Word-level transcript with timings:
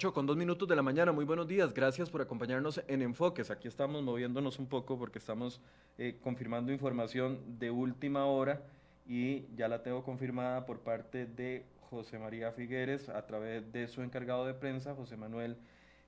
8 0.00 0.14
con 0.14 0.24
dos 0.24 0.34
minutos 0.38 0.66
de 0.66 0.74
la 0.74 0.80
mañana, 0.80 1.12
muy 1.12 1.26
buenos 1.26 1.46
días, 1.46 1.74
gracias 1.74 2.08
por 2.08 2.22
acompañarnos 2.22 2.80
en 2.88 3.02
Enfoques. 3.02 3.50
Aquí 3.50 3.68
estamos 3.68 4.02
moviéndonos 4.02 4.58
un 4.58 4.66
poco 4.66 4.98
porque 4.98 5.18
estamos 5.18 5.60
eh, 5.98 6.16
confirmando 6.22 6.72
información 6.72 7.38
de 7.58 7.70
última 7.70 8.24
hora 8.24 8.62
y 9.06 9.44
ya 9.54 9.68
la 9.68 9.82
tengo 9.82 10.02
confirmada 10.02 10.64
por 10.64 10.78
parte 10.78 11.26
de 11.26 11.66
José 11.90 12.18
María 12.18 12.50
Figueres 12.50 13.10
a 13.10 13.26
través 13.26 13.70
de 13.74 13.88
su 13.88 14.00
encargado 14.00 14.46
de 14.46 14.54
prensa, 14.54 14.94
José 14.94 15.18
Manuel, 15.18 15.58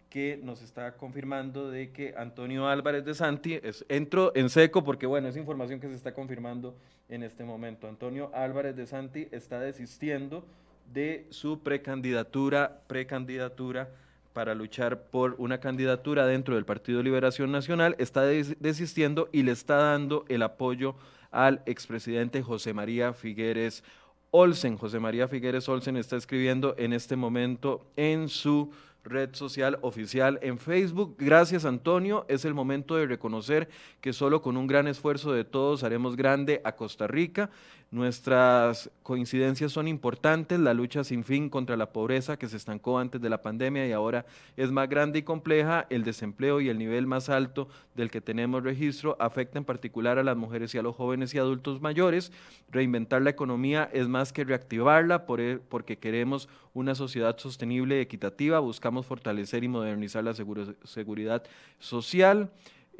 que 0.08 0.40
nos 0.42 0.62
está 0.62 0.96
confirmando 0.96 1.70
de 1.70 1.92
que 1.92 2.14
Antonio 2.16 2.68
Álvarez 2.68 3.04
de 3.04 3.14
Santi, 3.14 3.60
es, 3.62 3.84
entro 3.90 4.32
en 4.34 4.48
seco 4.48 4.82
porque 4.82 5.04
bueno, 5.04 5.28
es 5.28 5.36
información 5.36 5.80
que 5.80 5.88
se 5.88 5.96
está 5.96 6.14
confirmando 6.14 6.74
en 7.10 7.22
este 7.22 7.44
momento. 7.44 7.86
Antonio 7.88 8.30
Álvarez 8.32 8.74
de 8.74 8.86
Santi 8.86 9.28
está 9.32 9.60
desistiendo 9.60 10.46
de 10.92 11.26
su 11.30 11.60
precandidatura, 11.60 12.82
precandidatura 12.86 13.90
para 14.32 14.54
luchar 14.54 15.04
por 15.10 15.34
una 15.38 15.58
candidatura 15.58 16.26
dentro 16.26 16.54
del 16.54 16.64
Partido 16.64 17.02
Liberación 17.02 17.52
Nacional, 17.52 17.94
está 17.98 18.22
desistiendo 18.22 19.28
y 19.32 19.42
le 19.42 19.52
está 19.52 19.76
dando 19.76 20.24
el 20.28 20.42
apoyo 20.42 20.94
al 21.30 21.62
expresidente 21.66 22.42
José 22.42 22.72
María 22.72 23.12
Figueres 23.12 23.84
Olsen. 24.30 24.76
José 24.76 25.00
María 25.00 25.28
Figueres 25.28 25.68
Olsen 25.68 25.96
está 25.96 26.16
escribiendo 26.16 26.74
en 26.78 26.92
este 26.92 27.16
momento 27.16 27.86
en 27.96 28.28
su 28.28 28.70
red 29.04 29.34
social 29.34 29.78
oficial 29.82 30.38
en 30.42 30.58
Facebook. 30.58 31.16
Gracias 31.18 31.64
Antonio, 31.64 32.24
es 32.28 32.44
el 32.44 32.54
momento 32.54 32.96
de 32.96 33.06
reconocer 33.06 33.68
que 34.00 34.12
solo 34.12 34.42
con 34.42 34.56
un 34.56 34.66
gran 34.66 34.86
esfuerzo 34.86 35.32
de 35.32 35.44
todos 35.44 35.82
haremos 35.82 36.16
grande 36.16 36.60
a 36.64 36.72
Costa 36.76 37.06
Rica. 37.06 37.50
Nuestras 37.92 38.90
coincidencias 39.02 39.70
son 39.70 39.86
importantes, 39.86 40.58
la 40.58 40.72
lucha 40.72 41.04
sin 41.04 41.24
fin 41.24 41.50
contra 41.50 41.76
la 41.76 41.92
pobreza 41.92 42.38
que 42.38 42.48
se 42.48 42.56
estancó 42.56 42.98
antes 42.98 43.20
de 43.20 43.28
la 43.28 43.42
pandemia 43.42 43.86
y 43.86 43.92
ahora 43.92 44.24
es 44.56 44.72
más 44.72 44.88
grande 44.88 45.18
y 45.18 45.22
compleja, 45.24 45.86
el 45.90 46.02
desempleo 46.02 46.62
y 46.62 46.70
el 46.70 46.78
nivel 46.78 47.06
más 47.06 47.28
alto 47.28 47.68
del 47.94 48.10
que 48.10 48.22
tenemos 48.22 48.62
registro 48.62 49.14
afecta 49.20 49.58
en 49.58 49.66
particular 49.66 50.18
a 50.18 50.22
las 50.22 50.38
mujeres 50.38 50.74
y 50.74 50.78
a 50.78 50.82
los 50.82 50.96
jóvenes 50.96 51.34
y 51.34 51.38
adultos 51.38 51.82
mayores. 51.82 52.32
Reinventar 52.70 53.20
la 53.20 53.28
economía 53.28 53.90
es 53.92 54.08
más 54.08 54.32
que 54.32 54.44
reactivarla 54.44 55.26
e, 55.36 55.58
porque 55.68 55.98
queremos 55.98 56.48
una 56.72 56.94
sociedad 56.94 57.36
sostenible 57.36 57.98
y 57.98 58.00
equitativa, 58.00 58.58
buscamos 58.60 59.04
fortalecer 59.04 59.64
y 59.64 59.68
modernizar 59.68 60.24
la 60.24 60.32
seguridad 60.32 61.42
social. 61.78 62.50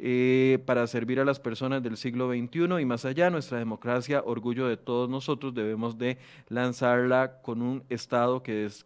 Eh, 0.05 0.59
para 0.65 0.85
servir 0.85 1.21
a 1.21 1.23
las 1.23 1.39
personas 1.39 1.81
del 1.81 1.95
siglo 1.95 2.29
XXI 2.29 2.81
y 2.81 2.85
más 2.85 3.05
allá. 3.05 3.29
Nuestra 3.29 3.57
democracia, 3.57 4.21
orgullo 4.25 4.67
de 4.67 4.75
todos 4.75 5.09
nosotros, 5.09 5.53
debemos 5.53 5.97
de 5.97 6.17
lanzarla 6.49 7.41
con 7.41 7.61
un 7.61 7.85
Estado 7.87 8.43
que 8.43 8.65
es, 8.65 8.85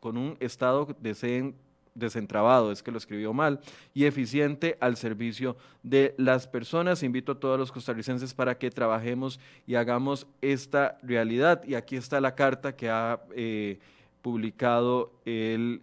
con 0.00 0.18
un 0.18 0.36
Estado 0.38 0.86
deseen, 1.00 1.54
desentrabado, 1.94 2.72
es 2.72 2.82
que 2.82 2.90
lo 2.90 2.98
escribió 2.98 3.32
mal, 3.32 3.60
y 3.94 4.04
eficiente 4.04 4.76
al 4.80 4.98
servicio 4.98 5.56
de 5.82 6.14
las 6.18 6.46
personas. 6.46 7.02
Invito 7.02 7.32
a 7.32 7.40
todos 7.40 7.58
los 7.58 7.72
costarricenses 7.72 8.34
para 8.34 8.58
que 8.58 8.68
trabajemos 8.68 9.40
y 9.66 9.76
hagamos 9.76 10.26
esta 10.42 10.98
realidad. 11.02 11.64
Y 11.66 11.74
aquí 11.74 11.96
está 11.96 12.20
la 12.20 12.34
carta 12.34 12.76
que 12.76 12.90
ha 12.90 13.22
eh, 13.34 13.78
publicado 14.20 15.10
el 15.24 15.80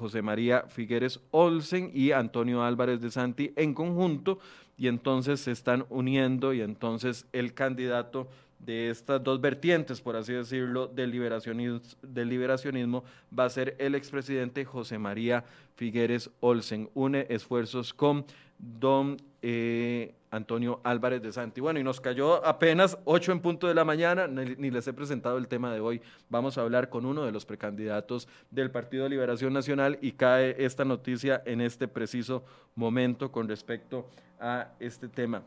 José 0.00 0.22
María 0.22 0.64
Figueres 0.68 1.20
Olsen 1.30 1.90
y 1.92 2.12
Antonio 2.12 2.62
Álvarez 2.62 3.02
de 3.02 3.10
Santi 3.10 3.52
en 3.54 3.74
conjunto 3.74 4.38
y 4.78 4.88
entonces 4.88 5.40
se 5.40 5.50
están 5.50 5.84
uniendo 5.90 6.54
y 6.54 6.62
entonces 6.62 7.26
el 7.32 7.52
candidato 7.52 8.26
de 8.64 8.90
estas 8.90 9.22
dos 9.22 9.40
vertientes, 9.40 10.00
por 10.00 10.16
así 10.16 10.32
decirlo, 10.32 10.86
del 10.86 11.10
liberacionismo, 11.10 11.80
del 12.02 12.28
liberacionismo 12.28 13.04
va 13.36 13.46
a 13.46 13.50
ser 13.50 13.74
el 13.78 13.94
expresidente 13.94 14.64
José 14.64 14.98
María 14.98 15.44
Figueres 15.76 16.30
Olsen. 16.40 16.90
Une 16.94 17.26
esfuerzos 17.30 17.94
con 17.94 18.26
don 18.58 19.16
eh, 19.40 20.14
Antonio 20.30 20.80
Álvarez 20.84 21.22
de 21.22 21.32
Santi. 21.32 21.60
Bueno, 21.60 21.80
y 21.80 21.84
nos 21.84 22.00
cayó 22.00 22.44
apenas 22.44 22.98
8 23.04 23.32
en 23.32 23.40
punto 23.40 23.66
de 23.66 23.74
la 23.74 23.84
mañana, 23.84 24.28
ni, 24.28 24.70
les 24.70 24.86
he 24.86 24.92
presentado 24.92 25.38
el 25.38 25.48
tema 25.48 25.72
de 25.72 25.80
hoy. 25.80 26.02
Vamos 26.28 26.58
a 26.58 26.60
hablar 26.60 26.90
con 26.90 27.06
uno 27.06 27.24
de 27.24 27.32
los 27.32 27.46
precandidatos 27.46 28.28
del 28.50 28.70
Partido 28.70 29.04
de 29.04 29.10
Liberación 29.10 29.52
Nacional 29.52 29.98
y 30.02 30.12
cae 30.12 30.54
esta 30.58 30.84
noticia 30.84 31.42
en 31.46 31.62
este 31.62 31.88
preciso 31.88 32.44
momento 32.74 33.32
con 33.32 33.48
respecto 33.48 34.06
a 34.38 34.68
este 34.78 35.08
tema 35.08 35.42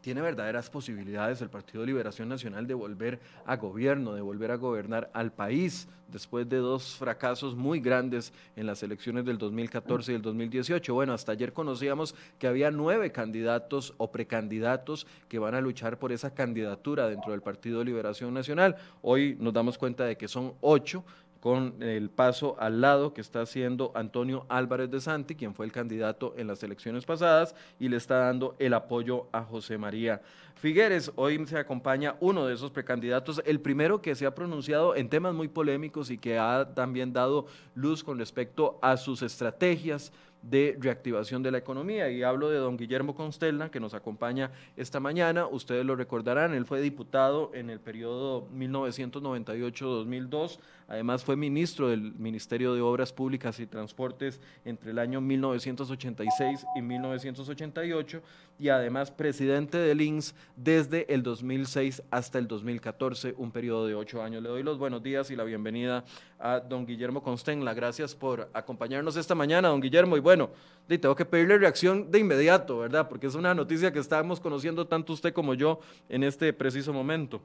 tiene 0.00 0.20
verdaderas 0.20 0.70
posibilidades 0.70 1.40
el 1.42 1.50
Partido 1.50 1.82
de 1.82 1.88
Liberación 1.88 2.28
Nacional 2.28 2.66
de 2.66 2.74
volver 2.74 3.20
a 3.46 3.56
gobierno, 3.56 4.14
de 4.14 4.20
volver 4.20 4.50
a 4.50 4.56
gobernar 4.56 5.10
al 5.14 5.32
país 5.32 5.88
después 6.12 6.48
de 6.48 6.58
dos 6.58 6.96
fracasos 6.96 7.56
muy 7.56 7.80
grandes 7.80 8.32
en 8.54 8.66
las 8.66 8.82
elecciones 8.82 9.24
del 9.24 9.38
2014 9.38 10.12
y 10.12 10.14
el 10.14 10.22
2018. 10.22 10.94
Bueno, 10.94 11.14
hasta 11.14 11.32
ayer 11.32 11.52
conocíamos 11.52 12.14
que 12.38 12.46
había 12.46 12.70
nueve 12.70 13.10
candidatos 13.10 13.94
o 13.96 14.12
precandidatos 14.12 15.06
que 15.28 15.38
van 15.38 15.54
a 15.54 15.60
luchar 15.60 15.98
por 15.98 16.12
esa 16.12 16.34
candidatura 16.34 17.08
dentro 17.08 17.32
del 17.32 17.40
Partido 17.40 17.78
de 17.78 17.86
Liberación 17.86 18.34
Nacional. 18.34 18.76
Hoy 19.00 19.36
nos 19.40 19.54
damos 19.54 19.78
cuenta 19.78 20.04
de 20.04 20.16
que 20.16 20.28
son 20.28 20.54
ocho 20.60 21.04
con 21.42 21.82
el 21.82 22.08
paso 22.08 22.54
al 22.60 22.80
lado 22.80 23.12
que 23.12 23.20
está 23.20 23.40
haciendo 23.40 23.90
Antonio 23.96 24.46
Álvarez 24.48 24.92
de 24.92 25.00
Santi, 25.00 25.34
quien 25.34 25.56
fue 25.56 25.66
el 25.66 25.72
candidato 25.72 26.34
en 26.36 26.46
las 26.46 26.62
elecciones 26.62 27.04
pasadas, 27.04 27.56
y 27.80 27.88
le 27.88 27.96
está 27.96 28.18
dando 28.18 28.54
el 28.60 28.72
apoyo 28.74 29.26
a 29.32 29.42
José 29.42 29.76
María 29.76 30.22
Figueres. 30.54 31.10
Hoy 31.16 31.44
se 31.48 31.58
acompaña 31.58 32.14
uno 32.20 32.46
de 32.46 32.54
esos 32.54 32.70
precandidatos, 32.70 33.42
el 33.44 33.60
primero 33.60 34.00
que 34.00 34.14
se 34.14 34.24
ha 34.24 34.36
pronunciado 34.36 34.94
en 34.94 35.08
temas 35.08 35.34
muy 35.34 35.48
polémicos 35.48 36.12
y 36.12 36.18
que 36.18 36.38
ha 36.38 36.72
también 36.76 37.12
dado 37.12 37.46
luz 37.74 38.04
con 38.04 38.20
respecto 38.20 38.78
a 38.80 38.96
sus 38.96 39.20
estrategias 39.22 40.12
de 40.42 40.76
reactivación 40.78 41.42
de 41.42 41.50
la 41.50 41.56
economía. 41.58 42.10
Y 42.10 42.22
hablo 42.22 42.50
de 42.50 42.58
don 42.58 42.76
Guillermo 42.76 43.14
Constella, 43.14 43.70
que 43.70 43.80
nos 43.80 43.94
acompaña 43.94 44.50
esta 44.76 45.00
mañana. 45.00 45.46
Ustedes 45.46 45.86
lo 45.86 45.96
recordarán, 45.96 46.54
él 46.54 46.66
fue 46.66 46.80
diputado 46.80 47.50
en 47.54 47.70
el 47.70 47.80
periodo 47.80 48.48
1998-2002. 48.50 50.58
Además 50.88 51.24
fue 51.24 51.36
ministro 51.36 51.88
del 51.88 52.12
Ministerio 52.14 52.74
de 52.74 52.82
Obras 52.82 53.12
Públicas 53.12 53.60
y 53.60 53.66
Transportes 53.66 54.40
entre 54.64 54.90
el 54.90 54.98
año 54.98 55.20
1986 55.20 56.66
y 56.76 56.82
1988 56.82 58.20
y 58.62 58.68
además 58.68 59.10
presidente 59.10 59.76
del 59.76 60.00
INS 60.00 60.36
desde 60.54 61.12
el 61.12 61.24
2006 61.24 62.00
hasta 62.12 62.38
el 62.38 62.46
2014, 62.46 63.34
un 63.36 63.50
periodo 63.50 63.88
de 63.88 63.96
ocho 63.96 64.22
años. 64.22 64.40
Le 64.40 64.48
doy 64.48 64.62
los 64.62 64.78
buenos 64.78 65.02
días 65.02 65.32
y 65.32 65.36
la 65.36 65.42
bienvenida 65.42 66.04
a 66.38 66.60
don 66.60 66.86
Guillermo 66.86 67.24
Constenla. 67.24 67.74
Gracias 67.74 68.14
por 68.14 68.48
acompañarnos 68.52 69.16
esta 69.16 69.34
mañana, 69.34 69.66
don 69.66 69.80
Guillermo. 69.80 70.16
Y 70.16 70.20
bueno, 70.20 70.50
tengo 70.86 71.16
que 71.16 71.24
pedirle 71.24 71.58
reacción 71.58 72.08
de 72.08 72.20
inmediato, 72.20 72.78
¿verdad? 72.78 73.08
Porque 73.08 73.26
es 73.26 73.34
una 73.34 73.52
noticia 73.52 73.92
que 73.92 73.98
estamos 73.98 74.38
conociendo 74.38 74.86
tanto 74.86 75.12
usted 75.12 75.32
como 75.32 75.54
yo 75.54 75.80
en 76.08 76.22
este 76.22 76.52
preciso 76.52 76.92
momento. 76.92 77.40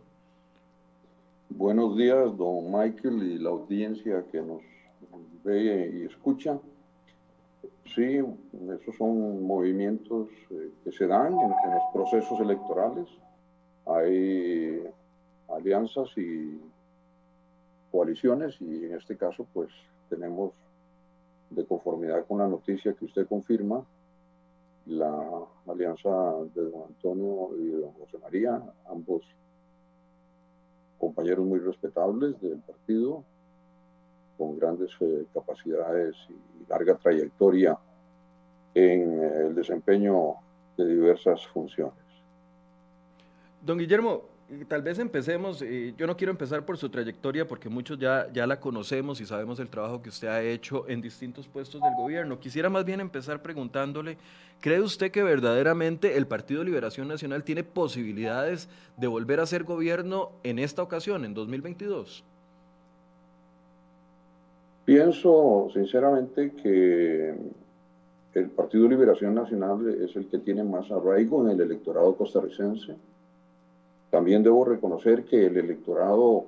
Buenos 1.50 1.98
días, 1.98 2.38
don 2.38 2.66
Michael 2.72 3.24
y 3.24 3.40
la 3.40 3.50
audiencia 3.50 4.24
que 4.32 4.40
nos 4.40 4.62
ve 5.44 6.00
y 6.00 6.06
escucha. 6.06 6.60
Sí, 7.96 8.20
esos 8.82 8.96
son 8.98 9.44
movimientos 9.44 10.30
eh, 10.52 10.72
que 10.84 10.92
se 10.92 11.08
dan 11.08 11.34
en, 11.34 11.40
en, 11.40 11.72
los 11.74 11.84
procesos 11.94 12.40
electorales. 12.40 13.08
Hay 13.86 14.84
alianzas 15.50 16.10
y 16.18 16.60
coaliciones 17.92 18.60
y 18.62 18.86
en 18.86 18.96
este 18.96 19.16
caso 19.18 19.48
pues 19.54 19.70
tenemos 20.10 20.52
de 21.50 21.66
conformidad 21.66 22.26
con 22.28 22.40
la 22.40 22.48
noticia 22.48 22.94
que 22.94 23.06
usted 23.06 23.28
confirma 23.28 23.86
la 24.86 25.46
alianza 25.68 26.10
de 26.56 26.70
don 26.70 26.84
Antonio 26.88 27.50
y 27.58 27.70
don 27.72 27.92
José 27.94 28.18
María, 28.20 28.62
ambos 28.90 29.24
compañeros 30.98 31.46
muy 31.46 31.60
respetables 31.60 32.40
del 32.42 32.60
partido, 32.60 33.24
con 34.38 34.58
grandes 34.60 34.92
eh, 35.00 35.26
capacidades 35.34 36.16
y 36.30 36.70
larga 36.70 36.96
trayectoria 36.96 37.78
en 38.74 39.24
el 39.24 39.56
desempeño 39.56 40.36
de 40.78 40.88
diversas 40.88 41.46
funciones. 41.48 41.94
Don 43.62 43.78
Guillermo, 43.78 44.24
tal 44.68 44.82
vez 44.82 45.00
empecemos, 45.00 45.64
yo 45.98 46.08
no 46.08 46.16
quiero 46.16 46.32
empezar 46.32 46.64
por 46.64 46.78
su 46.78 46.90
trayectoria 46.90 47.48
porque 47.48 47.70
muchos 47.70 47.98
ya, 47.98 48.32
ya 48.32 48.46
la 48.48 48.60
conocemos 48.60 49.20
y 49.20 49.26
sabemos 49.26 49.60
el 49.60 49.70
trabajo 49.70 50.02
que 50.02 50.10
usted 50.10 50.28
ha 50.28 50.42
hecho 50.42 50.88
en 50.88 51.02
distintos 51.02 51.48
puestos 51.48 51.82
del 51.82 51.94
gobierno. 51.98 52.40
Quisiera 52.40 52.70
más 52.70 52.86
bien 52.86 53.02
empezar 53.02 53.42
preguntándole, 53.42 54.18
¿cree 54.62 54.80
usted 54.80 55.12
que 55.12 55.24
verdaderamente 55.24 56.16
el 56.18 56.28
Partido 56.28 56.64
Liberación 56.64 57.08
Nacional 57.08 57.44
tiene 57.44 57.64
posibilidades 57.64 58.70
de 58.96 59.08
volver 59.08 59.40
a 59.40 59.46
ser 59.48 59.64
gobierno 59.64 60.32
en 60.44 60.60
esta 60.60 60.84
ocasión, 60.84 61.26
en 61.26 61.34
2022? 61.34 62.24
Pienso 64.88 65.68
sinceramente 65.74 66.54
que 66.54 67.36
el 68.34 68.50
Partido 68.52 68.88
Liberación 68.88 69.36
Nacional 69.36 69.86
es 70.02 70.16
el 70.16 70.30
que 70.30 70.38
tiene 70.38 70.64
más 70.64 70.90
arraigo 70.90 71.44
en 71.44 71.52
el 71.52 71.60
electorado 71.60 72.16
costarricense. 72.16 72.96
También 74.10 74.44
debo 74.44 74.64
reconocer 74.64 75.26
que 75.26 75.48
el 75.48 75.58
electorado 75.58 76.46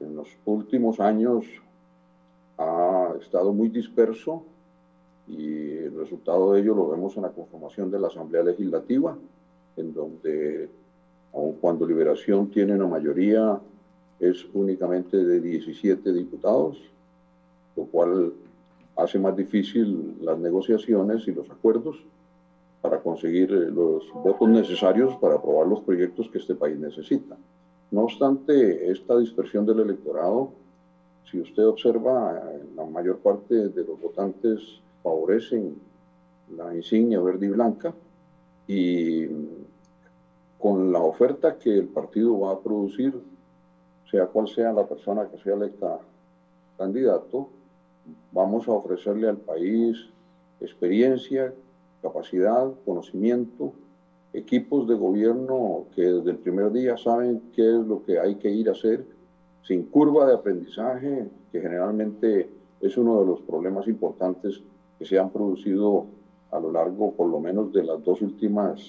en 0.00 0.16
los 0.16 0.26
últimos 0.46 1.00
años 1.00 1.44
estado 3.20 3.52
muy 3.52 3.68
disperso 3.68 4.42
y 5.28 5.68
el 5.68 5.94
resultado 5.94 6.54
de 6.54 6.62
ello 6.62 6.74
lo 6.74 6.88
vemos 6.88 7.14
en 7.18 7.24
la 7.24 7.28
conformación 7.28 7.90
de 7.90 8.00
la 8.00 8.06
Asamblea 8.06 8.42
Legislativa, 8.42 9.14
en 9.76 9.92
donde, 9.92 10.66
aun 11.34 11.56
cuando 11.60 11.86
Liberación 11.86 12.50
tiene 12.50 12.74
una 12.74 12.86
mayoría, 12.86 13.60
es 14.18 14.46
únicamente 14.54 15.18
de 15.18 15.40
17 15.42 16.10
diputados, 16.10 16.78
lo 17.76 17.84
cual 17.84 18.32
hace 18.96 19.18
más 19.18 19.36
difícil 19.36 20.16
las 20.20 20.38
negociaciones 20.38 21.26
y 21.26 21.32
los 21.32 21.48
acuerdos 21.50 21.96
para 22.80 23.00
conseguir 23.00 23.50
eh, 23.52 23.70
los 23.70 24.12
votos 24.12 24.48
necesarios 24.48 25.14
para 25.16 25.36
aprobar 25.36 25.66
los 25.66 25.80
proyectos 25.80 26.28
que 26.28 26.38
este 26.38 26.54
país 26.54 26.78
necesita. 26.78 27.36
No 27.90 28.02
obstante, 28.02 28.90
esta 28.90 29.16
dispersión 29.18 29.64
del 29.66 29.80
electorado, 29.80 30.50
si 31.30 31.40
usted 31.40 31.66
observa, 31.66 32.42
la 32.74 32.84
mayor 32.86 33.18
parte 33.18 33.68
de 33.68 33.84
los 33.84 34.00
votantes 34.00 34.80
favorecen 35.02 35.76
la 36.56 36.74
insignia 36.74 37.20
verde 37.20 37.46
y 37.46 37.50
blanca 37.50 37.94
y 38.66 39.26
con 40.58 40.92
la 40.92 41.00
oferta 41.00 41.58
que 41.58 41.76
el 41.76 41.88
partido 41.88 42.38
va 42.38 42.52
a 42.52 42.60
producir, 42.60 43.14
sea 44.10 44.26
cual 44.26 44.48
sea 44.48 44.72
la 44.72 44.86
persona 44.86 45.28
que 45.28 45.38
sea 45.38 45.54
electa 45.54 45.98
candidato, 46.78 47.48
vamos 48.32 48.68
a 48.68 48.72
ofrecerle 48.72 49.28
al 49.28 49.38
país 49.38 49.96
experiencia, 50.60 51.52
capacidad, 52.00 52.72
conocimiento, 52.84 53.72
equipos 54.32 54.88
de 54.88 54.94
gobierno 54.94 55.86
que 55.94 56.02
desde 56.02 56.30
el 56.30 56.38
primer 56.38 56.72
día 56.72 56.96
saben 56.96 57.42
qué 57.54 57.62
es 57.62 57.86
lo 57.86 58.02
que 58.04 58.18
hay 58.18 58.36
que 58.36 58.50
ir 58.50 58.68
a 58.68 58.72
hacer, 58.72 59.04
sin 59.62 59.84
curva 59.84 60.26
de 60.26 60.34
aprendizaje, 60.34 61.28
que 61.50 61.60
generalmente 61.60 62.48
es 62.80 62.96
uno 62.96 63.20
de 63.20 63.26
los 63.26 63.40
problemas 63.42 63.86
importantes 63.86 64.60
que 64.98 65.04
se 65.04 65.18
han 65.18 65.30
producido 65.30 66.06
a 66.50 66.58
lo 66.58 66.72
largo, 66.72 67.12
por 67.12 67.28
lo 67.28 67.40
menos, 67.40 67.72
de 67.72 67.84
las 67.84 68.02
dos 68.04 68.22
últimas 68.22 68.80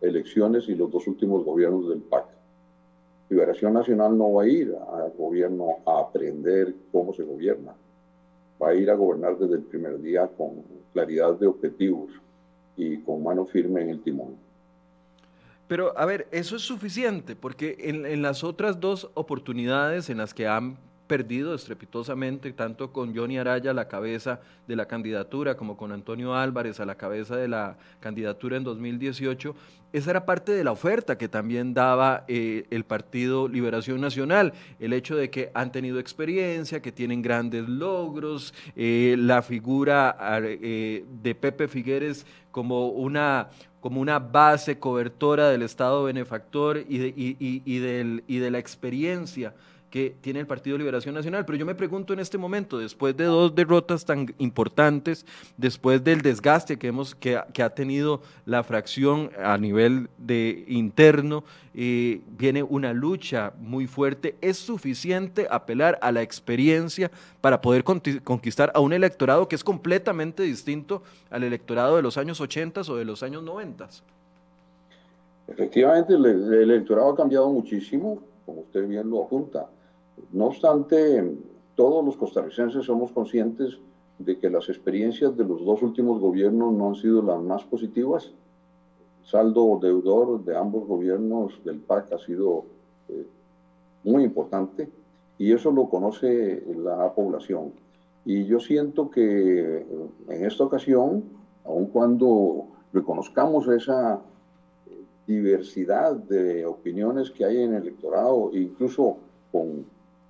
elecciones 0.00 0.68
y 0.68 0.74
los 0.74 0.90
dos 0.90 1.06
últimos 1.06 1.44
gobiernos 1.44 1.88
del 1.88 2.00
PAC. 2.00 2.26
Liberación 3.28 3.74
Nacional 3.74 4.16
no 4.16 4.34
va 4.34 4.44
a 4.44 4.48
ir 4.48 4.74
al 4.92 5.12
gobierno 5.18 5.76
a 5.84 6.00
aprender 6.00 6.74
cómo 6.92 7.12
se 7.12 7.24
gobierna, 7.24 7.74
va 8.62 8.70
a 8.70 8.74
ir 8.74 8.90
a 8.90 8.94
gobernar 8.94 9.38
desde 9.38 9.56
el 9.56 9.62
primer 9.62 10.00
día 10.00 10.28
con 10.36 10.62
claridad 10.92 11.34
de 11.34 11.46
objetivos 11.46 12.10
y 12.76 12.98
con 12.98 13.22
mano 13.22 13.46
firme 13.46 13.82
en 13.82 13.90
el 13.90 14.02
timón. 14.02 14.36
Pero, 15.68 15.98
a 15.98 16.04
ver, 16.04 16.28
eso 16.30 16.56
es 16.56 16.62
suficiente, 16.62 17.34
porque 17.34 17.76
en, 17.80 18.06
en, 18.06 18.22
las 18.22 18.44
otras 18.44 18.78
dos 18.78 19.10
oportunidades 19.14 20.10
en 20.10 20.18
las 20.18 20.32
que 20.32 20.46
han 20.46 20.76
perdido 21.06 21.54
estrepitosamente, 21.54 22.52
tanto 22.52 22.92
con 22.92 23.16
Johnny 23.16 23.38
Araya 23.38 23.70
a 23.70 23.74
la 23.74 23.88
cabeza 23.88 24.40
de 24.66 24.76
la 24.76 24.86
candidatura 24.86 25.56
como 25.56 25.76
con 25.76 25.92
Antonio 25.92 26.34
Álvarez 26.34 26.80
a 26.80 26.86
la 26.86 26.96
cabeza 26.96 27.36
de 27.36 27.48
la 27.48 27.76
candidatura 28.00 28.56
en 28.56 28.64
2018, 28.64 29.54
esa 29.92 30.10
era 30.10 30.26
parte 30.26 30.52
de 30.52 30.64
la 30.64 30.72
oferta 30.72 31.16
que 31.16 31.28
también 31.28 31.72
daba 31.72 32.24
eh, 32.28 32.66
el 32.70 32.84
Partido 32.84 33.48
Liberación 33.48 34.00
Nacional, 34.00 34.52
el 34.78 34.92
hecho 34.92 35.16
de 35.16 35.30
que 35.30 35.50
han 35.54 35.72
tenido 35.72 35.98
experiencia, 35.98 36.82
que 36.82 36.92
tienen 36.92 37.22
grandes 37.22 37.68
logros, 37.68 38.52
eh, 38.74 39.14
la 39.18 39.42
figura 39.42 40.16
eh, 40.42 41.04
de 41.22 41.34
Pepe 41.34 41.68
Figueres 41.68 42.26
como 42.50 42.88
una 42.88 43.48
como 43.80 44.00
una 44.00 44.18
base 44.18 44.80
cobertora 44.80 45.48
del 45.48 45.62
Estado 45.62 46.02
benefactor 46.02 46.78
y 46.88 46.98
de, 46.98 47.14
y 47.16 47.78
del, 47.78 48.24
y 48.26 48.38
de 48.38 48.50
la 48.50 48.58
experiencia 48.58 49.54
que 49.96 50.14
tiene 50.20 50.40
el 50.40 50.46
Partido 50.46 50.76
Liberación 50.76 51.14
Nacional. 51.14 51.46
Pero 51.46 51.56
yo 51.56 51.64
me 51.64 51.74
pregunto 51.74 52.12
en 52.12 52.18
este 52.18 52.36
momento, 52.36 52.76
después 52.76 53.16
de 53.16 53.24
dos 53.24 53.54
derrotas 53.54 54.04
tan 54.04 54.26
importantes, 54.36 55.24
después 55.56 56.04
del 56.04 56.20
desgaste 56.20 56.78
que, 56.78 56.88
hemos, 56.88 57.14
que, 57.14 57.38
ha 57.38 57.70
tenido 57.70 58.20
la 58.44 58.62
fracción 58.62 59.30
a 59.42 59.56
nivel 59.56 60.10
de 60.18 60.66
interno, 60.68 61.44
eh, 61.74 62.20
viene 62.36 62.62
una 62.62 62.92
lucha 62.92 63.54
muy 63.58 63.86
fuerte. 63.86 64.36
¿Es 64.42 64.58
suficiente 64.58 65.48
apelar 65.50 65.98
a 66.02 66.12
la 66.12 66.20
experiencia 66.20 67.10
para 67.40 67.62
poder 67.62 67.82
conquistar 67.82 68.72
a 68.74 68.80
un 68.80 68.92
electorado 68.92 69.48
que 69.48 69.56
es 69.56 69.64
completamente 69.64 70.42
distinto 70.42 71.02
al 71.30 71.42
electorado 71.42 71.96
de 71.96 72.02
los 72.02 72.18
años 72.18 72.38
80 72.38 72.82
o 72.82 72.96
de 72.96 73.06
los 73.06 73.22
años 73.22 73.42
90? 73.42 73.88
Efectivamente, 75.48 76.12
el, 76.12 76.26
el 76.26 76.70
electorado 76.70 77.14
ha 77.14 77.16
cambiado 77.16 77.48
muchísimo, 77.50 78.18
como 78.44 78.60
usted 78.60 78.86
bien 78.86 79.08
lo 79.08 79.24
apunta. 79.24 79.70
No 80.32 80.46
obstante, 80.46 81.36
todos 81.74 82.04
los 82.04 82.16
costarricenses 82.16 82.84
somos 82.84 83.12
conscientes 83.12 83.78
de 84.18 84.38
que 84.38 84.50
las 84.50 84.68
experiencias 84.68 85.36
de 85.36 85.44
los 85.44 85.64
dos 85.64 85.82
últimos 85.82 86.20
gobiernos 86.20 86.72
no 86.72 86.88
han 86.88 86.94
sido 86.94 87.22
las 87.22 87.40
más 87.40 87.64
positivas. 87.64 88.32
saldo 89.24 89.78
deudor 89.82 90.44
de 90.44 90.56
ambos 90.56 90.86
gobiernos 90.86 91.62
del 91.64 91.78
PAC 91.80 92.12
ha 92.12 92.18
sido 92.18 92.64
eh, 93.08 93.26
muy 94.04 94.22
importante 94.22 94.88
y 95.38 95.52
eso 95.52 95.70
lo 95.70 95.88
conoce 95.88 96.62
la 96.76 97.12
población. 97.12 97.72
Y 98.24 98.44
yo 98.46 98.58
siento 98.58 99.10
que 99.10 99.84
en 100.28 100.44
esta 100.44 100.64
ocasión, 100.64 101.24
aun 101.64 101.86
cuando 101.86 102.66
reconozcamos 102.92 103.68
esa 103.68 104.20
diversidad 105.26 106.14
de 106.14 106.64
opiniones 106.64 107.30
que 107.30 107.44
hay 107.44 107.62
en 107.62 107.74
el 107.74 107.82
electorado, 107.82 108.50
incluso 108.52 109.16
con 109.52 109.84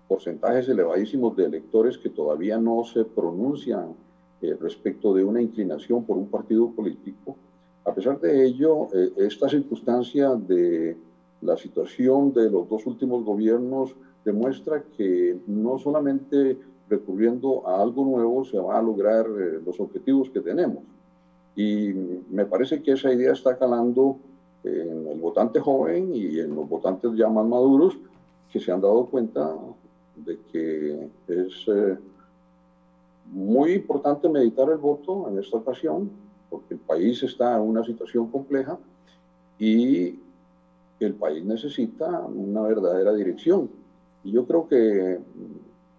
porcentajes 0.08 0.68
elevadísimos 0.68 1.36
de 1.36 1.44
electores 1.44 1.98
que 1.98 2.10
todavía 2.10 2.58
no 2.58 2.84
se 2.84 3.04
pronuncian 3.04 3.94
eh, 4.42 4.56
respecto 4.60 5.14
de 5.14 5.24
una 5.24 5.40
inclinación 5.40 6.04
por 6.04 6.16
un 6.16 6.28
partido 6.28 6.70
político. 6.70 7.36
A 7.84 7.94
pesar 7.94 8.20
de 8.20 8.44
ello, 8.44 8.88
eh, 8.92 9.12
esta 9.16 9.48
circunstancia 9.48 10.34
de 10.34 10.96
la 11.40 11.56
situación 11.56 12.32
de 12.32 12.50
los 12.50 12.68
dos 12.68 12.86
últimos 12.86 13.24
gobiernos 13.24 13.94
demuestra 14.24 14.82
que 14.96 15.36
no 15.46 15.78
solamente 15.78 16.58
recurriendo 16.88 17.66
a 17.66 17.80
algo 17.80 18.04
nuevo 18.04 18.44
se 18.44 18.58
van 18.58 18.76
a 18.76 18.82
lograr 18.82 19.26
eh, 19.26 19.60
los 19.64 19.78
objetivos 19.80 20.30
que 20.30 20.40
tenemos. 20.40 20.82
Y 21.56 21.92
me 22.30 22.44
parece 22.44 22.82
que 22.82 22.92
esa 22.92 23.12
idea 23.12 23.32
está 23.32 23.56
calando 23.56 24.18
en 24.62 25.06
el 25.08 25.18
votante 25.18 25.60
joven 25.60 26.14
y 26.14 26.38
en 26.40 26.54
los 26.54 26.68
votantes 26.68 27.12
ya 27.14 27.28
más 27.28 27.46
maduros 27.46 27.96
que 28.52 28.60
se 28.60 28.72
han 28.72 28.80
dado 28.80 29.06
cuenta 29.06 29.54
de 30.16 30.38
que 30.50 31.08
es 31.28 31.64
eh, 31.68 31.98
muy 33.32 33.72
importante 33.72 34.28
meditar 34.28 34.70
el 34.70 34.78
voto 34.78 35.28
en 35.28 35.38
esta 35.38 35.58
ocasión, 35.58 36.10
porque 36.48 36.74
el 36.74 36.80
país 36.80 37.22
está 37.22 37.56
en 37.56 37.62
una 37.62 37.84
situación 37.84 38.30
compleja 38.30 38.78
y 39.58 40.18
el 41.00 41.14
país 41.14 41.44
necesita 41.44 42.08
una 42.20 42.62
verdadera 42.62 43.12
dirección. 43.12 43.68
Y 44.24 44.32
yo 44.32 44.46
creo 44.46 44.68
que 44.68 45.20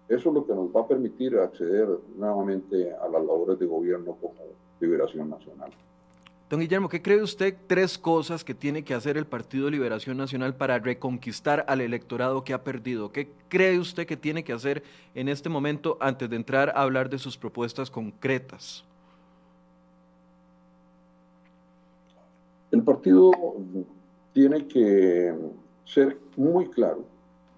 eso 0.08 0.28
es 0.28 0.34
lo 0.34 0.46
que 0.46 0.54
nos 0.54 0.74
va 0.74 0.80
a 0.82 0.88
permitir 0.88 1.36
acceder 1.38 1.88
nuevamente 2.16 2.92
a 2.94 3.08
las 3.08 3.24
labores 3.24 3.58
de 3.58 3.66
gobierno 3.66 4.16
como 4.20 4.34
Liberación 4.80 5.30
Nacional. 5.30 5.70
Don 6.48 6.60
Guillermo, 6.60 6.88
¿qué 6.88 7.02
cree 7.02 7.22
usted 7.22 7.54
tres 7.66 7.98
cosas 7.98 8.42
que 8.42 8.54
tiene 8.54 8.82
que 8.82 8.94
hacer 8.94 9.18
el 9.18 9.26
Partido 9.26 9.68
Liberación 9.68 10.16
Nacional 10.16 10.54
para 10.54 10.78
reconquistar 10.78 11.66
al 11.68 11.82
electorado 11.82 12.42
que 12.42 12.54
ha 12.54 12.64
perdido? 12.64 13.12
¿Qué 13.12 13.28
cree 13.50 13.78
usted 13.78 14.06
que 14.06 14.16
tiene 14.16 14.42
que 14.42 14.54
hacer 14.54 14.82
en 15.14 15.28
este 15.28 15.50
momento 15.50 15.98
antes 16.00 16.30
de 16.30 16.36
entrar 16.36 16.70
a 16.70 16.82
hablar 16.82 17.10
de 17.10 17.18
sus 17.18 17.36
propuestas 17.36 17.90
concretas? 17.90 18.82
El 22.70 22.82
partido 22.82 23.30
tiene 24.32 24.66
que 24.66 25.34
ser 25.84 26.18
muy 26.34 26.70
claro 26.70 27.04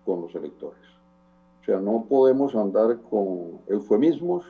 con 0.05 0.23
los 0.23 0.35
electores. 0.35 0.81
O 1.63 1.65
sea, 1.65 1.79
no 1.79 2.07
podemos 2.09 2.57
andar 2.57 2.99
con 3.09 3.61
eufemismos, 3.69 4.45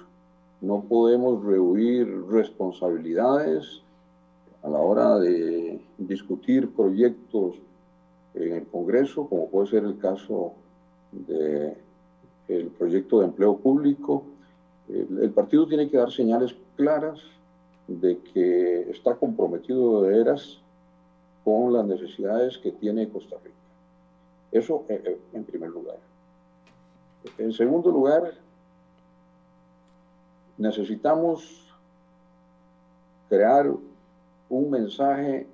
no 0.63 0.83
podemos 0.83 1.45
rehuir 1.45 2.09
responsabilidades, 2.31 3.83
a 4.62 4.69
la 4.69 4.79
hora 4.79 5.19
de 5.19 5.81
discutir 5.99 6.71
proyectos 6.71 7.57
en 8.35 8.52
el 8.52 8.67
Congreso, 8.67 9.26
como 9.29 9.49
puede 9.49 9.69
ser 9.69 9.85
el 9.85 9.99
caso 9.99 10.52
del 11.12 11.76
el 12.49 12.67
proyecto 12.67 13.21
de 13.21 13.26
empleo 13.26 13.57
público, 13.57 14.25
el, 14.88 15.31
partido 15.31 15.69
tiene 15.69 15.88
que 15.88 15.97
dar 15.97 16.11
señales 16.11 16.55
claras 16.76 17.21
de 17.87 18.19
que 18.19 18.90
está 18.90 19.14
comprometido 19.14 20.02
de 20.02 20.11
veras 20.11 20.59
con 21.45 21.73
las 21.73 21.85
necesidades 21.85 22.59
que 22.59 22.73
tiene 22.73 23.09
Costa 23.09 23.37
Rica. 23.43 23.55
Eso 24.50 24.85
eh, 24.88 25.00
eh, 25.05 25.19
en 25.33 25.45
primer 25.45 25.71
lugar. 25.71 25.97
En 27.38 27.52
segundo 27.52 27.90
lugar, 27.90 28.33
necesitamos 30.59 31.67
crear 33.29 33.71
un 34.50 34.71
mensaje 34.71 35.47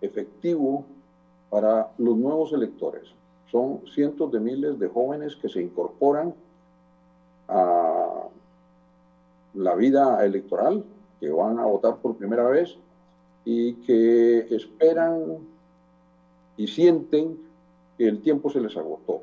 efectivo 0.00 0.84
para 1.50 1.90
los 1.98 2.16
nuevos 2.16 2.52
electores. 2.52 3.04
Son 3.50 3.82
cientos 3.94 4.32
de 4.32 4.40
miles 4.40 4.78
de 4.78 4.88
jóvenes 4.88 5.36
que 5.36 5.48
se 5.48 5.62
incorporan 5.62 6.34
a 7.48 8.28
la 9.54 9.74
vida 9.74 10.24
electoral, 10.24 10.82
que 11.20 11.30
van 11.30 11.58
a 11.58 11.66
votar 11.66 11.96
por 11.98 12.16
primera 12.16 12.48
vez 12.48 12.76
y 13.44 13.74
que 13.74 14.46
esperan 14.54 15.38
y 16.56 16.66
sienten 16.66 17.38
que 17.98 18.08
el 18.08 18.22
tiempo 18.22 18.50
se 18.50 18.60
les 18.60 18.76
agotó. 18.76 19.20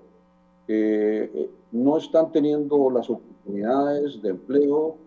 que 0.67 1.49
no 1.71 1.97
están 1.97 2.31
teniendo 2.31 2.91
las 2.91 3.09
oportunidades 3.09 4.21
de 4.21 4.29
empleo, 4.29 4.97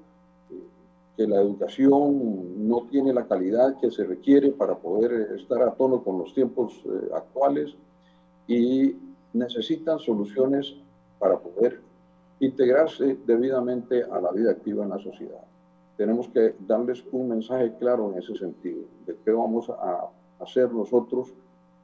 que 1.17 1.27
la 1.27 1.41
educación 1.41 2.69
no 2.69 2.87
tiene 2.91 3.13
la 3.13 3.27
calidad 3.27 3.79
que 3.81 3.91
se 3.91 4.05
requiere 4.05 4.51
para 4.51 4.77
poder 4.77 5.37
estar 5.39 5.63
a 5.63 5.73
tono 5.73 6.03
con 6.03 6.19
los 6.19 6.33
tiempos 6.33 6.73
eh, 6.85 7.11
actuales 7.15 7.75
y 8.47 8.97
necesitan 9.33 9.99
soluciones 9.99 10.75
para 11.19 11.39
poder 11.39 11.81
integrarse 12.41 13.17
debidamente 13.27 14.03
a 14.03 14.21
la 14.21 14.33
vida 14.33 14.51
activa 14.51 14.85
en 14.85 14.91
la 14.91 14.99
sociedad. 14.99 15.43
Tenemos 15.97 16.29
que 16.29 16.55
darles 16.67 17.05
un 17.13 17.29
mensaje 17.29 17.73
claro 17.79 18.11
en 18.11 18.19
ese 18.19 18.35
sentido, 18.35 18.83
de 19.07 19.17
qué 19.25 19.31
vamos 19.31 19.69
a 19.71 20.09
hacer 20.41 20.73
nosotros 20.73 21.29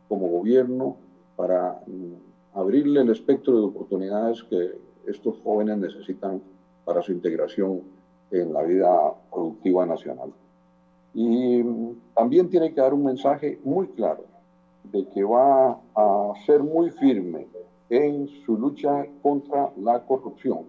como 0.09 0.29
gobierno 0.29 0.97
para 1.37 1.81
mm, 1.87 2.59
abrirle 2.59 3.03
el 3.03 3.11
espectro 3.11 3.57
de 3.57 3.67
oportunidades 3.67 4.43
que 4.45 4.73
estos 5.07 5.39
jóvenes 5.45 5.79
necesitan 5.79 6.43
para 6.85 7.03
su 7.03 7.13
integración 7.13 7.83
en 8.31 8.53
la 8.53 8.63
vida 8.63 9.15
productiva 9.31 9.87
nacional. 9.87 10.33
Y 11.15 11.63
mm, 11.63 12.01
también 12.15 12.49
tiene 12.49 12.73
que 12.73 12.81
dar 12.81 12.95
un 12.95 13.05
mensaje 13.05 13.59
muy 13.65 13.89
claro 13.89 14.25
de 14.85 15.07
que 15.09 15.25
va 15.25 15.79
a 15.95 16.33
ser 16.47 16.63
muy 16.63 16.91
firme 16.91 17.47
en 17.91 18.29
su 18.45 18.57
lucha 18.57 19.07
contra 19.23 19.71
la 19.77 20.01
corrupción, 20.01 20.61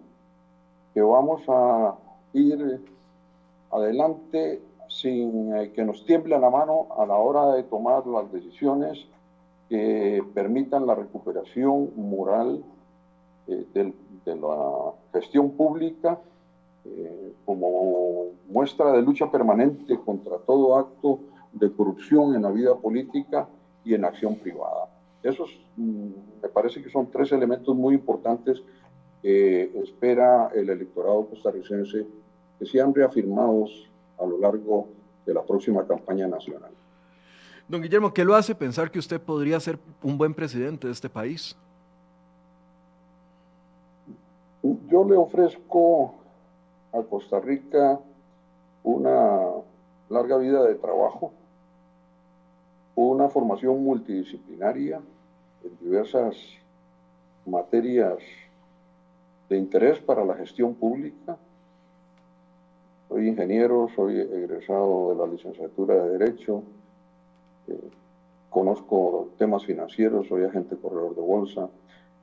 que 0.94 1.02
vamos 1.02 1.42
a 1.48 1.96
ir 2.34 2.82
adelante 3.72 4.62
sin 4.88 5.56
eh, 5.56 5.72
que 5.72 5.84
nos 5.86 6.04
tiemble 6.06 6.38
la 6.40 6.50
mano 6.50 6.88
a 6.98 7.06
la 7.06 7.16
hora 7.16 7.54
de 7.54 7.64
tomar 7.64 8.08
las 8.08 8.32
decisiones 8.32 9.06
que 9.70 10.24
permitan 10.34 10.88
la 10.88 10.96
recuperación 10.96 11.92
moral 11.96 12.64
eh, 13.48 13.66
de, 13.74 13.94
la 14.36 14.94
gestión 15.14 15.52
pública 15.52 16.20
eh, 16.98 17.34
como 17.46 18.32
muestra 18.50 18.92
de 18.92 19.02
lucha 19.02 19.30
permanente 19.32 20.00
contra 20.00 20.38
todo 20.40 20.78
acto 20.78 21.20
de 21.54 21.72
corrupción 21.72 22.36
en 22.36 22.44
la 22.44 22.52
vida 22.52 22.76
política 22.76 23.48
y 23.84 23.94
en 23.94 24.02
la 24.02 24.10
acción 24.10 24.36
privada. 24.36 24.90
Esos 25.24 25.50
mm, 25.78 26.08
me 26.42 26.50
parece 26.50 26.82
que 26.82 26.90
son 26.90 27.10
tres 27.12 27.32
elementos 27.32 27.76
muy 27.76 27.96
importantes 27.96 28.62
que 29.22 29.72
espera 29.84 30.50
el 30.56 30.70
electorado 30.70 31.28
costarricense 31.28 32.06
que 32.58 32.66
sean 32.66 32.94
reafirmados 32.94 33.90
a 34.18 34.26
lo 34.26 34.38
largo 34.38 34.88
de 35.26 35.34
la 35.34 35.44
próxima 35.44 35.86
campaña 35.86 36.28
nacional. 36.28 36.72
Don 37.68 37.82
Guillermo, 37.82 38.14
¿qué 38.14 38.26
lo 38.26 38.36
hace 38.36 38.56
pensar 38.56 38.90
que 38.90 39.00
usted 39.00 39.22
podría 39.22 39.60
ser 39.60 39.78
un 40.02 40.18
buen 40.18 40.34
presidente 40.34 40.88
de 40.88 40.94
este 40.94 41.10
país? 41.10 41.56
Yo 44.64 45.06
le 45.06 45.16
ofrezco 45.16 46.16
a 46.92 47.02
Costa 47.04 47.40
Rica 47.40 48.00
una 48.84 49.48
larga 50.10 50.38
vida 50.38 50.64
de 50.64 50.76
trabajo, 50.76 51.32
una 52.96 53.30
formación 53.30 53.84
multidisciplinaria 53.84 55.02
en 55.64 55.78
diversas 55.80 56.36
materias 57.46 58.18
de 59.50 59.58
interés 59.58 60.00
para 60.00 60.26
la 60.26 60.36
gestión 60.36 60.76
pública. 60.76 61.38
Soy 63.08 63.28
ingeniero, 63.28 63.88
soy 63.96 64.20
egresado 64.20 65.10
de 65.10 65.16
la 65.16 65.28
licenciatura 65.28 65.96
de 65.96 66.18
Derecho, 66.18 66.64
eh, 67.68 67.90
conozco 68.50 69.30
temas 69.38 69.66
financieros, 69.66 70.28
soy 70.28 70.44
agente 70.44 70.76
corredor 70.76 71.16
de 71.16 71.22
bolsa. 71.22 71.70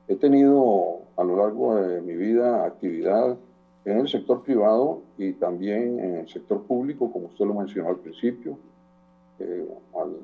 He 0.09 0.15
tenido 0.15 1.01
a 1.17 1.25
lo 1.25 1.37
largo 1.37 1.77
de 1.77 2.01
mi 2.01 2.15
vida 2.15 2.65
actividad 2.65 3.37
en 3.87 3.99
el 3.99 4.09
sector 4.09 4.43
privado 4.43 5.03
y 5.17 5.33
también 5.35 6.01
en 6.01 6.17
el 6.17 6.29
sector 6.29 6.63
público, 6.65 7.11
como 7.13 7.27
usted 7.27 7.45
lo 7.47 7.55
mencionó 7.55 7.89
al 7.89 7.99
principio, 7.99 8.59
eh, 9.39 9.69
al 9.95 10.17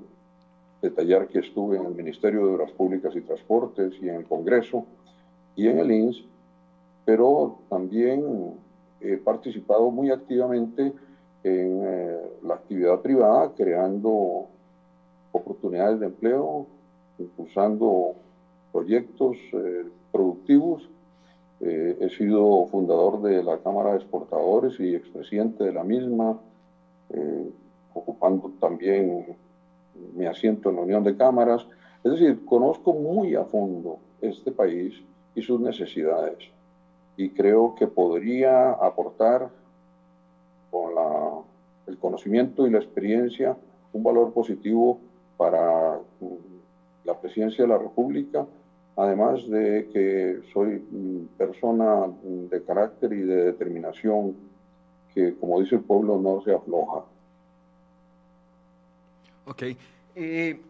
detallar 0.82 1.28
que 1.28 1.38
estuve 1.38 1.76
en 1.76 1.86
el 1.86 1.94
Ministerio 1.94 2.44
de 2.44 2.54
Obras 2.54 2.72
Públicas 2.72 3.14
y 3.14 3.20
Transportes 3.20 3.94
y 4.02 4.08
en 4.08 4.16
el 4.16 4.24
Congreso 4.24 4.84
y 5.54 5.68
en 5.68 5.78
el 5.78 5.92
INS, 5.92 6.24
pero 7.04 7.60
también 7.68 8.54
he 9.00 9.16
participado 9.16 9.92
muy 9.92 10.10
activamente 10.10 10.92
en 11.44 11.82
eh, 11.84 12.20
la 12.42 12.54
actividad 12.54 13.00
privada, 13.00 13.52
creando 13.56 14.48
oportunidades 15.30 16.00
de 16.00 16.06
empleo, 16.06 16.66
impulsando 17.16 18.16
proyectos 18.72 19.36
eh, 19.52 19.84
productivos 20.10 20.88
eh, 21.64 21.96
he 22.00 22.08
sido 22.08 22.66
fundador 22.66 23.22
de 23.22 23.42
la 23.42 23.58
Cámara 23.58 23.90
de 23.90 23.98
Exportadores 23.98 24.80
y 24.80 24.96
expresidente 24.96 25.62
de 25.62 25.72
la 25.72 25.84
misma, 25.84 26.36
eh, 27.10 27.50
ocupando 27.94 28.50
también 28.60 29.36
mi 30.14 30.26
asiento 30.26 30.70
en 30.70 30.76
la 30.76 30.82
Unión 30.82 31.04
de 31.04 31.16
Cámaras. 31.16 31.66
Es 32.02 32.12
decir, 32.12 32.44
conozco 32.44 32.92
muy 32.94 33.36
a 33.36 33.44
fondo 33.44 33.98
este 34.20 34.50
país 34.50 35.00
y 35.36 35.42
sus 35.42 35.60
necesidades 35.60 36.38
y 37.16 37.30
creo 37.30 37.76
que 37.76 37.86
podría 37.86 38.72
aportar 38.72 39.48
con 40.70 40.94
la, 40.96 41.30
el 41.86 41.96
conocimiento 41.98 42.66
y 42.66 42.70
la 42.70 42.78
experiencia 42.78 43.56
un 43.92 44.02
valor 44.02 44.32
positivo 44.32 44.98
para 45.36 46.00
la 47.04 47.20
presidencia 47.20 47.64
de 47.64 47.68
la 47.68 47.78
República 47.78 48.46
además 48.96 49.48
de 49.48 49.88
que 49.92 50.40
soy 50.52 50.82
persona 51.38 52.08
de 52.22 52.62
carácter 52.62 53.12
y 53.12 53.20
de 53.22 53.44
determinación 53.44 54.36
que, 55.14 55.34
como 55.36 55.60
dice 55.60 55.76
el 55.76 55.82
pueblo, 55.82 56.18
no 56.18 56.42
se 56.42 56.54
afloja. 56.54 57.04
Ok. 59.46 59.62
Eh, 60.14 60.60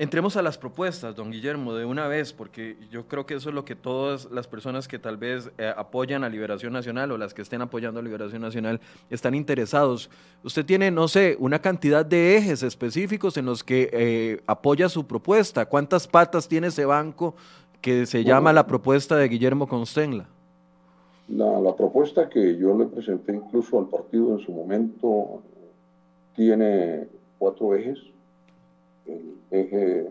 entremos 0.00 0.38
a 0.38 0.42
las 0.42 0.56
propuestas, 0.56 1.14
don 1.14 1.30
Guillermo, 1.30 1.74
de 1.74 1.84
una 1.84 2.08
vez, 2.08 2.32
porque 2.32 2.78
yo 2.90 3.06
creo 3.06 3.26
que 3.26 3.34
eso 3.34 3.50
es 3.50 3.54
lo 3.54 3.66
que 3.66 3.76
todas 3.76 4.30
las 4.30 4.48
personas 4.48 4.88
que 4.88 4.98
tal 4.98 5.18
vez 5.18 5.50
eh, 5.58 5.70
apoyan 5.76 6.24
a 6.24 6.30
Liberación 6.30 6.72
Nacional 6.72 7.12
o 7.12 7.18
las 7.18 7.34
que 7.34 7.42
estén 7.42 7.60
apoyando 7.60 8.00
a 8.00 8.02
Liberación 8.02 8.40
Nacional 8.40 8.80
están 9.10 9.34
interesados. 9.34 10.08
Usted 10.42 10.64
tiene, 10.64 10.90
no 10.90 11.06
sé, 11.06 11.36
una 11.38 11.58
cantidad 11.58 12.06
de 12.06 12.38
ejes 12.38 12.62
específicos 12.62 13.36
en 13.36 13.44
los 13.44 13.62
que 13.62 13.90
eh, 13.92 14.40
apoya 14.46 14.88
su 14.88 15.06
propuesta. 15.06 15.66
¿Cuántas 15.66 16.08
patas 16.08 16.48
tiene 16.48 16.68
ese 16.68 16.86
banco 16.86 17.34
que 17.82 18.06
se 18.06 18.24
llama 18.24 18.54
la 18.54 18.66
propuesta 18.66 19.18
de 19.18 19.28
Guillermo 19.28 19.68
Constenla? 19.68 20.26
La, 21.28 21.60
la, 21.60 21.76
propuesta 21.76 22.30
que 22.30 22.56
yo 22.56 22.74
le 22.76 22.86
presenté 22.86 23.34
incluso 23.34 23.78
al 23.78 23.88
partido 23.88 24.32
en 24.32 24.40
su 24.40 24.50
momento 24.50 25.42
tiene 26.34 27.06
cuatro 27.38 27.74
ejes. 27.74 27.98
El 29.10 29.34
eje 29.50 30.10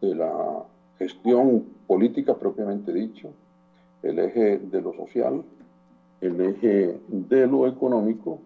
de 0.00 0.14
la 0.14 0.64
gestión 0.98 1.66
política 1.86 2.34
propiamente 2.34 2.92
dicho, 2.92 3.30
el 4.02 4.18
eje 4.18 4.58
de 4.58 4.80
lo 4.80 4.94
social, 4.94 5.42
el 6.20 6.40
eje 6.40 6.98
de 7.08 7.46
lo 7.46 7.66
económico 7.66 8.38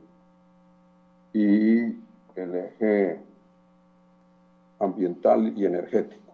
y 1.33 1.79
el 2.35 2.55
eje 2.55 3.21
ambiental 4.81 5.53
y 5.57 5.65
energético. 5.65 6.33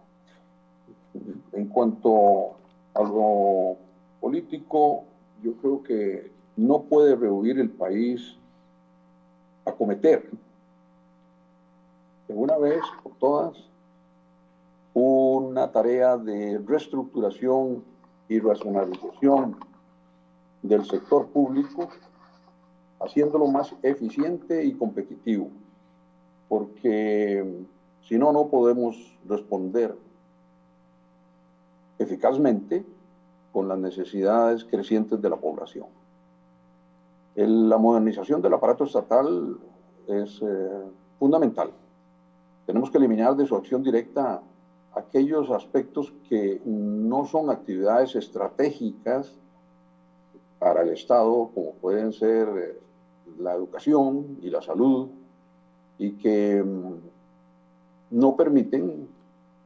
En 1.51 1.67
cuanto 1.67 2.55
a 2.95 3.03
lo 3.03 3.77
político, 4.19 5.03
yo 5.43 5.53
creo 5.57 5.83
que 5.83 6.31
no 6.55 6.81
puede 6.83 7.15
rehuir 7.15 7.59
el 7.59 7.69
país 7.69 8.35
a 9.65 9.71
cometer 9.71 10.29
de 12.33 12.39
una 12.39 12.57
vez 12.57 12.81
por 13.03 13.13
todas 13.17 13.69
una 14.93 15.71
tarea 15.71 16.17
de 16.17 16.59
reestructuración 16.65 17.83
y 18.27 18.39
racionalización 18.39 19.55
del 20.61 20.85
sector 20.85 21.27
público, 21.27 21.89
haciéndolo 22.99 23.47
más 23.47 23.75
eficiente 23.81 24.63
y 24.63 24.73
competitivo, 24.73 25.49
porque 26.47 27.65
si 28.07 28.17
no, 28.17 28.31
no 28.31 28.47
podemos 28.47 28.95
responder 29.27 29.95
eficazmente 31.99 32.85
con 33.51 33.67
las 33.67 33.77
necesidades 33.77 34.63
crecientes 34.63 35.21
de 35.21 35.29
la 35.29 35.37
población. 35.37 35.87
la 37.35 37.77
modernización 37.77 38.41
del 38.41 38.53
aparato 38.53 38.83
estatal 38.83 39.57
es 40.07 40.41
eh, 40.41 40.83
fundamental. 41.19 41.71
Tenemos 42.65 42.89
que 42.89 42.97
eliminar 42.97 43.35
de 43.35 43.45
su 43.45 43.55
acción 43.55 43.83
directa 43.83 44.41
aquellos 44.95 45.49
aspectos 45.49 46.13
que 46.29 46.61
no 46.65 47.25
son 47.25 47.49
actividades 47.49 48.15
estratégicas 48.15 49.33
para 50.59 50.83
el 50.83 50.89
Estado, 50.89 51.49
como 51.53 51.73
pueden 51.73 52.13
ser 52.13 52.47
eh, 52.47 52.79
la 53.39 53.53
educación 53.53 54.37
y 54.41 54.49
la 54.49 54.61
salud 54.61 55.09
y 55.97 56.11
que 56.13 56.63
mm, 56.63 56.93
no 58.11 58.35
permiten 58.35 59.07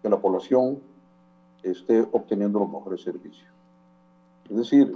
que 0.02 0.10
la 0.10 0.20
población 0.20 0.80
esté 1.64 2.02
obteniendo 2.12 2.60
los 2.60 2.70
mejores 2.70 3.02
servicios. 3.02 3.48
Es 4.50 4.58
decir, 4.58 4.96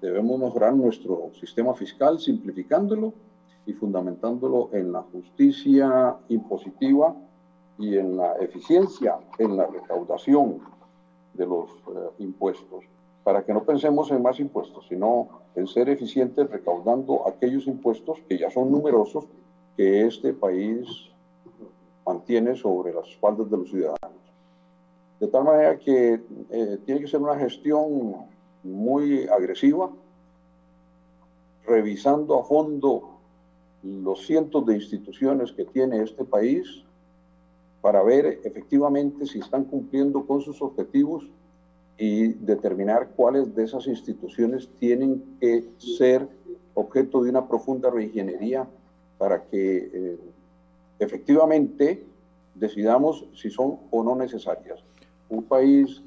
debemos 0.00 0.38
mejorar 0.40 0.74
nuestro 0.74 1.30
sistema 1.38 1.74
fiscal 1.74 2.18
simplificándolo 2.18 3.12
y 3.66 3.72
fundamentándolo 3.74 4.70
en 4.72 4.92
la 4.92 5.02
justicia 5.02 6.16
impositiva 6.28 7.14
y 7.78 7.96
en 7.96 8.16
la 8.16 8.34
eficiencia 8.36 9.18
en 9.38 9.56
la 9.56 9.66
recaudación 9.66 10.58
de 11.34 11.46
los 11.46 11.70
eh, 11.70 12.10
impuestos, 12.18 12.84
para 13.24 13.44
que 13.44 13.54
no 13.54 13.62
pensemos 13.64 14.10
en 14.10 14.22
más 14.22 14.38
impuestos, 14.40 14.86
sino 14.88 15.28
en 15.54 15.66
ser 15.66 15.88
eficientes 15.88 16.50
recaudando 16.50 17.26
aquellos 17.26 17.66
impuestos 17.66 18.18
que 18.28 18.38
ya 18.38 18.50
son 18.50 18.70
numerosos 18.70 19.26
que 19.76 20.06
este 20.06 20.34
país 20.34 20.86
mantiene 22.06 22.56
sobre 22.56 22.92
las 22.92 23.08
espaldas 23.08 23.50
de 23.50 23.56
los 23.56 23.70
ciudadanos. 23.70 24.22
De 25.20 25.28
tal 25.28 25.44
manera 25.44 25.78
que 25.78 26.20
eh, 26.50 26.78
tiene 26.84 27.00
que 27.00 27.06
ser 27.06 27.20
una 27.20 27.38
gestión 27.38 28.26
muy 28.64 29.26
agresiva, 29.28 29.90
revisando 31.64 32.40
a 32.40 32.44
fondo 32.44 33.11
los 33.82 34.26
cientos 34.26 34.64
de 34.66 34.74
instituciones 34.74 35.52
que 35.52 35.64
tiene 35.64 36.02
este 36.02 36.24
país 36.24 36.84
para 37.80 38.02
ver 38.02 38.40
efectivamente 38.44 39.26
si 39.26 39.40
están 39.40 39.64
cumpliendo 39.64 40.24
con 40.24 40.40
sus 40.40 40.62
objetivos 40.62 41.28
y 41.98 42.28
determinar 42.34 43.10
cuáles 43.16 43.54
de 43.54 43.64
esas 43.64 43.86
instituciones 43.86 44.68
tienen 44.78 45.36
que 45.40 45.64
ser 45.78 46.28
objeto 46.74 47.22
de 47.22 47.30
una 47.30 47.46
profunda 47.46 47.90
reingeniería 47.90 48.66
para 49.18 49.42
que 49.44 49.90
eh, 49.92 50.18
efectivamente 50.98 52.04
decidamos 52.54 53.24
si 53.34 53.50
son 53.50 53.78
o 53.90 54.02
no 54.02 54.14
necesarias. 54.14 54.82
Un 55.28 55.42
país 55.42 56.02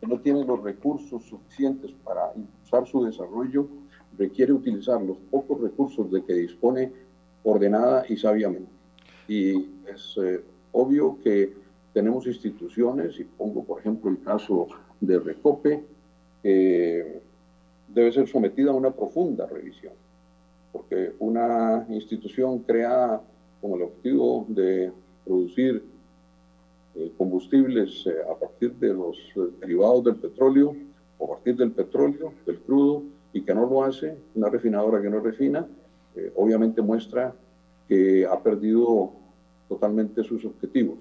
que 0.00 0.06
no 0.06 0.20
tiene 0.20 0.44
los 0.44 0.62
recursos 0.62 1.22
suficientes 1.24 1.92
para 2.04 2.32
impulsar 2.34 2.86
su 2.86 3.04
desarrollo 3.04 3.68
requiere 4.18 4.52
utilizar 4.52 5.00
los 5.00 5.18
pocos 5.30 5.60
recursos 5.60 6.10
de 6.10 6.24
que 6.24 6.34
dispone 6.34 6.92
ordenada 7.44 8.04
y 8.08 8.16
sabiamente. 8.16 8.70
Y 9.28 9.68
es 9.92 10.16
eh, 10.22 10.42
obvio 10.72 11.18
que 11.22 11.52
tenemos 11.92 12.26
instituciones, 12.26 13.18
y 13.18 13.24
pongo 13.24 13.64
por 13.64 13.80
ejemplo 13.80 14.10
el 14.10 14.22
caso 14.22 14.68
de 15.00 15.18
Recope, 15.18 15.84
que 16.42 17.20
debe 17.88 18.12
ser 18.12 18.26
sometida 18.26 18.70
a 18.70 18.74
una 18.74 18.90
profunda 18.90 19.46
revisión, 19.46 19.92
porque 20.72 21.12
una 21.18 21.86
institución 21.90 22.60
creada 22.60 23.22
con 23.60 23.72
el 23.72 23.82
objetivo 23.82 24.46
de 24.48 24.90
producir 25.24 25.84
eh, 26.94 27.12
combustibles 27.16 28.06
eh, 28.06 28.16
a 28.28 28.34
partir 28.34 28.74
de 28.74 28.92
los 28.92 29.18
derivados 29.60 30.04
del 30.04 30.16
petróleo, 30.16 30.74
o 31.18 31.24
a 31.26 31.36
partir 31.36 31.56
del 31.56 31.72
petróleo, 31.72 32.32
del 32.46 32.58
crudo, 32.60 33.02
y 33.32 33.42
que 33.42 33.54
no 33.54 33.66
lo 33.66 33.84
hace, 33.84 34.16
una 34.34 34.48
refinadora 34.48 35.00
que 35.00 35.08
no 35.08 35.20
refina, 35.20 35.66
eh, 36.14 36.32
obviamente 36.36 36.82
muestra 36.82 37.34
que 37.88 38.26
ha 38.26 38.40
perdido 38.42 39.12
totalmente 39.68 40.22
sus 40.24 40.44
objetivos. 40.44 40.98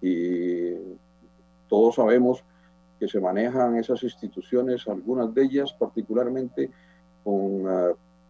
Y 0.00 0.74
todos 1.68 1.96
sabemos 1.96 2.44
que 2.98 3.08
se 3.08 3.20
manejan 3.20 3.76
esas 3.76 4.02
instituciones, 4.02 4.86
algunas 4.88 5.34
de 5.34 5.42
ellas 5.42 5.72
particularmente 5.72 6.70
con 7.24 7.64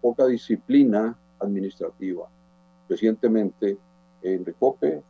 poca 0.01 0.27
disciplina 0.27 1.17
administrativa. 1.39 2.29
Recientemente 2.89 3.77
en 4.23 4.45
Recope, 4.45 5.03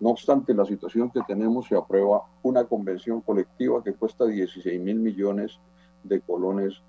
no 0.00 0.10
obstante 0.10 0.52
la 0.52 0.64
situación 0.64 1.10
que 1.10 1.20
tenemos, 1.26 1.68
se 1.68 1.76
aprueba 1.76 2.24
una 2.42 2.64
convención 2.64 3.20
colectiva 3.20 3.82
que 3.82 3.94
cuesta 3.94 4.26
16 4.26 4.80
mil 4.80 4.96
millones 4.96 5.58
de 6.04 6.20
colones 6.20 6.82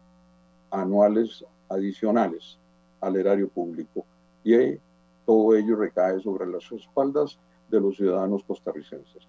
anuales 0.72 1.46
adicionales 1.70 2.60
al 3.02 3.16
erario 3.16 3.50
público. 3.50 4.06
Y 4.44 4.78
todo 5.26 5.56
ello 5.56 5.76
recae 5.76 6.20
sobre 6.22 6.48
las 6.48 6.72
espaldas 6.72 7.38
de 7.70 7.82
los 7.82 7.98
ciudadanos 7.98 8.44
costarricenses. 8.44 9.28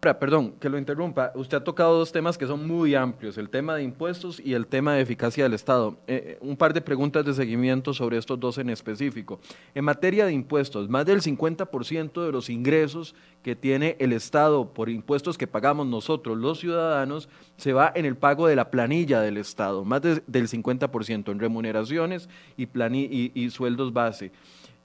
Perdón, 0.00 0.54
que 0.58 0.70
lo 0.70 0.78
interrumpa. 0.78 1.30
Usted 1.34 1.58
ha 1.58 1.64
tocado 1.64 1.98
dos 1.98 2.10
temas 2.10 2.38
que 2.38 2.46
son 2.46 2.66
muy 2.66 2.94
amplios, 2.94 3.36
el 3.36 3.50
tema 3.50 3.76
de 3.76 3.82
impuestos 3.82 4.40
y 4.42 4.54
el 4.54 4.66
tema 4.66 4.94
de 4.94 5.02
eficacia 5.02 5.44
del 5.44 5.52
Estado. 5.52 5.98
Eh, 6.06 6.22
eh, 6.24 6.38
un 6.40 6.56
par 6.56 6.72
de 6.72 6.80
preguntas 6.80 7.22
de 7.26 7.34
seguimiento 7.34 7.92
sobre 7.92 8.16
estos 8.16 8.40
dos 8.40 8.56
en 8.56 8.70
específico. 8.70 9.40
En 9.74 9.84
materia 9.84 10.24
de 10.24 10.32
impuestos, 10.32 10.88
más 10.88 11.04
del 11.04 11.20
50% 11.20 12.24
de 12.24 12.32
los 12.32 12.48
ingresos 12.48 13.14
que 13.42 13.54
tiene 13.54 13.96
el 13.98 14.14
Estado 14.14 14.72
por 14.72 14.88
impuestos 14.88 15.36
que 15.36 15.46
pagamos 15.46 15.86
nosotros, 15.86 16.38
los 16.38 16.60
ciudadanos, 16.60 17.28
se 17.58 17.74
va 17.74 17.92
en 17.94 18.06
el 18.06 18.16
pago 18.16 18.46
de 18.46 18.56
la 18.56 18.70
planilla 18.70 19.20
del 19.20 19.36
Estado, 19.36 19.84
más 19.84 20.00
del 20.00 20.48
50% 20.48 21.30
en 21.30 21.38
remuneraciones 21.38 22.30
y, 22.56 22.66
y, 23.34 23.50
sueldos 23.50 23.92
base. 23.92 24.32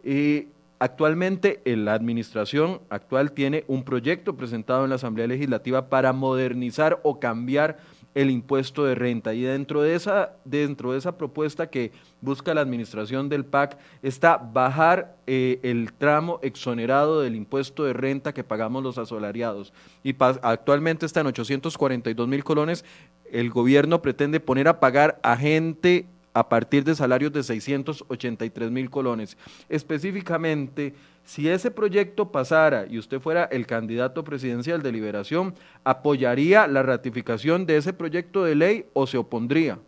Eh, 0.04 0.50
Actualmente 0.80 1.62
la 1.66 1.94
administración 1.94 2.82
actual 2.90 3.32
tiene 3.32 3.64
un 3.68 3.84
proyecto 3.84 4.36
presentado 4.36 4.84
en 4.84 4.90
la 4.90 4.96
Asamblea 4.96 5.28
Legislativa 5.28 5.90
para 5.90 6.12
modernizar 6.12 7.00
o 7.04 7.20
cambiar 7.20 7.78
el 8.16 8.32
impuesto 8.32 8.86
de 8.86 8.96
renta. 8.96 9.34
Y 9.34 9.42
dentro 9.42 9.82
de 9.82 9.94
esa 9.94 10.38
dentro 10.46 10.94
de 10.94 10.98
esa 10.98 11.18
propuesta 11.18 11.70
que 11.70 11.92
busca 12.22 12.54
la 12.54 12.62
administración 12.62 13.30
del 13.30 13.46
PAC 13.46 13.78
está 14.02 14.38
bajar 14.38 15.18
eh, 15.28 15.60
el 15.64 15.94
tramo 15.94 16.40
exonerado 16.42 17.22
del 17.22 17.36
impuesto 17.36 17.84
de 17.84 17.94
renta 17.94 18.34
que 18.34 18.44
pagamos 18.44 18.84
los 18.84 18.98
asalariados. 18.98 19.74
Y 20.02 20.16
actualmente 20.20 21.06
está 21.06 21.22
en 21.22 21.28
842 21.28 22.28
mil 22.28 22.44
colones. 22.44 22.86
El 23.32 23.50
gobierno 23.50 24.02
pretende 24.02 24.40
poner 24.40 24.68
a 24.68 24.80
pagar 24.80 25.20
a 25.22 25.36
gente 25.36 26.08
a 26.36 26.50
partir 26.50 26.84
de 26.84 26.94
salarios 26.96 27.32
de 27.32 27.44
683 27.44 28.70
mil 28.70 28.90
colones. 28.90 29.38
Específicamente, 29.70 30.94
si 31.24 31.48
ese 31.48 31.72
proyecto 31.72 32.30
pasara 32.30 32.86
y 32.88 33.00
usted 33.00 33.22
fuera 33.22 33.46
el 33.46 33.66
candidato 33.66 34.26
presidencial 34.26 34.84
de 34.84 34.92
Liberación, 34.92 35.56
¿apoyaría 35.86 36.68
la 36.68 36.84
ratificación 36.84 37.66
de 37.66 37.78
ese 37.78 37.94
proyecto 37.94 38.44
de 38.44 38.56
ley 38.56 38.86
o 38.92 39.08
se 39.08 39.18
opondría? 39.18 39.80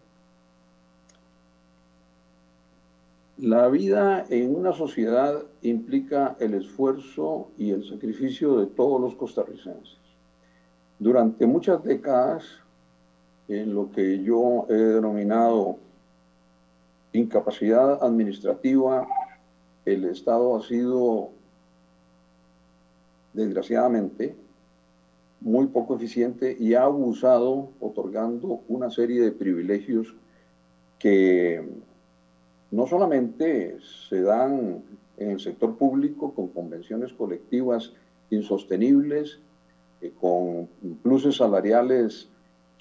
La 3.37 3.67
vida 3.67 4.25
en 4.29 4.55
una 4.55 4.71
sociedad 4.71 5.43
implica 5.63 6.37
el 6.39 6.53
esfuerzo 6.53 7.49
y 7.57 7.71
el 7.71 7.87
sacrificio 7.87 8.57
de 8.57 8.67
todos 8.67 9.01
los 9.01 9.15
costarricenses. 9.15 9.97
Durante 10.97 11.45
muchas 11.45 11.83
décadas, 11.83 12.45
en 13.49 13.75
lo 13.75 13.91
que 13.91 14.23
yo 14.23 14.65
he 14.69 14.73
denominado 14.73 15.77
incapacidad 17.13 18.03
administrativa, 18.03 19.07
el 19.85 20.05
Estado 20.05 20.57
ha 20.57 20.61
sido, 20.63 21.29
desgraciadamente, 23.33 24.35
muy 25.39 25.67
poco 25.67 25.95
eficiente 25.95 26.55
y 26.59 26.73
ha 26.73 26.83
abusado 26.83 27.69
otorgando 27.79 28.61
una 28.67 28.89
serie 28.89 29.21
de 29.21 29.31
privilegios 29.31 30.15
que 30.99 31.63
no 32.71 32.87
solamente 32.87 33.77
se 34.09 34.21
dan 34.21 34.83
en 35.17 35.31
el 35.31 35.39
sector 35.39 35.75
público 35.77 36.33
con 36.33 36.47
convenciones 36.47 37.13
colectivas 37.13 37.93
insostenibles, 38.29 39.39
eh, 40.01 40.11
con 40.19 40.67
pluses 41.01 41.37
salariales 41.37 42.29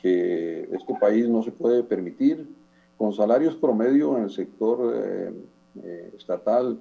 que 0.00 0.68
este 0.72 0.94
país 1.00 1.28
no 1.28 1.42
se 1.42 1.52
puede 1.52 1.82
permitir, 1.82 2.48
con 2.96 3.12
salarios 3.12 3.54
promedio 3.56 4.16
en 4.16 4.24
el 4.24 4.30
sector 4.30 4.94
eh, 4.94 5.32
eh, 5.82 6.12
estatal 6.16 6.78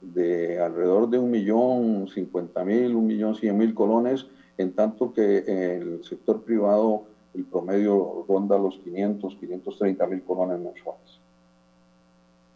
de 0.00 0.58
alrededor 0.58 1.10
de 1.10 1.18
un 1.18 1.30
millón 1.30 2.08
cincuenta 2.08 2.64
mil, 2.64 2.94
un 2.94 3.06
millón 3.06 3.34
cien 3.34 3.58
mil 3.58 3.74
colones, 3.74 4.26
en 4.56 4.72
tanto 4.72 5.12
que 5.12 5.38
en 5.46 5.82
el 5.82 6.04
sector 6.04 6.42
privado 6.42 7.04
el 7.34 7.44
promedio 7.44 8.24
ronda 8.28 8.58
los 8.58 8.78
500, 8.78 9.36
530 9.36 10.06
mil 10.06 10.22
colones 10.22 10.58
mensuales. 10.58 11.20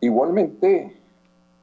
Igualmente, 0.01 0.97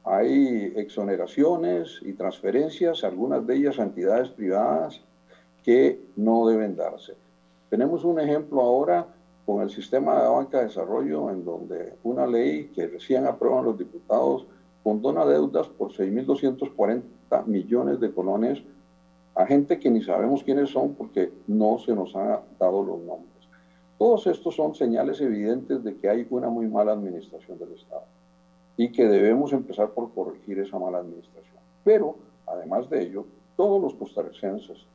hay 0.04 0.72
exoneraciones 0.76 2.00
y 2.02 2.12
transferencias, 2.14 3.04
algunas 3.04 3.46
de 3.46 3.56
ellas 3.56 3.78
a 3.78 3.84
entidades 3.84 4.30
privadas, 4.30 5.00
que 5.62 6.00
no 6.16 6.48
deben 6.48 6.74
darse. 6.74 7.14
Tenemos 7.70 8.04
un 8.04 8.18
ejemplo 8.18 8.60
ahora 8.60 9.06
con 9.46 9.62
el 9.62 9.70
sistema 9.70 10.22
de 10.22 10.28
banca 10.28 10.58
de 10.58 10.64
desarrollo, 10.64 11.30
en 11.30 11.44
donde 11.44 11.94
una 12.04 12.26
ley 12.26 12.70
que 12.74 12.86
recién 12.86 13.26
aprueban 13.26 13.64
los 13.64 13.78
diputados 13.78 14.46
condona 14.82 15.24
deudas 15.24 15.68
por 15.68 15.92
6.240 15.92 17.46
millones 17.46 18.00
de 18.00 18.12
colones 18.12 18.62
a 19.34 19.46
gente 19.46 19.78
que 19.78 19.90
ni 19.90 20.02
sabemos 20.02 20.44
quiénes 20.44 20.70
son 20.70 20.94
porque 20.94 21.32
no 21.46 21.78
se 21.78 21.94
nos 21.94 22.14
han 22.14 22.40
dado 22.58 22.82
los 22.82 23.00
nombres. 23.00 23.48
Todos 23.98 24.26
estos 24.26 24.54
son 24.54 24.74
señales 24.74 25.20
evidentes 25.20 25.82
de 25.82 25.96
que 25.96 26.08
hay 26.08 26.26
una 26.30 26.48
muy 26.50 26.66
mala 26.68 26.92
administración 26.92 27.58
del 27.58 27.72
Estado. 27.72 28.04
y 28.74 28.90
que 28.90 29.06
debemos 29.06 29.52
empezar 29.52 29.90
por 29.90 30.12
corregir 30.14 30.58
esa 30.58 30.78
mala 30.78 30.98
administración. 30.98 31.58
Pero, 31.84 32.16
además 32.46 32.88
de 32.88 33.02
ello, 33.02 33.26
todos 33.54 33.80
los 33.82 33.94
costarricenses 33.94 34.86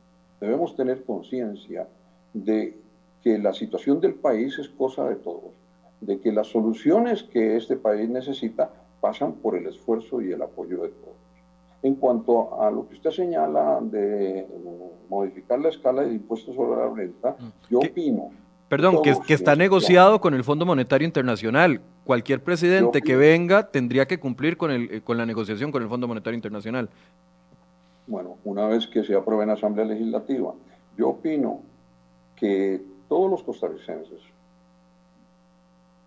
debemos 0.41 0.75
tener 0.75 1.03
conciencia 1.05 1.87
de 2.33 2.75
que 3.23 3.37
la 3.37 3.53
situación 3.53 3.99
del 3.99 4.13
país 4.13 4.57
es 4.59 4.69
cosa 4.69 5.07
de 5.07 5.15
todos, 5.15 5.51
de 6.01 6.19
que 6.19 6.31
las 6.31 6.47
soluciones 6.47 7.23
que 7.23 7.57
este 7.57 7.75
país 7.75 8.09
necesita 8.09 8.69
pasan 9.01 9.33
por 9.33 9.55
el 9.55 9.67
esfuerzo 9.67 10.21
y 10.21 10.31
el 10.31 10.41
apoyo 10.41 10.83
de 10.83 10.89
todos. 10.89 11.15
En 11.83 11.95
cuanto 11.95 12.61
a 12.61 12.71
lo 12.71 12.87
que 12.87 12.95
usted 12.95 13.11
señala 13.11 13.79
de 13.81 14.47
modificar 15.09 15.59
la 15.59 15.69
escala 15.69 16.03
de 16.03 16.13
impuestos 16.13 16.55
sobre 16.55 16.79
la 16.79 16.93
renta, 16.93 17.35
mm. 17.39 17.71
yo 17.71 17.79
opino... 17.79 18.31
Perdón, 18.67 19.01
que, 19.01 19.15
que, 19.25 19.33
está 19.33 19.55
negociado 19.55 20.19
con 20.19 20.33
el 20.33 20.43
Fondo 20.43 20.65
Monetario 20.65 21.05
Internacional. 21.05 21.79
Cualquier 22.03 22.43
presidente 22.43 23.01
que 23.01 23.15
venga 23.15 23.71
tendría 23.71 24.07
que 24.07 24.19
cumplir 24.19 24.57
con, 24.57 24.71
el, 24.71 25.01
con 25.03 25.17
la 25.17 25.25
negociación 25.25 25.71
con 25.71 25.83
el 25.83 25.87
Fondo 25.87 26.05
Monetario 26.05 26.35
Internacional. 26.35 26.89
Bueno, 28.07 28.37
una 28.43 28.67
vez 28.67 28.87
que 28.87 29.05
se 29.05 29.15
apruebe 29.15 29.43
en 29.43 29.51
Asamblea 29.51 29.85
Legislativa, 29.85 30.53
yo 30.97 31.09
opino 31.09 31.61
que 32.35 32.81
todos 33.07 33.29
los 33.29 33.43
costarricenses 33.43 34.21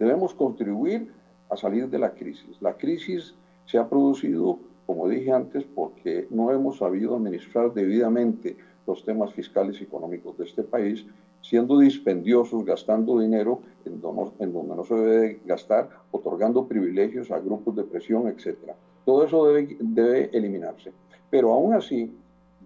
debemos 0.01 0.35
contribuir 0.35 1.13
a 1.51 1.57
salir 1.57 1.89
de 1.89 1.99
la 1.99 2.13
crisis. 2.15 2.61
La 2.61 2.73
crisis 2.73 3.35
se 3.67 3.79
ha 3.79 3.89
producido, 3.89 4.59
como 4.87 5.07
dije 5.09 5.31
antes, 5.31 5.65
porque 5.75 6.27
no 6.31 6.51
hemos 6.51 6.79
sabido 6.79 7.15
administrar 7.15 7.73
debidamente 7.75 8.57
los 8.87 9.05
temas 9.05 9.33
fiscales 9.35 9.81
y 9.81 9.85
económicos 9.85 10.39
de 10.39 10.45
este 10.45 10.63
país, 10.63 11.07
siendo 11.43 11.79
dispendiosos, 11.79 12.65
gastando 12.65 13.21
dinero 13.21 13.61
en 13.85 14.01
donde, 14.01 14.75
no 14.75 14.85
se 14.85 14.95
debe 14.95 15.41
gastar, 15.45 15.91
otorgando 16.11 16.67
privilegios 16.67 17.31
a 17.31 17.39
grupos 17.39 17.77
de 17.77 17.85
presión, 17.85 18.27
etc. 18.29 18.57
Todo 19.05 19.25
eso 19.25 19.47
debe, 19.47 19.77
debe 19.81 20.31
eliminarse. 20.33 20.93
Pero 21.31 21.53
aún 21.53 21.75
así, 21.75 22.11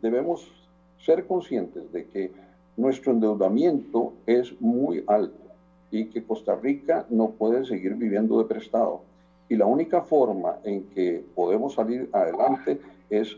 debemos 0.01 0.51
ser 0.99 1.27
conscientes 1.27 1.91
de 1.93 2.07
que 2.07 2.33
nuestro 2.77 3.13
endeudamiento 3.13 4.13
es 4.27 4.61
muy 4.61 5.05
alto 5.07 5.45
y 5.91 6.07
que 6.07 6.25
Costa 6.25 6.57
Rica 6.57 7.07
no 7.09 7.31
puede 7.31 7.65
seguir 7.65 7.95
viviendo 7.95 8.39
de 8.39 8.47
prestado. 8.47 9.03
Y 9.49 9.57
la 9.57 9.67
única 9.67 10.03
forma 10.03 10.57
en 10.65 10.85
que 10.89 11.25
podemos 11.35 11.75
salir 11.75 12.09
adelante 12.13 12.81
es 13.11 13.37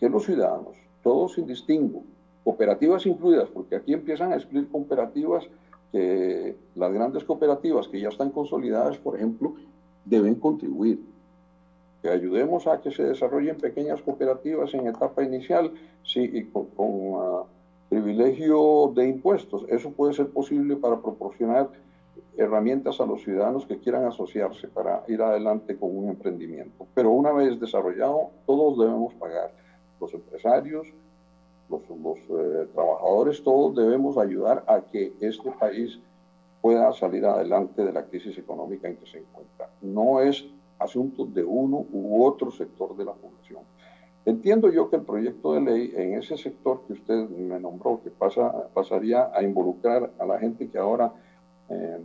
que 0.00 0.08
los 0.08 0.24
ciudadanos, 0.24 0.74
todos 1.02 1.34
sin 1.34 1.46
distingo, 1.46 2.02
cooperativas 2.42 3.06
incluidas, 3.06 3.48
porque 3.50 3.76
aquí 3.76 3.92
empiezan 3.92 4.32
a 4.32 4.36
excluir 4.36 4.68
cooperativas 4.68 5.46
que 5.92 6.56
las 6.74 6.92
grandes 6.92 7.22
cooperativas 7.22 7.86
que 7.86 8.00
ya 8.00 8.08
están 8.08 8.30
consolidadas, 8.30 8.98
por 8.98 9.14
ejemplo, 9.14 9.54
deben 10.04 10.34
contribuir. 10.34 10.98
Que 12.02 12.10
ayudemos 12.10 12.66
a 12.66 12.80
que 12.80 12.90
se 12.90 13.04
desarrollen 13.04 13.56
pequeñas 13.56 14.02
cooperativas 14.02 14.74
en 14.74 14.88
etapa 14.88 15.22
inicial, 15.22 15.72
sí, 16.02 16.28
y 16.32 16.44
con, 16.44 16.66
ah, 17.16 17.44
privilegio 17.94 18.92
de 18.92 19.08
impuestos. 19.08 19.64
Eso 19.68 19.92
puede 19.92 20.14
ser 20.14 20.28
posible 20.28 20.74
para 20.74 21.00
proporcionar 21.00 21.70
herramientas 22.36 23.00
a 23.00 23.06
los 23.06 23.22
ciudadanos 23.22 23.66
que 23.66 23.78
quieran 23.78 24.04
asociarse 24.04 24.66
para 24.66 25.04
ir 25.06 25.22
adelante 25.22 25.78
con 25.78 25.96
un 25.96 26.08
emprendimiento. 26.08 26.88
Pero 26.92 27.12
una 27.12 27.30
vez 27.30 27.60
desarrollado, 27.60 28.30
todos 28.46 28.78
debemos 28.78 29.14
pagar. 29.14 29.52
Los 30.00 30.12
empresarios, 30.12 30.88
los, 31.70 31.82
eh, 31.82 32.66
trabajadores, 32.74 33.44
todos 33.44 33.76
debemos 33.76 34.18
ayudar 34.18 34.64
a 34.66 34.80
que 34.80 35.12
este 35.20 35.52
país 35.52 36.00
pueda 36.60 36.92
salir 36.94 37.24
adelante 37.24 37.84
de 37.84 37.92
la 37.92 38.04
crisis 38.06 38.36
económica 38.36 38.88
en 38.88 38.96
que 38.96 39.06
se 39.06 39.18
encuentra. 39.18 39.70
No 39.82 40.20
es 40.20 40.44
asunto 40.80 41.26
de 41.26 41.44
uno 41.44 41.86
u 41.92 42.24
otro 42.24 42.50
sector 42.50 42.96
de 42.96 43.04
la 43.04 43.12
población. 43.12 43.62
Entiendo 44.26 44.72
yo 44.72 44.88
que 44.88 44.96
el 44.96 45.02
proyecto 45.02 45.52
de 45.52 45.60
ley 45.60 45.92
en 45.94 46.14
ese 46.14 46.38
sector 46.38 46.82
que 46.86 46.94
usted 46.94 47.28
me 47.28 47.60
nombró, 47.60 48.00
que 48.02 48.10
pasa, 48.10 48.68
pasaría 48.72 49.30
a 49.34 49.42
involucrar 49.42 50.10
a 50.18 50.24
la 50.24 50.38
gente 50.38 50.68
que 50.68 50.78
ahora 50.78 51.12
eh, 51.68 51.98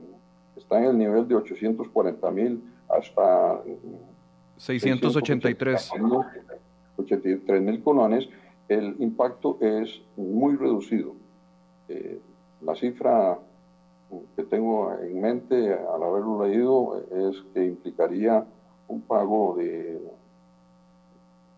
está 0.58 0.80
en 0.80 0.86
el 0.86 0.98
nivel 0.98 1.28
de 1.28 1.36
840 1.36 2.32
mil 2.32 2.62
hasta 2.90 3.62
683 4.58 5.92
83 6.98 7.62
mil 7.62 7.82
colones, 7.82 8.28
el 8.68 8.96
impacto 9.00 9.58
es 9.62 10.02
muy 10.18 10.58
reducido. 10.58 11.16
Eh, 11.88 12.20
la 12.62 12.76
cifra 12.76 13.40
que 14.36 14.44
tengo 14.44 14.92
en 15.00 15.22
mente 15.22 15.74
al 15.74 16.04
haberlo 16.04 16.46
leído 16.46 17.02
es 17.30 17.42
que 17.54 17.66
implicaría 17.66 18.46
un 18.90 19.02
pago 19.02 19.56
de 19.58 20.02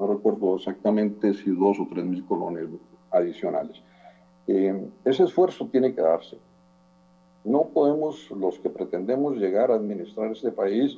no 0.02 0.08
recuerdo 0.08 0.56
exactamente 0.56 1.32
si 1.36 1.52
dos 1.52 1.80
o 1.80 1.88
tres 1.88 2.04
mil 2.04 2.26
colones 2.26 2.68
adicionales. 3.12 3.84
Eh, 4.48 4.90
ese 5.06 5.26
esfuerzo 5.26 5.68
tiene 5.68 5.94
que 5.94 6.02
darse. 6.02 6.40
No 7.44 7.66
podemos, 7.66 8.32
los 8.32 8.58
que 8.58 8.72
pretendemos 8.72 9.38
llegar 9.38 9.70
a 9.70 9.76
administrar 9.76 10.32
este 10.32 10.52
país, 10.52 10.98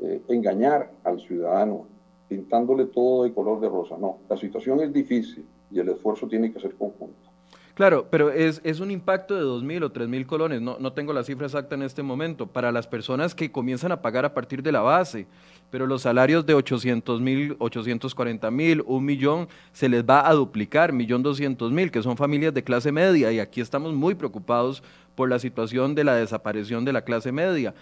eh, 0.00 0.20
engañar 0.28 0.90
al 1.02 1.18
ciudadano, 1.20 1.86
pintándole 2.28 2.84
todo 2.84 3.24
de 3.24 3.32
color 3.32 3.58
de 3.58 3.70
rosa. 3.70 3.96
No, 3.98 4.18
la 4.28 4.36
situación 4.36 4.80
es 4.80 4.92
difícil 4.92 5.46
y 5.70 5.80
el 5.80 5.88
esfuerzo 5.88 6.28
tiene 6.28 6.52
que 6.52 6.60
ser 6.60 6.74
conjunto. 6.74 7.31
Claro, 7.74 8.06
pero 8.10 8.30
es, 8.30 8.60
es 8.64 8.80
un 8.80 8.90
impacto 8.90 9.34
de 9.34 9.42
2.000 9.42 9.84
o 9.84 9.92
3.000 9.92 10.26
colones, 10.26 10.60
no, 10.60 10.76
no 10.78 10.92
tengo 10.92 11.14
la 11.14 11.24
cifra 11.24 11.46
exacta 11.46 11.74
en 11.74 11.82
este 11.82 12.02
momento, 12.02 12.46
para 12.46 12.70
las 12.70 12.86
personas 12.86 13.34
que 13.34 13.50
comienzan 13.50 13.92
a 13.92 14.02
pagar 14.02 14.26
a 14.26 14.34
partir 14.34 14.62
de 14.62 14.72
la 14.72 14.82
base, 14.82 15.26
pero 15.70 15.86
los 15.86 16.02
salarios 16.02 16.44
de 16.44 16.52
800 16.52 17.22
mil, 17.22 17.56
840 17.58 18.50
mil, 18.50 18.82
un 18.86 19.06
millón, 19.06 19.48
se 19.72 19.88
les 19.88 20.04
va 20.04 20.28
a 20.28 20.34
duplicar, 20.34 20.92
millón 20.92 21.22
doscientos 21.22 21.72
mil, 21.72 21.90
que 21.90 22.02
son 22.02 22.18
familias 22.18 22.52
de 22.52 22.62
clase 22.62 22.92
media, 22.92 23.32
y 23.32 23.40
aquí 23.40 23.62
estamos 23.62 23.94
muy 23.94 24.14
preocupados 24.14 24.82
por 25.14 25.30
la 25.30 25.38
situación 25.38 25.94
de 25.94 26.04
la 26.04 26.14
desaparición 26.14 26.84
de 26.84 26.92
la 26.92 27.04
clase 27.04 27.32
media 27.32 27.74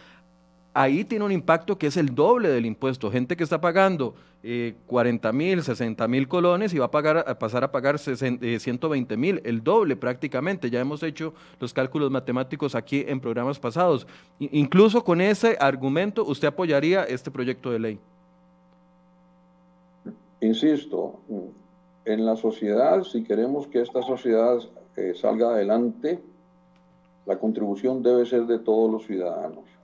ahí 0.75 1.05
tiene 1.05 1.25
un 1.25 1.33
impacto 1.33 1.77
que 1.77 1.89
es 1.89 1.97
el 1.97 2.15
doble 2.15 2.49
del 2.49 2.67
impuesto. 2.67 3.11
Gente 3.11 3.37
que 3.37 3.45
está 3.45 3.61
pagando 3.61 4.15
eh, 4.43 4.75
40 4.87 5.33
mil, 5.33 5.63
60 5.63 6.07
mil 6.09 6.29
colones 6.29 6.73
y 6.73 6.79
va 6.79 6.87
a, 6.87 6.91
pagar, 6.91 7.25
a 7.27 7.39
pasar 7.39 7.65
a 7.65 7.73
pagar 7.73 7.99
120 7.99 9.15
eh, 9.15 9.17
mil, 9.17 9.41
el 9.45 9.63
doble 9.63 9.97
prácticamente. 9.97 10.71
Ya 10.71 10.81
hemos 10.81 11.03
hecho 11.03 11.35
los 11.59 11.73
cálculos 11.73 12.11
matemáticos 12.11 12.75
aquí 12.75 13.05
en 13.07 13.21
programas 13.21 13.59
pasados. 13.59 14.07
incluso 14.39 15.05
con 15.05 15.21
ese 15.21 15.57
argumento, 15.61 16.25
¿usted 16.25 16.49
apoyaría 16.49 17.05
este 17.05 17.31
proyecto 17.31 17.71
de 17.71 17.79
ley? 17.79 17.99
Insisto, 20.41 21.21
en 22.07 22.25
la 22.25 22.35
sociedad, 22.37 23.03
si 23.03 23.23
queremos 23.25 23.67
que 23.67 23.83
esta 23.83 24.01
sociedad 24.03 24.59
eh, 24.97 25.13
salga 25.15 25.51
adelante, 25.51 26.19
la 27.27 27.39
contribución 27.39 28.03
debe 28.03 28.25
ser 28.25 28.47
de 28.47 28.59
todos 28.59 28.91
los 28.91 29.05
ciudadanos 29.05 29.80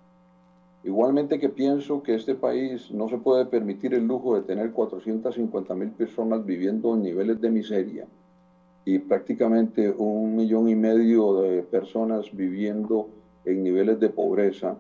Igualmente 0.87 1.41
que 1.41 1.49
pienso 1.49 2.01
que 2.05 2.15
este 2.15 2.37
país 2.37 2.93
no 2.93 3.09
se 3.09 3.19
puede 3.19 3.45
permitir 3.47 3.93
el 3.93 4.07
lujo 4.07 4.37
de 4.37 4.43
tener 4.43 4.71
450 4.71 5.75
mil 5.75 5.91
personas 5.91 6.47
viviendo 6.47 6.95
en 6.95 7.03
niveles 7.03 7.41
de 7.41 7.51
miseria 7.51 8.07
y 8.85 9.01
prácticamente 9.01 9.91
un 9.91 10.37
millón 10.37 10.69
y 10.69 10.77
medio 10.77 11.41
de 11.41 11.65
personas 11.65 12.27
viviendo 12.33 13.09
en 13.45 13.65
niveles 13.65 13.99
de 13.99 14.11
pobreza 14.11 14.77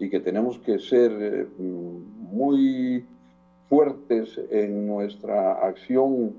y 0.00 0.10
que 0.10 0.18
tenemos 0.18 0.58
que 0.58 0.80
ser 0.80 1.12
eh, 1.20 1.46
muy 1.56 3.06
fuertes 3.68 4.40
en 4.50 4.88
nuestra 4.88 5.52
acción 5.52 6.32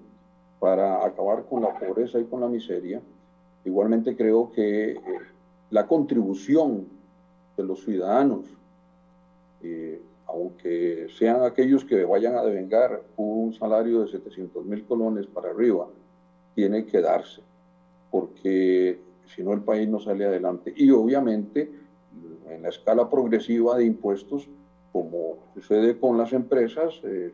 para 0.60 1.06
acabar 1.06 1.46
con 1.46 1.62
la 1.62 1.74
pobreza 1.80 2.20
y 2.20 2.26
con 2.26 2.42
la 2.42 2.50
miseria. 2.50 3.02
Igualmente 3.64 4.18
creo 4.18 4.52
que 4.52 4.92
eh, 4.92 5.00
la 5.70 5.88
contribución 5.88 6.86
de 7.56 7.64
los 7.64 7.82
ciudadanos 7.86 8.46
aunque 10.28 11.08
sean 11.18 11.44
aquellos 11.44 11.86
que 11.86 12.04
vayan 12.04 12.36
a 12.36 12.44
devengar 12.44 13.02
un 13.18 13.54
salario 13.54 14.02
de 14.02 14.08
700 14.12 14.66
mil 14.66 14.86
colones 14.86 15.28
para 15.28 15.50
arriba, 15.50 15.88
tiene 16.56 16.86
que 16.86 17.02
darse, 17.02 17.42
porque 18.12 19.00
si 19.28 19.44
no 19.44 19.54
el 19.54 19.62
país 19.62 19.88
no 19.88 20.00
sale 20.00 20.26
adelante. 20.26 20.74
Y 20.76 20.90
obviamente, 20.92 21.70
en 22.50 22.62
la 22.62 22.70
escala 22.70 23.10
progresiva 23.10 23.78
de 23.78 23.86
impuestos, 23.86 24.48
como 24.92 25.38
sucede 25.54 25.98
con 26.00 26.18
las 26.18 26.32
empresas, 26.34 27.02
eh, 27.04 27.32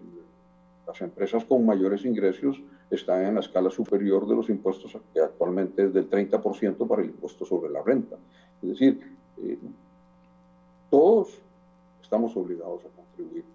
las 0.88 1.00
empresas 1.02 1.46
con 1.46 1.66
mayores 1.66 2.06
ingresos 2.06 2.62
están 2.90 3.26
en 3.26 3.36
la 3.36 3.42
escala 3.42 3.70
superior 3.70 4.28
de 4.28 4.36
los 4.36 4.50
impuestos, 4.50 4.98
que 5.14 5.20
actualmente 5.22 5.86
es 5.86 5.94
del 5.94 6.10
30% 6.10 6.88
para 6.88 7.04
el 7.04 7.10
impuesto 7.10 7.46
sobre 7.46 7.72
la 7.72 7.82
renta. 7.82 8.18
Es 8.62 8.70
decir, 8.70 9.00
eh, 9.44 9.58
todos 10.90 11.40
estamos 12.12 12.36
obligados 12.36 12.82
a 12.84 12.90
contribuir 12.90 13.46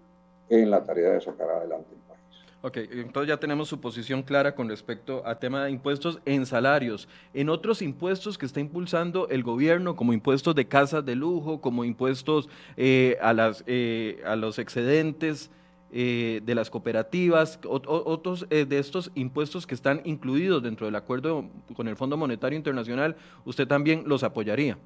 en 0.49 0.71
la 0.71 0.83
tarea 0.83 1.11
de 1.11 1.21
sacar 1.21 1.47
adelante 1.47 1.89
el 1.91 2.01
país. 2.09 2.19
Ok, 2.63 2.77
entonces 2.91 3.27
ya 3.27 3.37
tenemos 3.37 3.67
su 3.67 3.79
posición 3.79 4.23
clara 4.23 4.55
con 4.55 4.67
respecto 4.67 5.21
a 5.27 5.37
tema 5.37 5.65
de 5.65 5.69
impuestos 5.69 6.19
en 6.25 6.43
salarios. 6.47 7.07
En 7.35 7.49
otros 7.49 7.83
impuestos 7.83 8.35
que 8.35 8.47
está 8.47 8.59
impulsando 8.59 9.29
el 9.29 9.43
gobierno, 9.43 9.95
como 9.95 10.11
impuestos 10.11 10.55
de 10.55 10.67
casas 10.67 11.05
de 11.05 11.13
lujo, 11.15 11.61
como 11.61 11.85
impuestos 11.85 12.49
eh, 12.77 13.15
a, 13.21 13.31
las, 13.31 13.63
eh, 13.67 14.23
a 14.25 14.35
los 14.35 14.57
excedentes 14.57 15.51
eh, 15.91 16.41
de 16.43 16.55
las 16.55 16.71
cooperativas, 16.71 17.59
otros 17.63 18.49
de 18.49 18.79
estos 18.79 19.11
impuestos 19.13 19.67
que 19.67 19.75
están 19.75 20.01
incluidos 20.03 20.63
dentro 20.63 20.87
del 20.87 20.95
acuerdo 20.95 21.45
con 21.75 21.87
el 21.87 21.95
Fondo 21.95 22.17
Monetario 22.17 22.57
Internacional, 22.57 23.17
¿usted 23.45 23.67
también 23.67 24.01
los 24.07 24.23
apoyaría? 24.23 24.79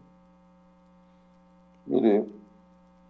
Mire, 1.86 2.26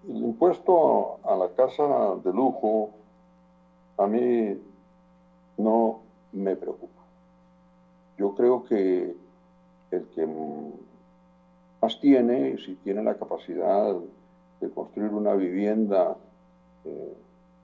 el 0.07 0.17
impuesto 0.17 1.19
a 1.23 1.35
la 1.35 1.49
casa 1.49 2.15
de 2.23 2.33
lujo 2.33 2.89
a 3.97 4.07
mí 4.07 4.57
no 5.57 5.99
me 6.31 6.55
preocupa. 6.55 7.01
Yo 8.17 8.33
creo 8.35 8.63
que 8.63 9.15
el 9.91 10.05
que 10.15 10.27
más 11.81 11.99
tiene, 11.99 12.57
si 12.57 12.75
tiene 12.75 13.03
la 13.03 13.15
capacidad 13.15 13.95
de 14.59 14.69
construir 14.69 15.11
una 15.11 15.33
vivienda 15.33 16.15
eh, 16.85 17.13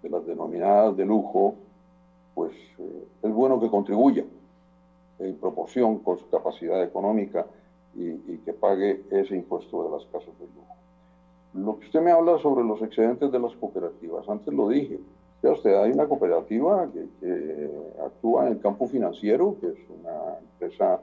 de 0.04 0.10
las 0.10 0.26
denominadas 0.26 0.97
de 0.97 1.06
lujo, 1.06 1.56
pues 2.36 2.54
eh, 2.80 3.08
es 3.23 3.32
bueno 3.32 3.60
que 3.60 3.69
contribuya 3.69 4.26
en 5.19 5.36
proporción 5.38 6.00
con 6.00 6.19
su 6.19 6.30
capacidad 6.30 6.84
económica 6.84 7.45
y, 7.95 8.10
y, 8.10 8.41
que 8.45 8.54
pague 8.54 9.04
ese 9.10 9.36
impuesto 9.36 9.84
de 9.84 9.89
las 9.89 10.06
casas 10.06 10.38
de 10.39 10.45
lujo. 10.45 10.77
Lo 11.58 11.80
que 11.80 11.88
usted 11.88 12.02
me 12.02 12.12
habla 12.12 12.38
sobre 12.39 12.63
los 12.63 12.82
excedentes 12.82 13.32
de 13.32 13.39
las 13.39 13.54
cooperativas, 13.56 14.28
antes 14.30 14.54
lo 14.54 14.70
dije, 14.70 15.00
usted, 15.52 15.76
hay 15.76 15.91
una 15.91 16.08
cooperativa 16.08 16.89
que, 16.91 17.70
actúa 18.04 18.46
en 18.48 18.54
el 18.54 18.60
campo 18.60 18.88
financiero, 18.88 19.56
que 19.60 19.67
es 19.67 19.78
una 20.00 20.38
empresa 20.39 21.00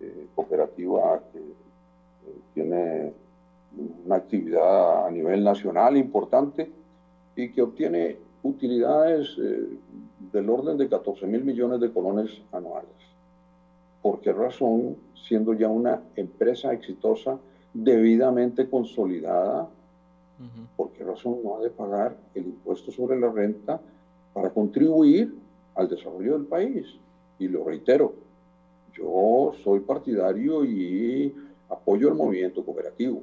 eh, 0.00 0.26
cooperativa 0.34 1.20
que 1.32 1.38
eh, 1.38 2.34
tiene 2.54 3.12
una 4.04 4.16
actividad 4.16 5.06
a 5.06 5.10
nivel 5.10 5.44
nacional 5.44 5.96
importante 5.96 6.70
y 7.34 7.50
que 7.50 7.62
obtiene 7.62 8.16
utilidades 8.42 9.36
eh, 9.38 9.66
del 10.32 10.50
orden 10.50 10.76
de 10.78 10.88
14 10.88 11.26
mil 11.26 11.44
millones 11.44 11.80
de 11.80 11.92
colones 11.92 12.30
anuales. 12.52 12.90
¿Por 14.02 14.20
qué 14.20 14.32
razón, 14.32 14.96
siendo 15.14 15.52
ya 15.52 15.68
una 15.68 16.00
empresa 16.14 16.72
exitosa, 16.72 17.38
debidamente 17.74 18.68
consolidada, 18.68 19.68
¿Por 20.76 20.90
qué 20.90 21.04
razón 21.04 21.38
no 21.42 21.56
ha 21.56 21.60
de 21.60 21.70
pagar 21.70 22.16
el 22.34 22.46
impuesto 22.46 22.92
sobre 22.92 23.18
la 23.18 23.30
renta 23.30 23.80
para 24.34 24.50
contribuir 24.50 25.34
al 25.74 25.88
desarrollo 25.88 26.34
del 26.34 26.46
país? 26.46 26.86
Y 27.38 27.48
lo 27.48 27.64
reitero, 27.64 28.14
yo 28.92 29.52
soy 29.62 29.80
partidario 29.80 30.64
y 30.64 31.34
apoyo 31.68 32.08
el 32.08 32.14
movimiento 32.14 32.64
cooperativo, 32.64 33.22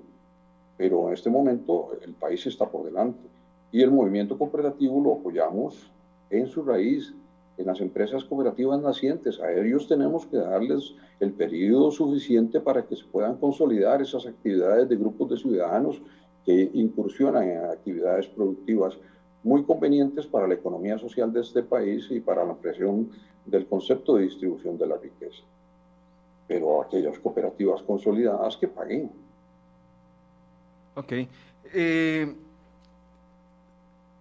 pero 0.78 1.08
en 1.08 1.13
este 1.13 1.30
momento 1.30 1.97
el 2.02 2.13
país 2.13 2.45
está 2.45 2.67
por 2.69 2.86
delante 2.86 3.28
y 3.71 3.82
el 3.82 3.91
movimiento 3.91 4.38
cooperativo 4.38 5.02
lo 5.02 5.13
apoyamos 5.13 5.91
en 6.30 6.47
su 6.47 6.63
raíz, 6.63 7.13
en 7.58 7.65
las 7.65 7.82
empresas 7.82 8.23
cooperativas 8.23 8.82
nacientes. 8.82 9.39
A 9.39 9.52
ellos 9.52 9.88
tenemos 9.88 10.26
que 10.28 10.38
darles 10.38 10.93
el 11.19 11.32
periodo 11.32 11.91
suficiente 11.91 12.60
para 12.60 12.86
que 12.86 12.95
se 12.95 13.06
puedan 13.06 13.38
consolidar 13.38 14.02
esas 14.02 14.26
actividades 14.26 14.89
de 14.89 14.95
grupos 14.95 15.30
de 15.30 15.38
ciudadanos 15.38 16.02
que 16.45 16.69
incursionan 16.73 17.49
en 17.49 17.65
actividades 17.65 18.27
productivas 18.27 18.97
muy 19.43 19.63
convenientes 19.63 20.25
para 20.25 20.47
la 20.47 20.53
economía 20.53 20.97
social 20.97 21.32
de 21.32 21.41
este 21.41 21.63
país 21.63 22.08
y 22.10 22.19
para 22.19 22.43
la 22.43 22.51
ampliación 22.51 23.10
del 23.45 23.65
concepto 23.67 24.15
de 24.15 24.23
distribución 24.23 24.77
de 24.77 24.88
la 24.88 24.97
riqueza. 24.97 25.43
Pero 26.47 26.82
aquellas 26.82 27.19
cooperativas 27.19 27.82
consolidadas 27.82 28.58
que 28.58 28.67
paguen. 28.67 29.12
Ok. 30.95 31.13
Eh, 31.73 32.34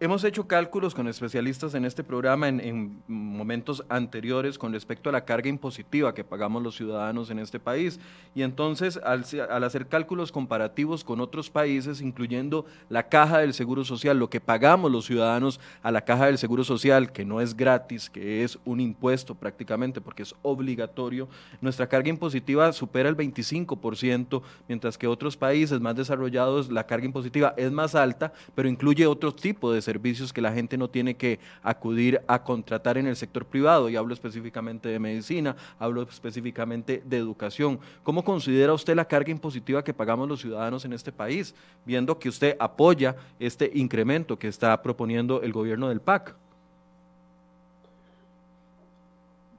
Hemos 0.03 0.25
hecho 0.25 0.49
cálculos 0.49 0.97
con 0.97 1.07
especialistas 1.07 1.75
en 1.75 1.85
este 1.85 2.03
programa 2.03 2.49
en, 2.49 3.01
momentos 3.07 3.85
anteriores 3.89 4.59
con 4.59 4.73
respecto 4.73 5.09
a 5.09 5.13
la 5.13 5.25
carga 5.25 5.49
impositiva 5.49 6.13
que 6.13 6.25
pagamos 6.25 6.61
los 6.61 6.75
ciudadanos 6.75 7.31
en 7.31 7.39
este 7.39 7.61
país. 7.61 8.01
Y 8.35 8.43
entonces, 8.43 8.97
al, 8.97 9.23
hacer 9.63 9.87
cálculos 9.87 10.33
comparativos 10.33 11.05
con 11.05 11.21
otros 11.21 11.51
países, 11.51 12.01
incluyendo 12.01 12.67
la 12.89 13.09
caja 13.09 13.39
del 13.39 13.55
Seguro 13.55 13.85
Social, 13.85 14.19
lo 14.19 14.29
que 14.29 14.41
pagamos 14.41 14.91
los 14.91 15.07
ciudadanos 15.07 15.61
a 15.85 15.93
la 15.93 16.01
caja 16.01 16.27
del 16.27 16.39
Seguro 16.39 16.65
Social, 16.65 17.13
que 17.13 17.25
no 17.25 17.41
es 17.41 17.57
gratis, 17.57 18.11
que 18.11 18.43
es 18.43 18.59
un 18.65 18.81
impuesto 18.81 19.37
prácticamente 19.37 20.01
porque 20.01 20.25
es 20.25 20.35
obligatorio, 20.43 21.29
nuestra 21.61 21.87
carga 21.87 22.09
impositiva 22.09 22.73
supera 22.73 23.09
el 23.09 23.17
25%, 23.17 24.43
mientras 24.67 24.99
que 24.99 25.07
otros 25.07 25.37
países 25.37 25.81
más 25.81 25.95
desarrollados 25.95 26.73
la 26.73 26.89
carga 26.89 27.07
impositiva 27.07 27.55
es 27.57 27.71
más 27.71 27.95
alta, 27.95 28.33
pero 28.57 28.69
incluye 28.69 29.07
otro 29.07 29.33
tipo 29.33 29.73
de 29.73 29.81
servicios 29.81 29.92
servicios 29.93 30.33
que 30.33 30.41
la 30.41 30.53
gente 30.53 30.79
no 30.79 30.89
tiene 30.89 31.15
que 31.15 31.39
acudir 31.63 32.23
a 32.27 32.43
contratar 32.43 32.97
en 32.97 33.07
el 33.07 33.17
sector 33.17 33.45
privado, 33.45 33.91
y 33.91 33.97
hablo 33.97 34.15
específicamente 34.15 34.89
de 34.89 34.99
medicina, 34.99 35.55
hablo 35.79 36.03
específicamente 36.03 37.03
de 37.05 37.17
educación. 37.19 37.79
¿Cómo 38.03 38.25
considera 38.25 38.73
usted 38.73 38.97
la 38.97 39.05
carga 39.05 39.31
impositiva 39.31 39.85
que 39.85 39.93
pagamos 39.93 40.29
los 40.29 40.41
ciudadanos 40.41 40.85
en 40.87 40.95
este 40.95 41.13
país, 41.13 41.55
viendo 41.85 42.19
que 42.19 42.31
usted 42.31 42.57
apoya 42.59 43.17
este 43.39 43.71
incremento 43.75 44.39
que 44.39 44.49
está 44.49 44.81
proponiendo 44.81 45.43
el 45.43 45.53
gobierno 45.53 45.89
del 45.91 46.01
PAC? 46.01 46.35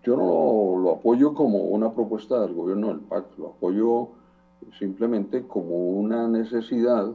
Yo 0.04 0.18
no 0.18 0.82
lo 0.82 0.96
apoyo 0.96 1.34
como 1.34 1.60
una 1.60 1.92
propuesta 1.92 2.42
del 2.42 2.54
gobierno 2.54 2.88
del 2.88 3.02
PAC, 3.02 3.26
lo 3.38 3.48
apoyo 3.50 4.10
simplemente 4.80 5.44
como 5.44 5.76
una 5.90 6.28
necesidad 6.28 7.12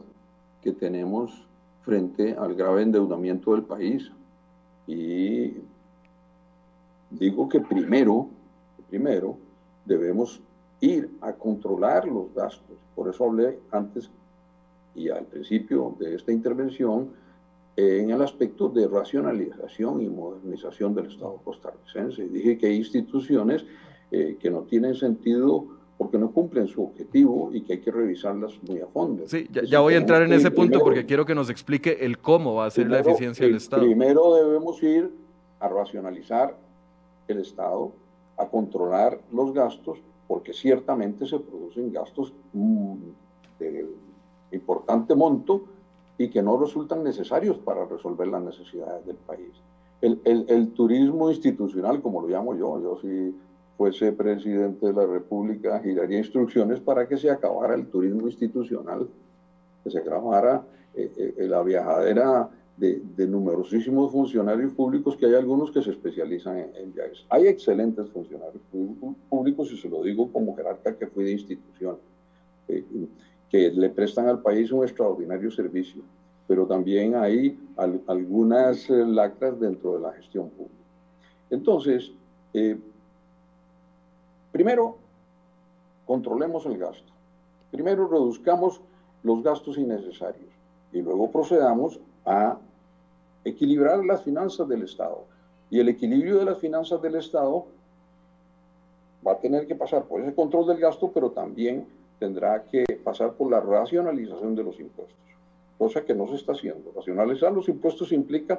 que 0.62 0.72
tenemos 0.72 1.47
frente 1.88 2.37
al 2.38 2.55
grave 2.55 2.83
endeudamiento 2.83 3.53
del 3.53 3.62
país. 3.62 4.12
Y 4.87 5.55
digo 7.11 7.48
que 7.48 7.61
primero, 7.61 8.29
primero 8.90 9.38
debemos 9.87 10.38
ir 10.83 11.11
a 11.22 11.33
controlar 11.33 12.07
los 12.07 12.35
gastos. 12.35 12.77
Por 12.94 13.09
eso 13.09 13.24
hablé 13.24 13.59
antes 13.70 14.11
y 14.94 15.09
al 15.09 15.24
principio 15.24 15.96
de 15.98 16.16
esta 16.16 16.31
intervención 16.31 17.09
en 17.77 18.11
el 18.11 18.20
aspecto 18.20 18.68
de 18.68 18.87
racionalización 18.87 20.03
y 20.03 20.11
modernización 20.11 20.94
del 20.94 21.07
Estado 21.07 21.40
costarricense. 21.42 22.29
Dije 22.29 22.59
que 22.59 22.66
hay 22.66 22.77
instituciones 22.77 23.64
eh, 24.11 24.37
que 24.38 24.51
no 24.51 24.62
tienen 24.62 24.94
sentido 24.94 25.78
porque 25.98 26.16
no 26.16 26.30
cumplen 26.30 26.68
su 26.68 26.84
objetivo 26.84 27.50
y 27.52 27.62
que 27.62 27.74
hay 27.74 27.80
que 27.80 27.90
revisarlas 27.90 28.52
muy 28.62 28.80
a 28.80 28.87
fondo. 28.87 29.24
Sí, 29.26 29.48
ya, 29.50 29.80
voy 29.80 29.94
a 29.94 29.96
entrar 29.96 30.22
en 30.22 30.32
ese 30.32 30.52
punto 30.52 30.78
porque 30.78 31.04
quiero 31.04 31.26
que 31.26 31.34
nos 31.34 31.50
explique 31.50 31.98
el 32.00 32.18
cómo 32.18 32.54
va 32.54 32.66
a 32.66 32.70
ser 32.70 32.88
la 32.88 33.00
eficiencia 33.00 33.44
del 33.44 33.56
Estado. 33.56 33.82
Primero 33.82 34.37
debemos 34.37 34.80
ir 34.80 35.12
a 35.58 35.68
racionalizar 35.68 36.56
el 37.26 37.40
Estado, 37.40 37.90
a 38.37 38.46
controlar 38.46 39.20
los 39.32 39.52
gastos, 39.52 39.98
porque 40.28 40.52
ciertamente 40.52 41.26
se 41.26 41.40
producen 41.40 41.92
gastos 41.92 42.32
mm, 42.52 42.94
de 43.58 43.87
importante 44.52 45.16
monto 45.16 45.64
y 46.16 46.28
que 46.28 46.42
no 46.42 46.58
resultan 46.58 47.02
necesarios 47.02 47.58
para 47.58 47.84
resolver 47.87 48.28
las 48.28 48.42
necesidades 48.42 49.04
del 49.04 49.16
país. 49.16 49.50
El, 50.00 50.20
el, 50.24 50.44
el 50.48 50.70
turismo 50.70 51.28
institucional, 51.28 52.00
como 52.00 52.20
lo 52.20 52.28
llamo 52.28 52.54
yo, 52.54 52.80
yo 52.80 52.98
sí 53.02 53.34
fuese 53.79 54.11
presidente 54.11 54.87
de 54.87 54.93
la 54.93 55.07
República, 55.07 55.79
giraría 55.79 56.19
instrucciones 56.19 56.81
para 56.81 57.07
que 57.07 57.17
se 57.17 57.31
acabara 57.31 57.77
el 57.77 57.87
turismo 57.87 58.27
institucional, 58.27 59.09
que 59.85 59.91
se 59.91 59.99
acabara 59.99 60.64
eh, 60.97 61.35
eh, 61.38 61.47
la 61.47 61.62
viajadera 61.62 62.51
de, 62.77 63.01
numerosísimos 63.27 64.11
funcionarios 64.11 64.73
públicos, 64.73 65.17
que 65.17 65.27
hay 65.27 65.35
algunos 65.35 65.71
que 65.71 65.83
se 65.83 65.91
especializan 65.91 66.59
en, 66.59 66.71
en 66.75 66.93
viajes. 66.93 67.25
Hay 67.31 67.47
excelentes 67.47 68.09
funcionarios 68.11 68.62
públicos, 69.31 69.73
y 69.73 69.77
se 69.77 69.88
lo 69.88 70.03
digo 70.03 70.31
como 70.33 70.57
jerarca 70.57 70.97
que 70.97 71.07
fui 71.07 71.25
de 71.25 71.33
institución, 71.33 71.99
eh, 72.67 72.85
que 73.49 73.71
le 73.71 73.91
prestan 73.91 74.29
al 74.29 74.43
país 74.43 74.73
un 74.73 74.83
extraordinario 74.83 75.53
servicio, 75.53 76.03
pero 76.49 76.67
también 76.67 77.14
hay 77.14 77.57
algunas 78.07 78.88
lacras 78.91 79.61
dentro 79.61 79.95
de 79.95 80.01
la 80.01 80.12
gestión 80.14 80.51
pública. 80.51 80.75
Entonces, 81.51 82.12
Primero, 84.52 84.96
controlemos 86.06 86.64
el 86.66 86.78
gasto. 86.78 87.12
Primero, 87.70 88.08
reduzcamos 88.08 88.80
los 89.22 89.42
gastos 89.42 89.76
innecesarios 89.76 90.48
y 90.92 91.02
luego 91.02 91.30
procedamos 91.30 92.00
a 92.24 92.56
equilibrar 93.44 94.04
las 94.04 94.22
finanzas 94.22 94.68
del 94.68 94.82
Estado. 94.82 95.24
Y 95.70 95.80
el 95.80 95.88
equilibrio 95.88 96.38
de 96.38 96.46
las 96.46 96.58
finanzas 96.58 97.02
del 97.02 97.16
Estado 97.16 97.66
va 99.26 99.32
a 99.32 99.38
tener 99.38 99.66
que 99.66 99.74
pasar 99.74 100.04
por 100.04 100.20
ese 100.22 100.34
control 100.34 100.66
del 100.66 100.78
gasto, 100.78 101.11
pero 101.12 101.30
también 101.30 101.87
tendrá 102.18 102.64
que 102.64 102.84
pasar 103.04 103.32
por 103.32 103.50
la 103.50 103.61
racionalización 103.61 104.54
de 104.54 104.64
los 104.64 104.80
impuestos, 104.80 105.16
cosa 105.76 106.04
que 106.04 106.14
no 106.14 106.26
se 106.26 106.37
está 106.37 106.52
haciendo. 106.52 106.90
Racionalizar 106.94 107.52
los 107.52 107.68
impuestos 107.68 108.12
implica 108.12 108.58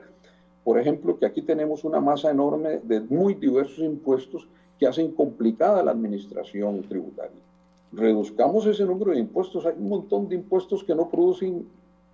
por 0.64 0.80
ejemplo, 0.80 1.18
que 1.18 1.26
aquí 1.26 1.42
tenemos 1.42 1.84
una 1.84 2.00
masa 2.00 2.32
enorme 2.32 2.80
de 2.84 3.00
muy 3.02 3.34
diversos 3.34 3.80
impuestos 3.80 4.48
que 4.78 4.88
hacen 4.88 5.12
complicada 5.12 5.84
la 5.84 5.92
administración 5.92 6.84
tributaria. 6.84 7.42
Reduzcamos 7.92 8.66
ese 8.66 8.86
número 8.86 9.12
de 9.12 9.20
impuestos. 9.20 9.66
Hay 9.66 9.74
un 9.78 9.90
montón 9.90 10.30
de 10.30 10.36
impuestos 10.36 10.84
que 10.84 10.96
no 10.96 11.10
producen 11.10 11.68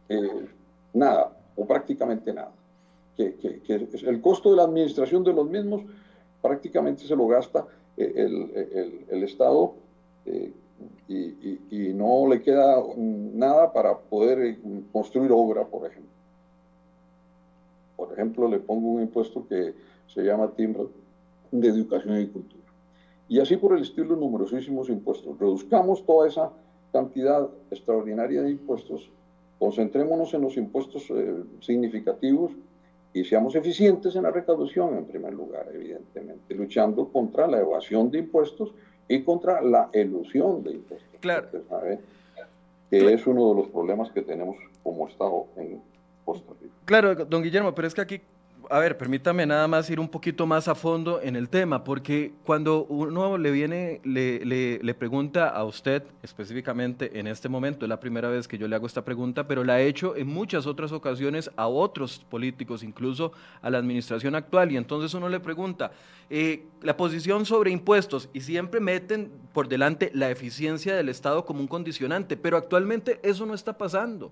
eh, 0.09 0.47
nada 0.93 1.37
o 1.55 1.65
prácticamente 1.65 2.33
nada. 2.33 2.51
Que, 3.15 3.61
el 4.05 4.21
costo 4.21 4.51
de 4.51 4.57
la 4.57 4.63
administración 4.63 5.23
de 5.23 5.33
los 5.33 5.49
mismos 5.49 5.83
prácticamente 6.41 7.03
se 7.05 7.15
lo 7.15 7.27
gasta 7.27 7.65
eh, 7.97 8.13
el, 8.15 9.05
el, 9.09 9.23
Estado 9.23 9.73
eh, 10.25 10.51
y, 11.07 11.59
y, 11.71 11.93
no 11.93 12.27
le 12.27 12.41
queda 12.41 12.83
nada 12.97 13.71
para 13.71 13.97
poder 13.97 14.57
construir 14.91 15.31
obra, 15.31 15.65
por 15.65 15.89
ejemplo. 15.89 16.14
Por 17.95 18.13
ejemplo, 18.13 18.47
le 18.47 18.59
pongo 18.59 18.89
un 18.89 19.01
impuesto 19.01 19.47
que 19.47 19.73
se 20.07 20.23
llama 20.23 20.51
timbre 20.55 20.87
de 21.51 21.67
educación 21.67 22.21
y 22.21 22.27
cultura. 22.27 22.63
Y 23.27 23.39
así 23.39 23.57
por 23.57 23.75
el 23.75 23.81
estilo, 23.81 24.15
numerosísimos 24.15 24.89
impuestos. 24.89 25.37
Reduzcamos 25.39 26.05
toda 26.05 26.27
esa 26.27 26.51
cantidad 26.91 27.49
extraordinaria 27.71 28.41
de 28.41 28.51
impuestos, 28.51 29.09
concentrémonos 29.59 30.33
en 30.33 30.41
los 30.41 30.57
impuestos 30.57 31.09
eh, 31.09 31.43
significativos 31.59 32.51
y 33.13 33.23
seamos 33.23 33.55
eficientes 33.55 34.15
en 34.15 34.23
la 34.23 34.31
recaudación 34.31 34.97
en 34.97 35.05
primer 35.05 35.33
lugar, 35.33 35.69
evidentemente, 35.73 36.53
luchando 36.53 37.07
contra 37.09 37.47
la 37.47 37.59
evasión 37.59 38.11
de 38.11 38.19
impuestos 38.19 38.73
y 39.07 39.23
contra 39.23 39.61
la 39.61 39.89
elusión 39.93 40.63
de 40.63 40.71
impuestos. 40.71 41.19
Claro. 41.21 41.47
Que 42.89 43.13
es 43.13 43.25
uno 43.25 43.49
de 43.49 43.55
los 43.55 43.67
problemas 43.69 44.11
que 44.11 44.21
tenemos 44.21 44.57
como 44.83 45.07
Estado 45.07 45.47
en 45.55 45.81
Rica. 46.27 46.75
Claro, 46.85 47.15
don 47.25 47.43
Guillermo, 47.43 47.73
pero 47.73 47.87
es 47.87 47.93
que 47.93 48.01
aquí 48.01 48.21
a 48.69 48.79
ver, 48.79 48.97
permítame 48.97 49.45
nada 49.45 49.67
más 49.67 49.89
ir 49.89 49.99
un 49.99 50.07
poquito 50.07 50.45
más 50.45 50.67
a 50.67 50.75
fondo 50.75 51.21
en 51.21 51.35
el 51.35 51.49
tema, 51.49 51.83
porque 51.83 52.33
cuando 52.43 52.85
uno 52.85 53.37
le 53.37 53.51
viene, 53.51 54.01
le, 54.03 54.43
le, 54.45 54.93
pregunta 54.95 55.49
a 55.49 55.63
usted 55.63 56.03
específicamente 56.23 57.19
en 57.19 57.27
este 57.27 57.49
momento, 57.49 57.85
es 57.85 57.89
la 57.89 57.99
primera 57.99 58.29
vez 58.29 58.47
que 58.47 58.57
yo 58.57 58.67
le 58.67 58.75
hago 58.75 58.87
esta 58.87 59.03
pregunta, 59.03 59.47
pero 59.47 59.63
la 59.63 59.81
he 59.81 59.87
hecho 59.87 60.15
en 60.15 60.27
muchas 60.27 60.65
otras 60.67 60.91
ocasiones 60.91 61.51
a 61.55 61.67
otros 61.67 62.25
políticos, 62.29 62.83
incluso 62.83 63.33
a 63.61 63.69
la 63.69 63.77
administración 63.77 64.35
actual, 64.35 64.71
y 64.71 64.77
entonces 64.77 65.13
uno 65.13 65.29
le 65.29 65.39
pregunta, 65.39 65.91
eh, 66.29 66.65
la 66.81 66.97
posición 66.97 67.45
sobre 67.45 67.71
impuestos, 67.71 68.29
y 68.33 68.41
siempre 68.41 68.79
meten 68.79 69.31
por 69.53 69.67
delante 69.67 70.11
la 70.13 70.29
eficiencia 70.31 70.95
del 70.95 71.09
Estado 71.09 71.45
como 71.45 71.59
un 71.59 71.67
condicionante, 71.67 72.37
pero 72.37 72.57
actualmente 72.57 73.19
eso 73.23 73.45
no 73.45 73.53
está 73.53 73.77
pasando. 73.77 74.31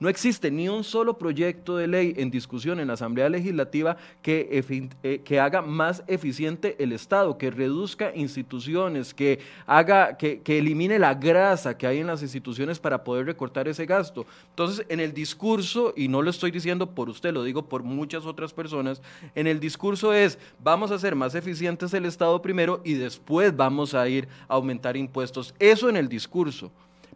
No 0.00 0.08
existe 0.08 0.50
ni 0.50 0.68
un 0.68 0.84
solo 0.84 1.18
proyecto 1.18 1.76
de 1.76 1.88
ley 1.88 2.14
en 2.16 2.30
discusión 2.30 2.78
en 2.78 2.86
la 2.86 2.94
Asamblea 2.94 3.28
Legislativa 3.28 3.96
que, 4.22 4.64
eh, 5.02 5.40
haga 5.40 5.60
más 5.60 6.04
eficiente 6.06 6.76
el 6.78 6.92
Estado, 6.92 7.36
que 7.36 7.50
reduzca 7.50 8.14
instituciones, 8.14 9.12
que, 9.12 9.40
haga, 9.66 10.16
que, 10.16 10.40
elimine 10.46 11.00
la 11.00 11.14
grasa 11.14 11.76
que 11.76 11.86
hay 11.86 11.98
en 11.98 12.06
las 12.06 12.22
instituciones 12.22 12.78
para 12.78 13.02
poder 13.02 13.26
recortar 13.26 13.66
ese 13.66 13.86
gasto. 13.86 14.24
Entonces, 14.50 14.86
en 14.88 15.00
el 15.00 15.12
discurso, 15.12 15.92
y 15.96 16.06
no 16.06 16.22
lo 16.22 16.30
estoy 16.30 16.52
diciendo 16.52 16.90
por 16.90 17.08
usted, 17.08 17.32
lo 17.32 17.42
digo 17.42 17.62
por 17.62 17.82
muchas 17.82 18.24
otras 18.24 18.52
personas, 18.52 19.02
en 19.34 19.48
el 19.48 19.58
discurso 19.58 20.12
es, 20.12 20.38
vamos 20.62 20.92
a 20.92 20.94
hacer 20.94 21.16
más 21.16 21.34
eficientes 21.34 21.92
el 21.92 22.04
Estado 22.04 22.40
primero 22.40 22.80
y 22.84 22.94
después 22.94 23.56
vamos 23.56 23.94
a 23.94 24.08
ir 24.08 24.28
a 24.46 24.54
aumentar 24.54 24.96
impuestos. 24.96 25.54
Eso 25.58 25.88
en 25.88 25.96
el 25.96 26.08
discurso. 26.08 26.70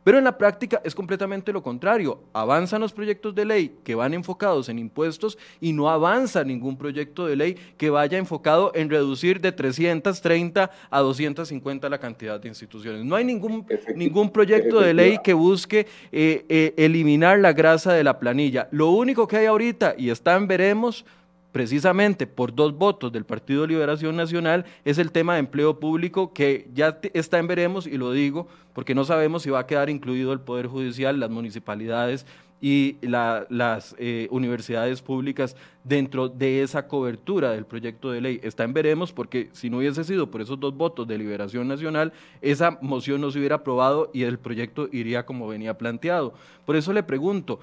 Pero 0.04 0.18
en 0.18 0.24
la 0.24 0.36
práctica 0.36 0.80
es 0.84 0.94
completamente 0.94 1.52
lo 1.52 1.62
contrario. 1.62 2.20
Avanzan 2.32 2.80
los 2.80 2.92
proyectos 2.92 3.34
de 3.34 3.44
ley 3.44 3.76
que 3.84 3.94
van 3.94 4.14
enfocados 4.14 4.68
en 4.68 4.78
impuestos 4.78 5.38
y 5.60 5.72
no 5.72 5.88
avanza 5.88 6.42
ningún 6.42 6.76
proyecto 6.76 7.26
de 7.26 7.36
ley 7.36 7.56
que 7.76 7.90
vaya 7.90 8.18
enfocado 8.18 8.72
en 8.74 8.90
reducir 8.90 9.40
de 9.40 9.52
330 9.52 10.70
a 10.90 11.00
250 11.00 11.88
la 11.88 11.98
cantidad 11.98 12.40
de 12.40 12.48
instituciones. 12.48 13.04
No 13.04 13.14
hay 13.14 13.24
ningún, 13.24 13.64
ningún 13.94 14.30
proyecto 14.30 14.80
de 14.80 14.94
ley 14.94 15.18
que 15.22 15.34
busque 15.34 15.86
eh, 16.10 16.44
eh, 16.48 16.74
eliminar 16.76 17.38
la 17.38 17.52
grasa 17.52 17.92
de 17.92 18.04
la 18.04 18.18
planilla. 18.18 18.68
Lo 18.72 18.90
único 18.90 19.28
que 19.28 19.36
hay 19.36 19.46
ahorita, 19.46 19.94
y 19.96 20.10
está 20.10 20.36
en 20.36 20.48
veremos, 20.48 21.04
precisamente 21.52 22.26
por 22.26 22.54
dos 22.54 22.76
votos 22.76 23.12
del 23.12 23.24
Partido 23.24 23.66
Liberación 23.66 24.16
Nacional 24.16 24.64
es 24.84 24.98
el 24.98 25.12
tema 25.12 25.34
de 25.34 25.40
empleo 25.40 25.78
público 25.78 26.32
que 26.32 26.68
ya 26.74 26.98
está 27.12 27.38
en 27.38 27.46
veremos 27.46 27.86
y 27.86 27.98
lo 27.98 28.10
digo 28.12 28.48
porque 28.72 28.94
no 28.94 29.04
sabemos 29.04 29.42
si 29.42 29.50
va 29.50 29.60
a 29.60 29.66
quedar 29.66 29.90
incluido 29.90 30.32
el 30.32 30.40
Poder 30.40 30.66
Judicial, 30.66 31.20
las 31.20 31.30
municipalidades 31.30 32.26
y 32.62 32.96
las 33.02 33.96
eh, 33.98 34.28
universidades 34.30 35.02
públicas 35.02 35.56
dentro 35.82 36.28
de 36.28 36.62
esa 36.62 36.86
cobertura 36.86 37.50
del 37.50 37.66
proyecto 37.66 38.12
de 38.12 38.20
ley. 38.20 38.40
Está 38.44 38.62
en 38.62 38.72
veremos 38.72 39.12
porque 39.12 39.50
si 39.50 39.68
no 39.68 39.78
hubiese 39.78 40.04
sido 40.04 40.30
por 40.30 40.40
esos 40.40 40.60
dos 40.60 40.74
votos 40.74 41.08
de 41.08 41.18
Liberación 41.18 41.66
Nacional, 41.66 42.12
esa 42.40 42.78
moción 42.80 43.20
no 43.20 43.32
se 43.32 43.40
hubiera 43.40 43.56
aprobado 43.56 44.10
y 44.14 44.22
el 44.22 44.38
proyecto 44.38 44.88
iría 44.92 45.26
como 45.26 45.48
venía 45.48 45.76
planteado. 45.76 46.34
Por 46.64 46.76
eso 46.76 46.92
le 46.92 47.02
pregunto, 47.02 47.58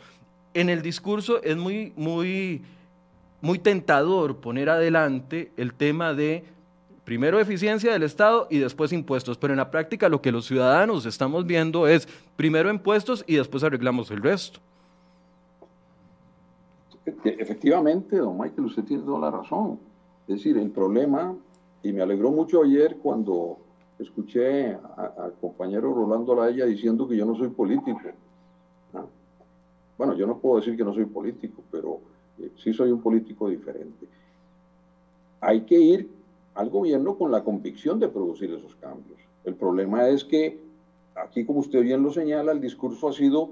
en 0.53 0.69
el 0.69 0.81
discurso 0.81 1.41
es 1.43 1.55
muy, 1.55 1.93
muy 1.95 2.61
muy 3.41 3.59
tentador 3.59 4.37
poner 4.37 4.69
adelante 4.69 5.51
el 5.57 5.73
tema 5.73 6.13
de 6.13 6.45
primero 7.05 7.39
eficiencia 7.39 7.91
del 7.91 8.03
Estado 8.03 8.47
y 8.49 8.59
después 8.59 8.93
impuestos, 8.93 9.37
pero 9.37 9.53
en 9.53 9.57
la 9.57 9.71
práctica 9.71 10.09
lo 10.09 10.21
que 10.21 10.31
los 10.31 10.45
ciudadanos 10.45 11.05
estamos 11.05 11.45
viendo 11.45 11.87
es 11.87 12.07
primero 12.35 12.69
impuestos 12.69 13.23
y 13.25 13.35
después 13.35 13.63
arreglamos 13.63 14.11
el 14.11 14.21
resto. 14.21 14.59
Efectivamente, 17.23 18.17
don 18.17 18.37
Michael, 18.37 18.65
usted 18.65 18.83
tiene 18.83 19.03
toda 19.03 19.19
la 19.19 19.31
razón. 19.31 19.79
Es 20.27 20.35
decir, 20.35 20.57
el 20.57 20.69
problema, 20.69 21.35
y 21.81 21.91
me 21.91 22.03
alegró 22.03 22.29
mucho 22.29 22.61
ayer 22.61 22.97
cuando 23.01 23.57
escuché 23.97 24.75
al 24.75 25.33
compañero 25.41 25.91
Rolando 25.93 26.35
Laya 26.35 26.65
diciendo 26.65 27.07
que 27.07 27.17
yo 27.17 27.25
no 27.25 27.35
soy 27.35 27.49
político. 27.49 27.99
Bueno, 29.97 30.13
yo 30.15 30.27
no 30.27 30.37
puedo 30.37 30.59
decir 30.59 30.77
que 30.77 30.83
no 30.83 30.93
soy 30.93 31.05
político, 31.05 31.63
pero 31.71 31.99
sí 32.57 32.73
soy 32.73 32.91
un 32.91 33.01
político 33.01 33.49
diferente. 33.49 34.07
Hay 35.41 35.61
que 35.61 35.79
ir 35.79 36.09
al 36.55 36.69
gobierno 36.69 37.17
con 37.17 37.31
la 37.31 37.43
convicción 37.43 37.99
de 37.99 38.09
producir 38.09 38.53
esos 38.53 38.75
cambios. 38.75 39.19
El 39.45 39.55
problema 39.55 40.07
es 40.09 40.23
que 40.23 40.59
aquí, 41.15 41.45
como 41.45 41.59
usted 41.59 41.81
bien 41.81 42.03
lo 42.03 42.11
señala, 42.11 42.51
el 42.51 42.61
discurso 42.61 43.07
ha 43.07 43.13
sido 43.13 43.51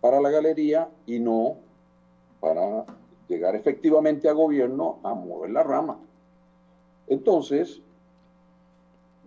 para 0.00 0.20
la 0.20 0.30
galería 0.30 0.88
y 1.06 1.18
no 1.18 1.56
para 2.40 2.84
llegar 3.28 3.54
efectivamente 3.54 4.28
a 4.28 4.32
gobierno 4.32 4.98
a 5.02 5.14
mover 5.14 5.50
la 5.50 5.62
rama. 5.62 5.98
Entonces, 7.06 7.80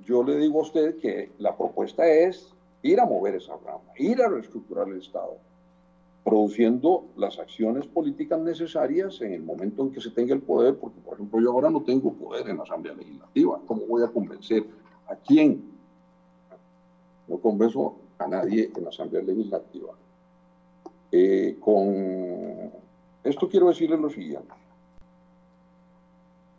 yo 0.05 0.23
le 0.23 0.37
digo 0.37 0.59
a 0.59 0.63
usted 0.63 0.97
que 0.97 1.31
la 1.39 1.55
propuesta 1.55 2.07
es 2.07 2.53
ir 2.83 2.99
a 2.99 3.05
mover 3.05 3.35
esa 3.35 3.53
rama, 3.65 3.91
ir 3.97 4.21
a 4.21 4.29
reestructurar 4.29 4.87
el 4.87 5.01
Estado, 5.01 5.37
produciendo 6.27 7.05
las 7.15 7.39
acciones 7.39 7.87
políticas 7.87 8.37
necesarias 8.41 9.21
en 9.21 9.31
el 9.31 9.41
momento 9.41 9.83
en 9.83 9.93
que 9.93 10.01
se 10.01 10.11
tenga 10.11 10.33
el 10.33 10.41
poder, 10.41 10.75
porque 10.75 10.99
por 10.99 11.13
ejemplo 11.13 11.39
yo 11.39 11.53
ahora 11.53 11.69
no 11.69 11.83
tengo 11.83 12.11
poder 12.11 12.49
en 12.49 12.57
la 12.57 12.63
Asamblea 12.63 12.93
Legislativa, 12.95 13.61
¿cómo 13.65 13.85
voy 13.85 14.03
a 14.03 14.09
convencer 14.09 14.65
a 15.07 15.15
quién? 15.15 15.71
No 17.29 17.37
convenzo 17.37 17.95
a 18.19 18.27
nadie 18.27 18.69
en 18.75 18.83
la 18.83 18.89
Asamblea 18.89 19.23
Legislativa. 19.23 19.93
Eh, 21.13 21.55
con 21.61 22.73
esto 23.23 23.47
quiero 23.47 23.69
decirle 23.69 23.95
lo 23.95 24.09
siguiente. 24.09 24.53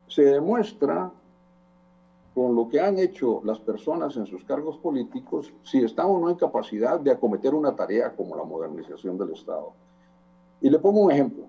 Se 0.07 0.23
demuestra 0.23 1.13
con 2.39 2.55
lo 2.55 2.69
que 2.69 2.81
han 2.81 3.01
hecho 3.01 3.41
las 3.43 3.59
personas 3.59 4.17
en 4.17 4.25
sus 4.25 4.45
cargos 4.45 4.79
políticos, 4.79 5.53
si 5.65 5.79
están 5.83 6.07
o 6.07 6.21
no 6.21 6.31
en 6.31 6.37
capacidad 6.37 7.01
de 7.01 7.11
acometer 7.11 7.53
una 7.53 7.75
tarea 7.75 8.15
como 8.15 8.37
la 8.37 8.45
modernización 8.45 9.19
del 9.19 9.33
Estado. 9.33 9.73
Y 10.61 10.71
le 10.71 10.79
pongo 10.79 11.01
un 11.01 11.11
ejemplo. 11.11 11.47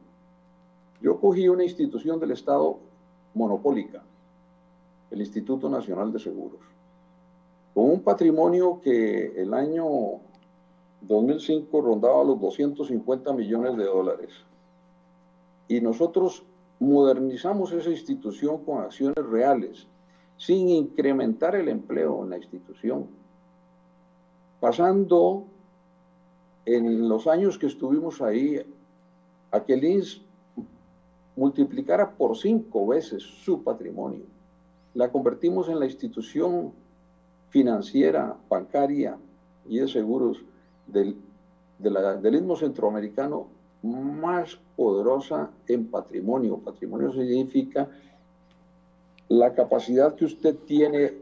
Yo 0.99 1.19
cogí 1.19 1.47
una 1.47 1.63
institución 1.63 2.19
del 2.19 2.31
Estado 2.31 2.79
monopólica, 3.35 4.01
el 5.11 5.21
Instituto 5.21 5.69
Nacional 5.69 6.11
de 6.11 6.17
Seguros, 6.17 6.61
con 7.75 7.91
un 7.91 8.01
patrimonio 8.01 8.81
que 8.81 9.39
el 9.39 9.53
año 9.53 9.85
2005 11.01 11.81
rondaba 11.81 12.23
los 12.23 12.41
250 12.41 13.31
millones 13.33 13.77
de 13.77 13.83
dólares. 13.83 14.31
Y 15.67 15.81
nosotros 15.81 16.41
modernizamos 16.79 17.73
esa 17.73 17.91
institución 17.91 18.65
con 18.65 18.79
acciones 18.79 19.23
reales 19.29 19.85
sin 20.39 20.69
incrementar 20.69 21.53
el 21.55 21.67
empleo 21.67 22.23
en 22.23 22.31
la 22.31 22.37
institución, 22.37 23.05
pasando 24.59 25.43
en 26.65 27.07
los 27.07 27.27
años 27.27 27.59
que 27.59 27.67
estuvimos 27.67 28.21
ahí 28.21 28.59
a 29.51 29.63
que 29.63 29.73
el 29.73 29.83
INS 29.83 30.21
multiplicara 31.35 32.11
por 32.11 32.37
cinco 32.37 32.87
veces 32.87 33.21
su 33.21 33.63
patrimonio. 33.63 34.23
La 34.93 35.11
convertimos 35.11 35.67
en 35.69 35.79
la 35.79 35.85
institución 35.85 36.71
financiera, 37.49 38.35
bancaria 38.49 39.17
y 39.67 39.79
de 39.79 39.87
seguros 39.87 40.41
del, 40.87 41.17
del 41.79 42.35
Istmo 42.35 42.55
Centroamericano 42.55 43.47
más 43.83 44.57
poderosa 44.75 45.49
en 45.67 45.85
patrimonio. 45.87 46.57
Patrimonio 46.57 47.11
significa 47.11 47.89
la 49.29 49.53
capacidad 49.53 50.15
que 50.15 50.25
usted 50.25 50.55
tiene 50.65 51.13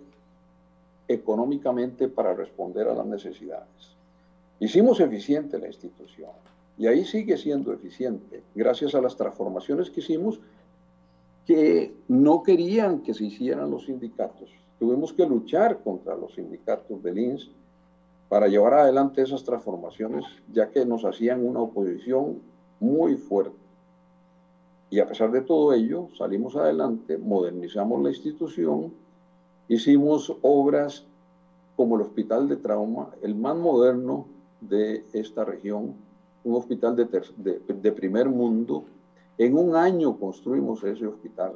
económicamente 1.08 2.08
para 2.08 2.34
responder 2.34 2.88
a 2.88 2.94
las 2.94 3.06
necesidades. 3.06 3.96
Hicimos 4.60 5.00
eficiente 5.00 5.60
la 5.60 5.68
institución 5.68 6.32
y 6.78 6.88
ahí 6.88 7.06
sigue 7.06 7.38
siendo 7.38 7.72
eficiente 7.74 8.44
gracias 8.56 8.96
a 8.96 9.02
las 9.02 9.16
transformaciones 9.16 9.90
que 9.90 10.00
hicimos 10.00 10.40
que 11.46 11.94
no 12.08 12.44
querían 12.44 13.02
que 13.02 13.14
se 13.14 13.26
hicieran 13.26 13.72
los 13.72 13.86
sindicatos. 13.86 14.50
Tuvimos 14.80 15.14
que 15.14 15.26
luchar 15.26 15.80
contra 15.80 16.16
los 16.16 16.34
sindicatos 16.34 17.02
del 17.04 17.18
INS 17.18 17.50
para 18.30 18.48
llevar 18.48 18.74
adelante 18.74 19.22
esas 19.22 19.44
transformaciones, 19.44 20.26
ya 20.52 20.70
que 20.70 20.86
nos 20.86 21.06
hacían 21.06 21.46
una 21.46 21.62
oposición 21.62 22.42
muy 22.80 23.16
fuerte. 23.16 23.67
Y 24.90 25.00
a 25.00 25.08
pesar 25.08 25.32
de 25.32 25.42
todo 25.42 25.74
ello, 25.74 26.08
salimos 26.18 26.56
adelante, 26.56 27.18
modernizamos 27.18 28.02
la 28.02 28.10
institución, 28.10 28.94
hicimos 29.68 30.34
obras 30.42 31.06
como 31.76 31.96
el 31.96 32.04
Hospital 32.04 32.48
de 32.48 32.56
Trauma, 32.56 33.10
el 33.22 33.36
más 33.36 33.56
moderno 33.56 34.26
de 34.62 35.06
esta 35.14 35.44
región, 35.44 35.94
un 36.44 36.56
hospital 36.56 36.96
de, 36.96 37.06
de, 37.68 37.92
primer 37.92 38.30
mundo. 38.30 38.86
En 39.38 39.58
un 39.58 39.76
año 39.76 40.18
construimos 40.18 40.84
ese 40.84 41.06
hospital, 41.06 41.56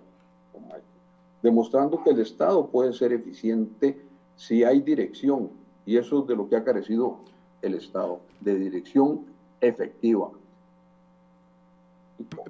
demostrando 1.41 2.03
que 2.03 2.11
el 2.11 2.19
Estado 2.19 2.67
puede 2.67 2.93
ser 2.93 3.13
eficiente 3.13 3.99
si 4.36 4.63
hay 4.63 4.82
dirección, 4.82 5.49
y 5.86 5.97
eso 5.97 6.21
es 6.21 6.27
de 6.27 6.36
lo 6.36 6.49
que 6.49 6.57
ha 6.57 6.63
carecido 6.63 7.17
el 7.61 7.75
Estado, 7.75 8.19
de 8.41 8.55
dirección 8.55 9.21
efectiva. 9.61 10.32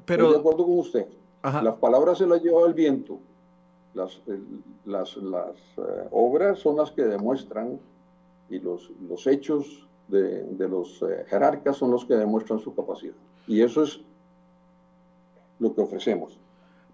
Pero, 0.06 0.26
Estoy 0.26 0.34
de 0.34 0.40
acuerdo 0.40 0.66
con 0.66 0.80
usted. 0.80 1.08
Las 1.44 1.76
palabras 1.76 2.18
se 2.18 2.28
las 2.28 2.42
lleva 2.42 2.68
el 2.68 2.74
viento. 2.74 3.20
Las, 3.94 4.22
las, 4.86 5.18
las 5.18 5.56
eh, 5.78 6.08
obras 6.12 6.60
son 6.60 6.78
las 6.78 6.92
que 6.92 7.04
demuestran 7.04 7.78
y 8.50 8.60
los, 8.60 8.90
los 9.10 9.28
hechos 9.28 9.86
de, 10.08 10.44
de 10.44 10.70
los 10.70 11.02
eh, 11.02 11.26
jerarcas 11.28 11.78
son 11.78 11.92
los 11.92 12.06
que 12.06 12.14
demuestran 12.14 12.60
su 12.60 12.74
capacidad. 12.74 13.16
Y 13.48 13.62
eso 13.62 13.84
es 13.84 14.00
lo 15.60 15.74
que 15.74 15.82
ofrecemos. 15.82 16.38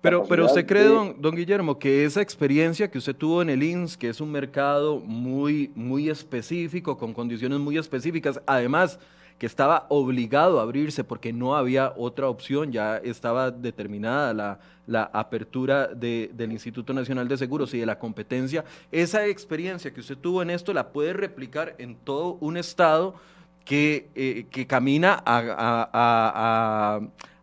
Pero, 0.01 0.23
pero 0.23 0.45
usted 0.45 0.65
cree, 0.65 0.83
don, 0.83 1.19
don, 1.19 1.35
Guillermo, 1.35 1.79
que 1.79 2.05
esa 2.05 2.21
experiencia 2.21 2.89
que 2.89 2.99
usted 2.99 3.15
tuvo 3.15 3.41
en 3.41 3.49
el 3.49 3.63
INS, 3.63 3.97
que 3.97 4.09
es 4.09 4.21
un 4.21 4.31
mercado 4.31 4.99
muy, 4.99 5.71
muy 5.75 6.09
específico, 6.09 6.97
con 6.97 7.13
condiciones 7.13 7.59
muy 7.59 7.77
específicas, 7.77 8.39
además 8.45 8.99
que 9.37 9.45
estaba 9.45 9.85
obligado 9.89 10.59
a 10.59 10.63
abrirse 10.63 11.03
porque 11.03 11.31
no 11.31 11.55
había 11.55 11.93
otra 11.95 12.27
opción, 12.27 12.71
ya 12.71 12.97
estaba 12.97 13.51
determinada 13.51 14.33
la, 14.33 14.59
la 14.87 15.03
apertura 15.13 15.87
de, 15.87 16.31
del 16.33 16.51
Instituto 16.51 16.93
Nacional 16.93 17.27
de 17.27 17.37
Seguros 17.37 17.73
y 17.73 17.79
de 17.79 17.85
la 17.85 17.99
competencia, 17.99 18.65
esa 18.91 19.25
experiencia 19.27 19.93
que 19.93 19.99
usted 19.99 20.17
tuvo 20.17 20.41
en 20.41 20.49
esto 20.49 20.73
la 20.73 20.89
puede 20.89 21.13
replicar 21.13 21.75
en 21.77 21.95
todo 21.95 22.37
un 22.39 22.57
Estado 22.57 23.15
que, 23.63 24.09
eh, 24.15 24.47
que 24.49 24.65
camina 24.65 25.21
a, 25.25 26.99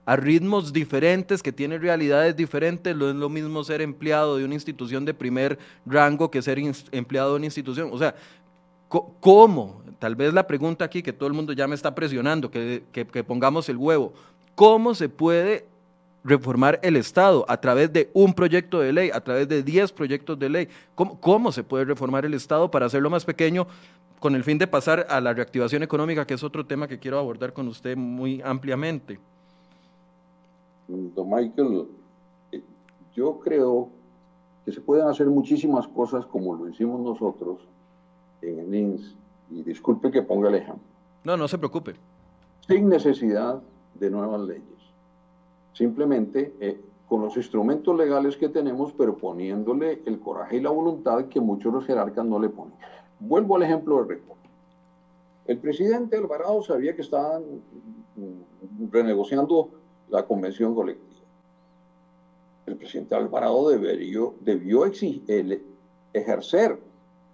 a 0.06 0.16
ritmos 0.16 0.72
diferentes, 0.72 1.42
que 1.42 1.52
tiene 1.52 1.78
realidades 1.78 2.36
diferentes. 2.36 2.94
No 2.94 3.08
es 3.08 3.16
lo 3.16 3.28
mismo 3.28 3.64
ser 3.64 3.80
empleado 3.80 4.36
de 4.36 4.44
una 4.44 4.54
institución 4.54 5.04
de 5.04 5.14
primer 5.14 5.58
rango 5.86 6.30
que 6.30 6.42
ser 6.42 6.58
empleado 6.92 7.30
de 7.30 7.36
una 7.36 7.46
institución. 7.46 7.90
O 7.92 7.98
sea, 7.98 8.14
¿cómo? 8.88 9.82
Tal 9.98 10.16
vez 10.16 10.34
la 10.34 10.46
pregunta 10.46 10.84
aquí 10.84 11.02
que 11.02 11.12
todo 11.12 11.26
el 11.26 11.32
mundo 11.32 11.52
ya 11.52 11.66
me 11.66 11.74
está 11.74 11.94
presionando, 11.94 12.50
que, 12.50 12.82
que, 12.92 13.24
pongamos 13.24 13.68
el 13.68 13.76
huevo. 13.76 14.12
¿Cómo 14.54 14.94
se 14.94 15.08
puede 15.08 15.66
reformar 16.24 16.80
el 16.82 16.96
Estado 16.96 17.44
a 17.48 17.60
través 17.60 17.92
de 17.92 18.10
un 18.14 18.32
proyecto 18.32 18.80
de 18.80 18.92
ley, 18.92 19.10
a 19.12 19.20
través 19.20 19.46
de 19.46 19.62
10 19.62 19.92
proyectos 19.92 20.38
de 20.38 20.48
ley. 20.48 20.68
¿Cómo, 20.94 21.20
¿Cómo, 21.20 21.52
se 21.52 21.62
puede 21.62 21.84
reformar 21.84 22.24
el 22.24 22.32
Estado 22.32 22.70
para 22.70 22.86
hacerlo 22.86 23.10
más 23.10 23.26
pequeño 23.26 23.66
con 24.20 24.34
el 24.34 24.42
fin 24.42 24.56
de 24.56 24.66
pasar 24.66 25.06
a 25.10 25.20
la 25.20 25.34
reactivación 25.34 25.82
económica, 25.82 26.26
que 26.26 26.34
es 26.34 26.42
otro 26.42 26.64
tema 26.64 26.88
que 26.88 26.98
quiero 26.98 27.18
abordar 27.18 27.52
con 27.52 27.68
usted 27.68 27.94
muy 27.94 28.40
ampliamente? 28.42 29.18
Don 30.88 31.28
Michael, 31.28 31.88
eh, 32.52 32.62
yo 33.14 33.38
creo 33.40 33.90
que 34.64 34.72
se 34.72 34.80
pueden 34.80 35.06
hacer 35.06 35.26
muchísimas 35.26 35.86
cosas 35.88 36.24
como 36.24 36.54
lo 36.54 36.68
hicimos 36.68 37.00
nosotros 37.00 37.58
en 38.50 38.58
el 38.60 38.74
INS, 38.74 39.14
y 39.50 39.62
disculpe 39.62 40.10
que 40.10 40.22
ponga 40.22 40.48
el 40.48 40.56
ejemplo. 40.56 40.84
No, 41.24 41.36
no 41.36 41.48
se 41.48 41.58
preocupe. 41.58 41.94
Sin 42.66 42.88
necesidad 42.88 43.62
de 43.94 44.10
nuevas 44.10 44.40
leyes. 44.42 44.64
Simplemente 45.72 46.54
eh, 46.60 46.80
con 47.08 47.22
los 47.22 47.36
instrumentos 47.36 47.96
legales 47.96 48.36
que 48.36 48.48
tenemos, 48.48 48.92
pero 48.92 49.16
poniéndole 49.16 50.02
el 50.06 50.18
coraje 50.20 50.56
y 50.56 50.60
la 50.60 50.70
voluntad 50.70 51.26
que 51.26 51.40
muchos 51.40 51.72
los 51.72 51.86
jerarcas 51.86 52.24
no 52.24 52.38
le 52.38 52.48
ponen. 52.48 52.74
Vuelvo 53.20 53.56
al 53.56 53.62
ejemplo 53.62 54.02
de 54.02 54.14
recorte. 54.14 54.48
El 55.46 55.58
presidente 55.58 56.16
Alvarado 56.16 56.62
sabía 56.62 56.94
que 56.94 57.02
estaban 57.02 57.42
renegociando 58.90 59.70
la 60.08 60.24
convención 60.24 60.74
colectiva. 60.74 61.10
El 62.66 62.76
presidente 62.76 63.14
Alvarado 63.14 63.68
debió, 63.68 64.34
debió 64.40 64.86
exigir, 64.86 65.62
ejercer 66.14 66.78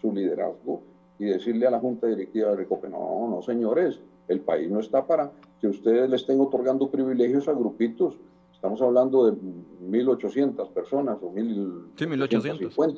su 0.01 0.13
liderazgo 0.13 0.83
y 1.21 1.27
decirle 1.27 1.67
a 1.67 1.71
la 1.71 1.79
Junta 1.79 2.07
Directiva 2.07 2.51
de 2.51 2.57
Recope, 2.57 2.89
no, 2.89 3.29
no 3.29 3.43
señores, 3.43 4.01
el 4.27 4.41
país 4.41 4.71
no 4.71 4.81
está 4.81 5.07
para 5.07 5.31
que 5.61 5.69
ustedes 5.69 6.09
le 6.09 6.17
estén 6.17 6.41
otorgando 6.41 6.91
privilegios 6.91 7.47
a 7.47 7.53
grupitos. 7.53 8.17
Estamos 8.55 8.81
hablando 8.81 9.27
de 9.27 9.33
1.800 9.33 10.71
personas 10.71 11.19
o 11.21 11.31
1.850. 11.31 12.97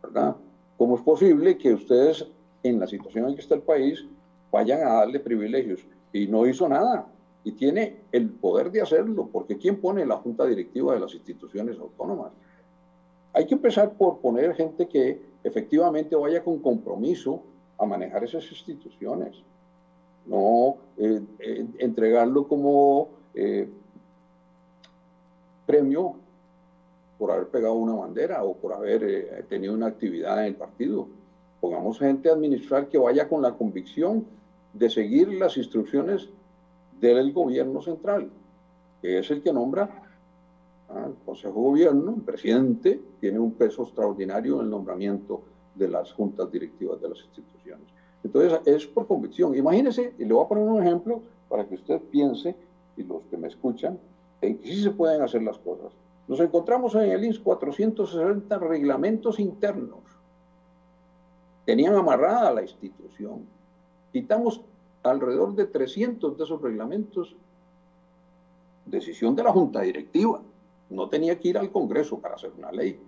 ¿Verdad? 0.00 0.36
¿Cómo 0.78 0.94
es 0.94 1.02
posible 1.02 1.58
que 1.58 1.74
ustedes, 1.74 2.24
en 2.62 2.78
la 2.78 2.86
situación 2.86 3.28
en 3.28 3.34
que 3.34 3.40
está 3.40 3.56
el 3.56 3.62
país, 3.62 4.04
vayan 4.52 4.86
a 4.86 4.92
darle 4.92 5.18
privilegios? 5.18 5.80
Y 6.12 6.28
no 6.28 6.46
hizo 6.46 6.68
nada 6.68 7.08
y 7.42 7.50
tiene 7.50 7.96
el 8.12 8.30
poder 8.30 8.70
de 8.70 8.80
hacerlo, 8.80 9.28
porque 9.32 9.58
¿quién 9.58 9.80
pone 9.80 10.06
la 10.06 10.18
junta 10.18 10.46
directiva 10.46 10.94
de 10.94 11.00
las 11.00 11.14
instituciones 11.14 11.80
autónomas? 11.80 12.30
Hay 13.32 13.46
que 13.46 13.54
empezar 13.54 13.94
por 13.94 14.20
poner 14.20 14.54
gente 14.54 14.86
que 14.86 15.31
efectivamente 15.44 16.16
vaya 16.16 16.42
con 16.42 16.58
compromiso 16.58 17.42
a 17.78 17.86
manejar 17.86 18.24
esas 18.24 18.48
instituciones, 18.50 19.42
no 20.26 20.76
eh, 20.96 21.20
eh, 21.40 21.66
entregarlo 21.78 22.46
como 22.46 23.08
eh, 23.34 23.68
premio 25.66 26.14
por 27.18 27.32
haber 27.32 27.48
pegado 27.48 27.74
una 27.74 27.94
bandera 27.94 28.44
o 28.44 28.54
por 28.54 28.72
haber 28.72 29.46
tenido 29.48 29.74
una 29.74 29.86
actividad 29.86 30.40
en 30.40 30.46
el 30.46 30.54
partido. 30.54 31.08
Pongamos 31.60 31.98
gente 31.98 32.28
a 32.28 32.32
administrar 32.32 32.88
que 32.88 32.98
vaya 32.98 33.28
con 33.28 33.42
la 33.42 33.52
convicción 33.52 34.26
de 34.72 34.90
seguir 34.90 35.28
las 35.28 35.56
instrucciones 35.56 36.28
del 37.00 37.32
gobierno 37.32 37.80
central, 37.82 38.30
que 39.00 39.18
es 39.18 39.30
el 39.30 39.42
que 39.42 39.52
nombra 39.52 40.01
al 40.94 41.14
Consejo 41.24 41.54
de 41.54 41.66
Gobierno, 41.66 42.14
el 42.16 42.22
presidente 42.22 43.00
tiene 43.20 43.38
un 43.38 43.52
peso 43.52 43.82
extraordinario 43.82 44.56
en 44.56 44.66
el 44.66 44.70
nombramiento 44.70 45.42
de 45.74 45.88
las 45.88 46.12
juntas 46.12 46.50
directivas 46.50 47.00
de 47.00 47.08
las 47.08 47.18
instituciones. 47.18 47.86
Entonces, 48.24 48.60
es 48.66 48.86
por 48.86 49.06
convicción. 49.06 49.54
Imagínese, 49.56 50.14
y 50.18 50.24
le 50.24 50.34
voy 50.34 50.44
a 50.44 50.48
poner 50.48 50.64
un 50.64 50.82
ejemplo 50.82 51.22
para 51.48 51.66
que 51.66 51.74
usted 51.74 52.00
piense, 52.10 52.54
y 52.96 53.04
los 53.04 53.22
que 53.30 53.36
me 53.36 53.48
escuchan, 53.48 53.98
en 54.40 54.58
que 54.58 54.68
sí 54.68 54.82
se 54.82 54.90
pueden 54.90 55.22
hacer 55.22 55.42
las 55.42 55.58
cosas. 55.58 55.92
Nos 56.28 56.40
encontramos 56.40 56.94
en 56.94 57.10
el 57.10 57.24
INS 57.24 57.40
460 57.40 58.58
reglamentos 58.58 59.40
internos. 59.40 60.00
Tenían 61.64 61.94
amarrada 61.94 62.52
la 62.52 62.62
institución. 62.62 63.46
Quitamos 64.12 64.60
alrededor 65.02 65.54
de 65.54 65.66
300 65.66 66.36
de 66.36 66.44
esos 66.44 66.60
reglamentos, 66.60 67.34
decisión 68.86 69.34
de 69.34 69.42
la 69.42 69.52
Junta 69.52 69.80
Directiva. 69.80 70.42
No 70.92 71.08
tenía 71.08 71.38
que 71.38 71.48
ir 71.48 71.58
al 71.58 71.70
Congreso 71.70 72.18
para 72.18 72.34
hacer 72.34 72.52
una 72.56 72.70
ley. 72.70 73.00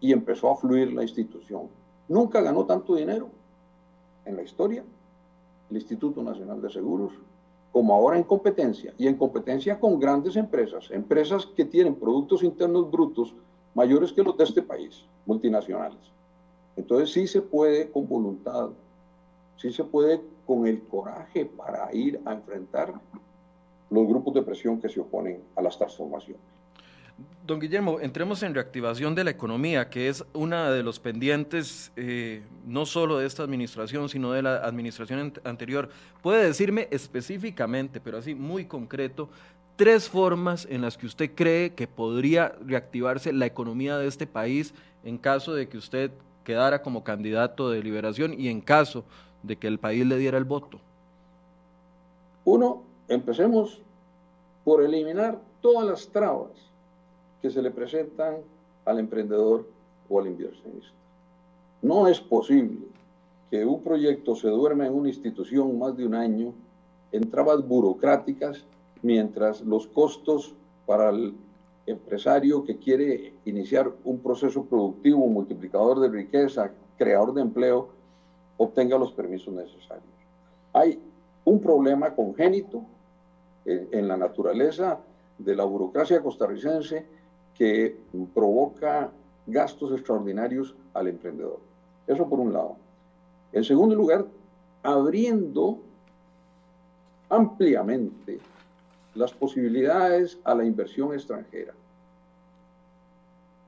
Y 0.00 0.12
empezó 0.12 0.50
a 0.50 0.56
fluir 0.56 0.92
la 0.92 1.02
institución. 1.02 1.68
Nunca 2.08 2.40
ganó 2.40 2.66
tanto 2.66 2.96
dinero 2.96 3.28
en 4.24 4.36
la 4.36 4.42
historia 4.42 4.84
el 5.70 5.76
Instituto 5.76 6.22
Nacional 6.22 6.60
de 6.60 6.68
Seguros 6.68 7.12
como 7.70 7.94
ahora 7.94 8.18
en 8.18 8.24
competencia. 8.24 8.92
Y 8.98 9.06
en 9.06 9.16
competencia 9.16 9.78
con 9.78 9.98
grandes 9.98 10.36
empresas, 10.36 10.90
empresas 10.90 11.46
que 11.46 11.64
tienen 11.64 11.94
productos 11.94 12.42
internos 12.42 12.90
brutos 12.90 13.34
mayores 13.74 14.12
que 14.12 14.22
los 14.22 14.36
de 14.36 14.44
este 14.44 14.60
país, 14.60 15.04
multinacionales. 15.24 15.98
Entonces 16.76 17.12
sí 17.12 17.26
se 17.26 17.40
puede 17.40 17.90
con 17.90 18.06
voluntad, 18.08 18.70
sí 19.56 19.72
se 19.72 19.84
puede 19.84 20.20
con 20.46 20.66
el 20.66 20.82
coraje 20.82 21.46
para 21.46 21.94
ir 21.94 22.20
a 22.24 22.32
enfrentar 22.32 22.92
los 23.88 24.08
grupos 24.08 24.34
de 24.34 24.42
presión 24.42 24.80
que 24.80 24.88
se 24.88 25.00
oponen 25.00 25.40
a 25.54 25.62
las 25.62 25.78
transformaciones. 25.78 26.51
Don 27.44 27.58
Guillermo, 27.58 27.98
entremos 28.00 28.42
en 28.44 28.54
reactivación 28.54 29.14
de 29.14 29.24
la 29.24 29.30
economía, 29.30 29.90
que 29.90 30.08
es 30.08 30.24
una 30.32 30.70
de 30.70 30.82
los 30.82 31.00
pendientes 31.00 31.90
eh, 31.96 32.42
no 32.66 32.86
solo 32.86 33.18
de 33.18 33.26
esta 33.26 33.42
administración, 33.42 34.08
sino 34.08 34.30
de 34.32 34.42
la 34.42 34.58
administración 34.58 35.32
anterior. 35.42 35.88
¿Puede 36.22 36.44
decirme 36.44 36.86
específicamente, 36.92 38.00
pero 38.00 38.18
así 38.18 38.34
muy 38.34 38.66
concreto, 38.66 39.28
tres 39.76 40.08
formas 40.08 40.66
en 40.70 40.82
las 40.82 40.96
que 40.96 41.06
usted 41.06 41.32
cree 41.34 41.74
que 41.74 41.88
podría 41.88 42.54
reactivarse 42.64 43.32
la 43.32 43.46
economía 43.46 43.98
de 43.98 44.06
este 44.06 44.26
país 44.26 44.72
en 45.04 45.18
caso 45.18 45.52
de 45.52 45.68
que 45.68 45.78
usted 45.78 46.12
quedara 46.44 46.82
como 46.82 47.02
candidato 47.02 47.70
de 47.70 47.82
liberación 47.82 48.38
y 48.38 48.48
en 48.48 48.60
caso 48.60 49.04
de 49.42 49.56
que 49.56 49.66
el 49.66 49.78
país 49.78 50.06
le 50.06 50.16
diera 50.16 50.38
el 50.38 50.44
voto? 50.44 50.78
Uno, 52.44 52.82
empecemos 53.08 53.80
por 54.64 54.82
eliminar 54.82 55.40
todas 55.60 55.88
las 55.88 56.08
trabas 56.08 56.71
que 57.42 57.50
se 57.50 57.60
le 57.60 57.70
presentan 57.70 58.36
al 58.84 58.98
emprendedor 58.98 59.66
o 60.08 60.20
al 60.20 60.28
inversionista. 60.28 60.94
No 61.82 62.06
es 62.06 62.20
posible 62.20 62.86
que 63.50 63.64
un 63.64 63.82
proyecto 63.82 64.34
se 64.36 64.48
duerma 64.48 64.86
en 64.86 64.94
una 64.94 65.08
institución 65.08 65.78
más 65.78 65.96
de 65.96 66.06
un 66.06 66.14
año 66.14 66.54
en 67.10 67.30
trabas 67.30 67.66
burocráticas 67.66 68.64
mientras 69.02 69.60
los 69.60 69.86
costos 69.88 70.54
para 70.86 71.10
el 71.10 71.34
empresario 71.86 72.64
que 72.64 72.78
quiere 72.78 73.34
iniciar 73.44 73.92
un 74.04 74.20
proceso 74.20 74.64
productivo, 74.64 75.26
multiplicador 75.26 76.00
de 76.00 76.08
riqueza, 76.08 76.70
creador 76.96 77.34
de 77.34 77.42
empleo, 77.42 77.88
obtenga 78.56 78.96
los 78.96 79.12
permisos 79.12 79.52
necesarios. 79.52 80.06
Hay 80.72 80.98
un 81.44 81.60
problema 81.60 82.14
congénito 82.14 82.82
en, 83.64 84.08
la 84.08 84.16
naturaleza 84.16 84.98
de 85.38 85.56
la 85.56 85.64
burocracia 85.64 86.22
costarricense 86.22 87.04
que 87.56 87.96
provoca 88.34 89.10
gastos 89.46 89.92
extraordinarios 89.92 90.74
al 90.94 91.08
emprendedor. 91.08 91.60
Eso 92.06 92.28
por 92.28 92.40
un 92.40 92.52
lado. 92.52 92.76
En 93.52 93.64
segundo 93.64 93.94
lugar, 93.94 94.24
abriendo 94.82 95.78
ampliamente 97.28 98.38
las 99.14 99.32
posibilidades 99.32 100.38
a 100.44 100.54
la 100.54 100.64
inversión 100.64 101.12
extranjera, 101.12 101.72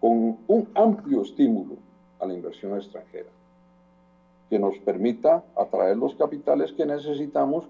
con 0.01 0.39
un 0.47 0.69
amplio 0.75 1.23
estímulo 1.23 1.77
a 2.21 2.27
la 2.27 2.35
inversión 2.35 2.77
extranjera, 2.77 3.29
que 4.51 4.59
nos 4.59 4.77
permita 4.79 5.43
atraer 5.57 5.97
los 5.97 6.15
capitales 6.15 6.73
que 6.73 6.87
necesitamos 6.87 7.65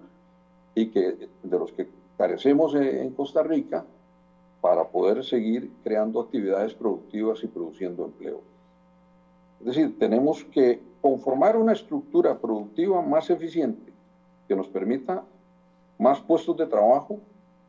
y 0.75 0.87
que, 0.87 1.29
de 1.43 1.59
los 1.59 1.73
que 1.73 1.89
carecemos 2.19 2.75
en 2.75 3.11
Costa 3.11 3.43
Rica 3.43 3.85
para 4.65 4.89
poder 4.89 5.23
seguir 5.23 5.71
creando 5.83 6.23
actividades 6.23 6.73
productivas 6.73 7.45
y 7.45 7.49
produciendo 7.49 8.07
empleo. 8.07 8.41
Es 9.61 9.67
decir, 9.67 9.99
tenemos 9.99 10.43
que 10.43 10.81
conformar 11.03 11.59
una 11.59 11.75
estructura 11.75 12.39
productiva 12.39 13.03
más 13.03 13.29
eficiente 13.29 13.93
que 14.49 14.57
nos 14.57 14.67
permita 14.69 15.23
más 15.99 16.19
puestos 16.23 16.57
de 16.57 16.65
trabajo 16.65 17.19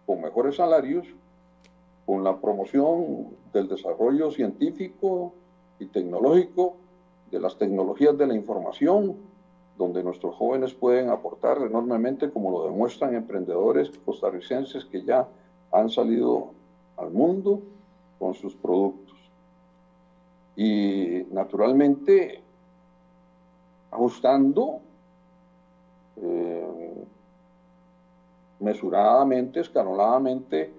con 0.05 0.21
mejores 0.21 0.55
salarios, 0.55 1.05
con 2.05 2.23
la 2.23 2.39
promoción 2.39 3.27
del 3.51 3.67
desarrollo 3.67 4.31
científico 4.31 5.33
y 5.79 5.87
tecnológico, 5.87 6.77
de 7.29 7.41
las 7.41 7.57
tecnologías 7.57 8.17
de 8.17 8.27
la 8.27 8.35
información, 8.35 9.17
donde 9.77 10.01
nuestros 10.01 10.33
jóvenes 10.35 10.73
pueden 10.73 11.09
aportar 11.09 11.57
enormemente, 11.57 12.31
como 12.31 12.51
lo 12.51 12.63
demuestran 12.63 13.15
emprendedores 13.15 13.91
costarricenses 14.05 14.85
que 14.85 15.03
ya 15.03 15.27
han 15.73 15.89
salido 15.89 16.53
al 16.97 17.11
mundo 17.11 17.61
con 18.19 18.33
sus 18.33 18.55
productos. 18.55 19.15
Y 20.55 21.25
naturalmente, 21.31 22.41
ajustando 23.91 24.79
eh, 26.17 27.03
mesuradamente, 28.59 29.59
escaloladamente, 29.59 30.71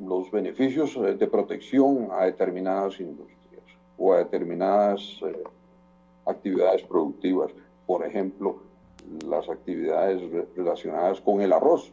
los 0.00 0.30
beneficios 0.30 0.96
eh, 0.96 1.14
de 1.14 1.26
protección 1.28 2.08
a 2.10 2.24
determinadas 2.24 2.98
industrias 3.00 3.62
o 3.96 4.12
a 4.12 4.18
determinadas 4.18 5.20
eh, 5.22 5.44
actividades 6.26 6.82
productivas, 6.82 7.52
por 7.86 8.04
ejemplo, 8.04 8.56
las 9.28 9.48
actividades 9.48 10.20
relacionadas 10.56 11.20
con 11.20 11.40
el 11.40 11.52
arroz, 11.52 11.92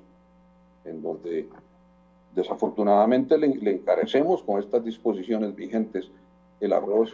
en 0.86 1.04
donde 1.04 1.48
desafortunadamente 2.36 3.38
le, 3.38 3.72
encarecemos 3.72 4.42
con 4.44 4.60
estas 4.60 4.84
disposiciones 4.84 5.56
vigentes 5.56 6.10
el 6.60 6.74
arroz 6.74 7.14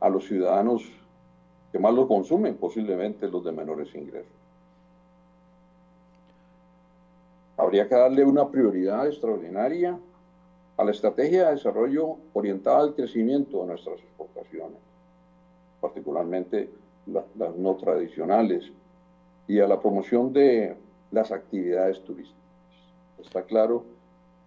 a 0.00 0.08
los 0.08 0.26
ciudadanos 0.26 0.82
que 1.72 1.78
más 1.78 1.94
lo 1.94 2.06
consumen, 2.06 2.56
posiblemente 2.56 3.28
los 3.28 3.44
de 3.44 3.52
menores 3.52 3.94
ingresos. 3.94 4.30
Habría 7.56 7.88
que 7.88 7.94
darle 7.94 8.24
una 8.24 8.48
prioridad 8.48 9.06
extraordinaria 9.06 9.98
a 10.76 10.84
la 10.84 10.90
estrategia 10.90 11.46
de 11.46 11.54
desarrollo 11.54 12.16
orientada 12.34 12.80
al 12.80 12.94
crecimiento 12.94 13.60
de 13.60 13.66
nuestras 13.68 13.98
exportaciones 13.98 14.86
particularmente 15.80 16.68
las 17.06 17.56
no 17.56 17.76
tradicionales, 17.76 18.72
y 19.48 19.60
a 19.60 19.68
la 19.68 19.80
promoción 19.80 20.32
de 20.32 20.74
las 21.12 21.30
actividades 21.30 22.02
turísticas. 22.02 22.42
Está 23.22 23.42
claro, 23.42 23.84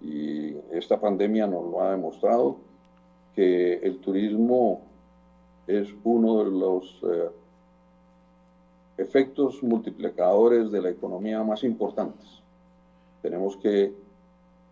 y 0.01 0.55
esta 0.71 0.99
pandemia 0.99 1.47
nos 1.47 1.65
lo 1.69 1.81
ha 1.81 1.91
demostrado, 1.91 2.57
que 3.35 3.73
el 3.73 3.99
turismo 3.99 4.81
es 5.67 5.93
uno 6.03 6.43
de 6.43 6.51
los 6.51 6.99
eh, 7.03 7.29
efectos 8.97 9.61
multiplicadores 9.61 10.71
de 10.71 10.81
la 10.81 10.89
economía 10.89 11.43
más 11.43 11.63
importantes. 11.63 12.25
Tenemos 13.21 13.55
que 13.57 13.93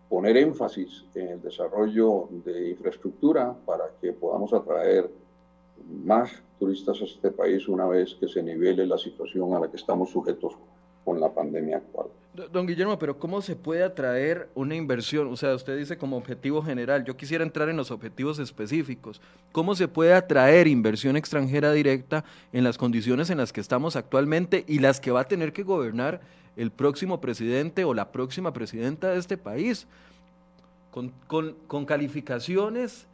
poner 0.08 0.36
énfasis 0.38 1.04
en 1.14 1.28
el 1.28 1.42
desarrollo 1.42 2.28
de 2.44 2.70
infraestructura 2.70 3.54
para 3.66 3.84
que 4.00 4.12
podamos 4.12 4.52
atraer 4.52 5.10
más 6.04 6.30
turistas 6.58 7.00
a 7.00 7.04
este 7.04 7.30
país 7.30 7.68
una 7.68 7.86
vez 7.86 8.14
que 8.14 8.28
se 8.28 8.42
nivele 8.42 8.86
la 8.86 8.98
situación 8.98 9.54
a 9.54 9.60
la 9.60 9.70
que 9.70 9.76
estamos 9.76 10.10
sujetos 10.10 10.54
con 11.08 11.20
la 11.20 11.32
pandemia 11.32 11.78
actual. 11.78 12.08
Don 12.52 12.66
Guillermo, 12.66 12.98
pero 12.98 13.18
¿cómo 13.18 13.40
se 13.40 13.56
puede 13.56 13.82
atraer 13.82 14.50
una 14.54 14.74
inversión? 14.74 15.32
O 15.32 15.36
sea, 15.36 15.54
usted 15.54 15.78
dice 15.78 15.96
como 15.96 16.18
objetivo 16.18 16.62
general, 16.62 17.02
yo 17.02 17.16
quisiera 17.16 17.42
entrar 17.42 17.70
en 17.70 17.78
los 17.78 17.90
objetivos 17.90 18.38
específicos. 18.38 19.22
¿Cómo 19.50 19.74
se 19.74 19.88
puede 19.88 20.12
atraer 20.12 20.68
inversión 20.68 21.16
extranjera 21.16 21.72
directa 21.72 22.26
en 22.52 22.62
las 22.62 22.76
condiciones 22.76 23.30
en 23.30 23.38
las 23.38 23.54
que 23.54 23.62
estamos 23.62 23.96
actualmente 23.96 24.64
y 24.68 24.80
las 24.80 25.00
que 25.00 25.10
va 25.10 25.20
a 25.20 25.28
tener 25.28 25.54
que 25.54 25.62
gobernar 25.62 26.20
el 26.56 26.70
próximo 26.70 27.22
presidente 27.22 27.86
o 27.86 27.94
la 27.94 28.12
próxima 28.12 28.52
presidenta 28.52 29.08
de 29.08 29.18
este 29.18 29.38
país? 29.38 29.86
Con, 30.90 31.10
con, 31.26 31.56
con 31.68 31.86
calificaciones 31.86 33.06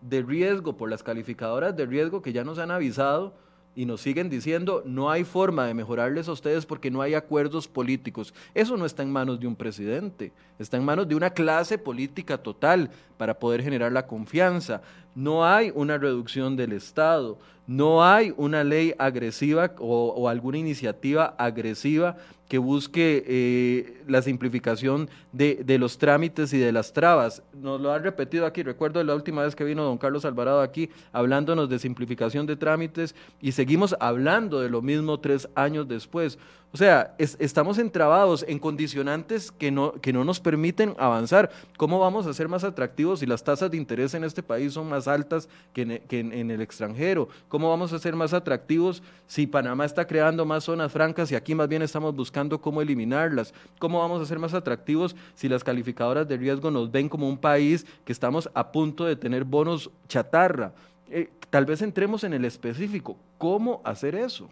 de 0.00 0.22
riesgo, 0.22 0.78
por 0.78 0.88
las 0.88 1.02
calificadoras 1.02 1.76
de 1.76 1.84
riesgo 1.84 2.22
que 2.22 2.32
ya 2.32 2.44
nos 2.44 2.58
han 2.58 2.70
avisado 2.70 3.34
y 3.74 3.86
nos 3.86 4.02
siguen 4.02 4.28
diciendo, 4.28 4.82
no 4.84 5.10
hay 5.10 5.24
forma 5.24 5.66
de 5.66 5.74
mejorarles 5.74 6.28
a 6.28 6.32
ustedes 6.32 6.66
porque 6.66 6.90
no 6.90 7.00
hay 7.00 7.14
acuerdos 7.14 7.68
políticos. 7.68 8.34
Eso 8.54 8.76
no 8.76 8.84
está 8.84 9.02
en 9.02 9.10
manos 9.10 9.40
de 9.40 9.46
un 9.46 9.56
presidente, 9.56 10.32
está 10.58 10.76
en 10.76 10.84
manos 10.84 11.08
de 11.08 11.14
una 11.14 11.30
clase 11.30 11.78
política 11.78 12.38
total 12.38 12.90
para 13.16 13.38
poder 13.38 13.62
generar 13.62 13.90
la 13.92 14.06
confianza. 14.06 14.82
No 15.14 15.44
hay 15.44 15.72
una 15.74 15.98
reducción 15.98 16.56
del 16.56 16.72
Estado, 16.72 17.38
no 17.66 18.04
hay 18.04 18.34
una 18.36 18.64
ley 18.64 18.92
agresiva 18.98 19.72
o, 19.78 20.28
alguna 20.28 20.58
iniciativa 20.58 21.34
agresiva 21.38 22.16
que 22.48 22.58
busque 22.58 23.24
eh, 23.26 24.02
la 24.06 24.20
simplificación 24.20 25.08
de, 25.32 25.64
los 25.78 25.96
trámites 25.96 26.52
y 26.52 26.58
de 26.58 26.72
las 26.72 26.92
trabas. 26.92 27.42
Nos 27.54 27.80
lo 27.80 27.92
han 27.92 28.02
repetido 28.02 28.44
aquí, 28.46 28.62
recuerdo 28.62 29.02
la 29.04 29.14
última 29.14 29.42
vez 29.42 29.54
que 29.54 29.64
vino 29.64 29.84
don 29.84 29.96
Carlos 29.96 30.24
Alvarado 30.24 30.60
aquí 30.60 30.90
hablándonos 31.12 31.68
de 31.70 31.78
simplificación 31.78 32.46
de 32.46 32.56
trámites 32.56 33.14
y 33.40 33.52
seguimos 33.52 33.96
hablando 34.00 34.60
de 34.60 34.68
lo 34.68 34.82
mismo 34.82 35.20
tres 35.20 35.48
años 35.54 35.88
después. 35.88 36.38
O 36.74 36.78
sea, 36.78 37.14
estamos 37.18 37.76
entrabados 37.76 38.46
en 38.48 38.58
condicionantes 38.58 39.52
que 39.52 39.70
no, 39.70 39.92
que 39.92 40.10
no 40.10 40.24
nos 40.24 40.40
permiten 40.40 40.94
avanzar. 40.98 41.50
¿Cómo 41.76 41.98
vamos 41.98 42.26
a 42.26 42.32
ser 42.32 42.48
más 42.48 42.64
atractivos 42.64 43.20
si 43.20 43.26
las 43.26 43.44
tasas 43.44 43.70
de 43.70 43.76
interés 43.76 44.14
en 44.14 44.24
este 44.24 44.42
país 44.42 44.72
son 44.72 44.88
más 44.88 45.06
altas 45.06 45.50
que 45.74 46.00
en, 46.08 46.50
el 46.50 46.62
extranjero? 46.62 47.28
¿Cómo 47.50 47.68
vamos 47.68 47.92
a 47.92 47.98
ser 47.98 48.16
más 48.16 48.32
atractivos 48.32 49.02
si 49.26 49.46
Panamá 49.46 49.84
está 49.84 50.06
creando 50.06 50.46
más 50.46 50.64
zonas 50.64 50.90
francas 50.90 51.30
y 51.30 51.34
aquí 51.34 51.54
más 51.54 51.68
bien 51.68 51.82
estamos 51.82 52.16
buscando 52.16 52.58
cómo 52.58 52.80
eliminarlas? 52.80 53.52
¿Cómo 53.78 53.98
vamos 53.98 54.22
a 54.22 54.26
ser 54.26 54.38
más 54.38 54.54
atractivos 54.54 55.14
si 55.34 55.50
las 55.50 55.62
calificadoras 55.62 56.26
de 56.26 56.38
riesgo 56.38 56.70
nos 56.70 56.90
ven 56.90 57.10
como 57.10 57.28
un 57.28 57.36
país 57.36 57.84
que 58.06 58.12
estamos 58.12 58.48
a 58.54 58.72
punto 58.72 59.04
de 59.04 59.16
tener 59.16 59.44
bonos 59.44 59.90
chatarra? 60.08 60.72
Eh, 61.10 61.28
tal 61.50 61.66
vez 61.66 61.82
entremos 61.82 62.24
en 62.24 62.32
el 62.32 62.46
específico. 62.46 63.18
¿Cómo 63.36 63.82
hacer 63.84 64.14
eso? 64.14 64.48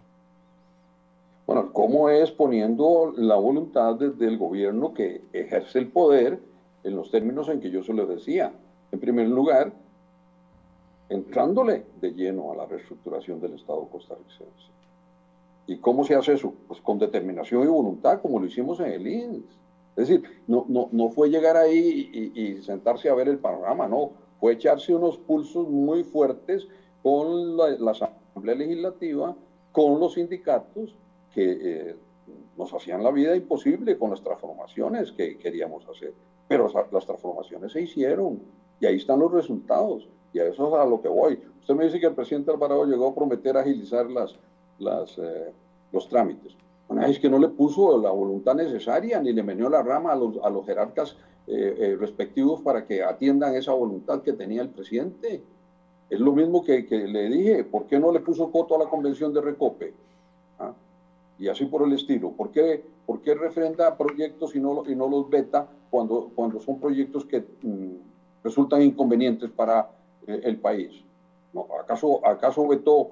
Bueno, 1.45 1.73
¿cómo 1.73 2.09
es 2.09 2.31
poniendo 2.31 3.13
la 3.17 3.35
voluntad 3.35 3.95
desde 3.95 4.27
el 4.27 4.37
gobierno 4.37 4.93
que 4.93 5.21
ejerce 5.33 5.79
el 5.79 5.87
poder 5.87 6.39
en 6.83 6.95
los 6.95 7.11
términos 7.11 7.49
en 7.49 7.59
que 7.59 7.69
yo 7.69 7.83
se 7.83 7.93
les 7.93 8.07
decía. 8.07 8.53
En 8.91 8.99
primer 8.99 9.27
lugar, 9.27 9.71
entrándole 11.09 11.85
de 11.99 12.13
lleno 12.13 12.51
a 12.51 12.55
la 12.55 12.65
reestructuración 12.65 13.39
del 13.39 13.53
Estado 13.53 13.87
costarricense. 13.91 14.71
¿Y 15.67 15.77
cómo 15.77 16.03
se 16.03 16.15
hace 16.15 16.33
eso? 16.33 16.53
Pues 16.67 16.81
con 16.81 16.99
determinación 16.99 17.63
y 17.63 17.67
voluntad, 17.67 18.21
como 18.21 18.39
lo 18.39 18.45
hicimos 18.45 18.79
en 18.79 18.87
el 18.87 19.07
INS. 19.07 19.45
Es 19.95 20.07
decir, 20.07 20.23
no, 20.47 20.65
no, 20.67 20.89
no 20.91 21.09
fue 21.09 21.29
llegar 21.29 21.57
ahí 21.57 22.31
y, 22.33 22.61
sentarse 22.63 23.09
a 23.09 23.13
ver 23.13 23.27
el 23.27 23.39
panorama, 23.39 23.87
no, 23.87 24.11
fue 24.39 24.53
echarse 24.53 24.95
unos 24.95 25.17
pulsos 25.17 25.67
muy 25.67 26.03
fuertes 26.03 26.67
con 27.03 27.57
la, 27.57 27.91
Asamblea 27.91 28.55
Legislativa, 28.55 29.35
con 29.71 29.99
los 29.99 30.13
sindicatos 30.13 30.95
que 31.33 31.57
eh, 31.61 31.95
nos 32.57 32.73
hacían 32.73 33.03
la 33.03 33.11
vida 33.11 33.35
imposible 33.35 33.97
con 33.97 34.11
las 34.11 34.21
transformaciones 34.21 35.11
que 35.11 35.37
queríamos 35.37 35.87
hacer. 35.87 36.13
Pero 36.47 36.69
las 36.91 37.05
transformaciones 37.05 37.71
se 37.71 37.81
hicieron 37.81 38.41
y 38.79 38.85
ahí 38.85 38.97
están 38.97 39.19
los 39.19 39.31
resultados. 39.31 40.07
Y 40.33 40.39
a 40.39 40.47
eso 40.47 40.67
es 40.67 40.73
a 40.73 40.85
lo 40.85 41.01
que 41.01 41.07
voy. 41.07 41.39
Usted 41.59 41.75
me 41.75 41.85
dice 41.85 41.99
que 41.99 42.07
el 42.07 42.15
presidente 42.15 42.51
Alvarado 42.51 42.85
llegó 42.85 43.09
a 43.09 43.15
prometer 43.15 43.57
agilizar 43.57 44.09
las, 44.09 44.37
las, 44.79 45.17
eh, 45.17 45.51
los 45.91 46.07
trámites. 46.07 46.55
Bueno, 46.87 47.05
es 47.05 47.19
que 47.19 47.29
no 47.29 47.39
le 47.39 47.49
puso 47.49 47.97
la 48.01 48.11
voluntad 48.11 48.55
necesaria 48.55 49.21
ni 49.21 49.31
le 49.31 49.43
menió 49.43 49.69
la 49.69 49.81
rama 49.81 50.11
a 50.11 50.15
los, 50.15 50.37
a 50.43 50.49
los 50.49 50.65
jerarcas 50.65 51.15
eh, 51.47 51.97
respectivos 51.99 52.61
para 52.61 52.85
que 52.85 53.03
atiendan 53.03 53.55
esa 53.55 53.73
voluntad 53.73 54.21
que 54.21 54.33
tenía 54.33 54.61
el 54.61 54.69
presidente. 54.69 55.41
Es 56.09 56.19
lo 56.19 56.33
mismo 56.33 56.63
que, 56.63 56.85
que, 56.85 57.07
le 57.07 57.29
dije, 57.29 57.63
¿por 57.63 57.87
qué 57.87 57.97
no 57.97 58.11
le 58.11 58.19
puso 58.19 58.51
coto 58.51 58.75
a 58.75 58.79
la 58.79 58.89
convención 58.89 59.33
de 59.33 59.41
Recope? 59.41 59.93
¿Ah? 60.59 60.73
Y 61.41 61.49
así 61.49 61.65
por 61.65 61.81
el 61.81 61.93
estilo. 61.93 62.31
¿Por 62.33 62.51
qué, 62.51 62.83
por 63.07 63.21
qué 63.21 63.33
refrenda 63.33 63.97
proyectos 63.97 64.55
y 64.55 64.59
no, 64.59 64.83
y 64.87 64.95
no 64.95 65.09
los 65.09 65.27
veta 65.27 65.67
cuando, 65.89 66.31
cuando 66.35 66.59
son 66.61 66.79
proyectos 66.79 67.25
que 67.25 67.39
mm, 67.39 67.95
resultan 68.43 68.83
inconvenientes 68.83 69.49
para 69.49 69.89
eh, 70.27 70.39
el 70.43 70.57
país. 70.57 71.03
¿No? 71.51 71.65
¿Acaso, 71.81 72.25
¿Acaso 72.27 72.67
vetó 72.67 73.09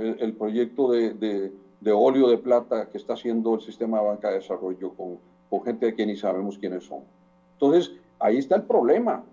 el, 0.00 0.32
proyecto 0.34 0.92
de, 0.92 1.50
de, 1.80 1.92
óleo 1.92 2.28
de 2.28 2.38
plata 2.38 2.88
que 2.88 2.98
está 2.98 3.14
haciendo 3.14 3.56
el 3.56 3.62
sistema 3.62 4.00
de 4.00 4.06
banca 4.06 4.28
de 4.28 4.36
desarrollo 4.36 4.92
con, 4.94 5.18
con 5.50 5.64
gente 5.64 5.86
de 5.86 5.94
que 5.96 6.06
ni 6.06 6.16
sabemos 6.16 6.56
quiénes 6.56 6.84
son? 6.84 7.00
Entonces, 7.54 7.92
ahí 8.20 8.38
está 8.38 8.54
el 8.54 8.62
problema. 8.62 9.24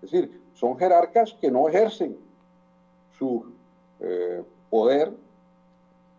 Es 0.00 0.12
decir, 0.12 0.40
son 0.54 0.78
jerarcas 0.78 1.34
que 1.40 1.50
no 1.50 1.68
ejercen 1.68 2.16
su 3.18 3.44
eh, 3.98 4.44
poder 4.70 5.12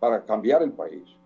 para 0.04 0.22
cambiar 0.22 0.62
el 0.62 0.72
país. 0.72 1.16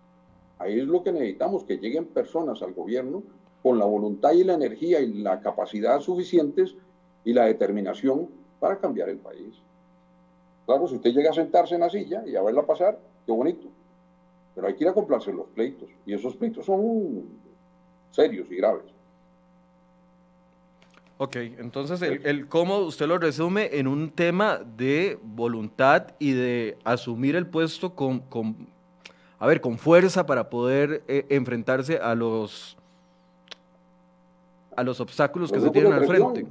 Ahí 0.57 0.79
es 0.79 0.85
lo 0.85 1.03
que 1.03 1.11
necesitamos, 1.11 1.65
que 1.65 1.79
lleguen 1.79 2.05
personas 2.05 2.61
al 2.61 2.73
gobierno 2.73 3.23
con 3.61 3.77
la 3.77 3.83
voluntad 3.83 4.31
y 4.31 4.45
la 4.45 4.53
energía 4.53 5.01
y 5.01 5.15
la 5.15 5.41
capacidad 5.41 5.99
suficientes 5.99 6.77
y 7.25 7.33
la 7.33 7.43
determinación 7.43 8.29
para 8.57 8.77
cambiar 8.77 9.09
el 9.09 9.17
país. 9.17 9.53
Claro, 10.65 10.87
si 10.87 10.95
usted 10.95 11.11
llega 11.11 11.31
a 11.31 11.33
sentarse 11.33 11.75
en 11.75 11.81
la 11.81 11.89
silla 11.89 12.23
y 12.25 12.37
a 12.37 12.41
verla 12.41 12.65
pasar, 12.65 12.97
qué 13.25 13.33
bonito. 13.33 13.67
Pero 14.55 14.65
hay 14.65 14.75
que 14.75 14.85
ir 14.85 14.89
a 14.89 14.93
comprarse 14.93 15.33
los 15.33 15.47
pleitos. 15.47 15.89
Y 16.05 16.13
esos 16.13 16.37
pleitos 16.37 16.65
son 16.65 17.25
serios 18.11 18.49
y 18.49 18.55
graves. 18.55 18.85
Ok, 21.21 21.35
entonces 21.35 22.01
el, 22.01 22.47
cómo 22.47 22.77
usted 22.77 23.05
lo 23.05 23.17
resume 23.17 23.77
en 23.77 23.89
un 23.89 24.09
tema 24.09 24.61
de 24.77 25.19
voluntad 25.21 26.13
y 26.17 26.31
de 26.31 26.77
asumir 26.85 27.35
el 27.35 27.45
puesto 27.45 27.93
con, 27.93 28.23
a 29.37 29.45
ver, 29.45 29.59
con 29.59 29.77
fuerza 29.77 30.25
para 30.25 30.49
poder 30.49 31.03
eh, 31.09 31.25
enfrentarse 31.27 31.97
a 31.97 32.15
los 32.15 32.77
a 34.77 34.81
los 34.81 35.01
obstáculos 35.01 35.51
que 35.51 35.59
se 35.59 35.69
tienen 35.71 35.91
al 35.91 36.07
frente. 36.07 36.45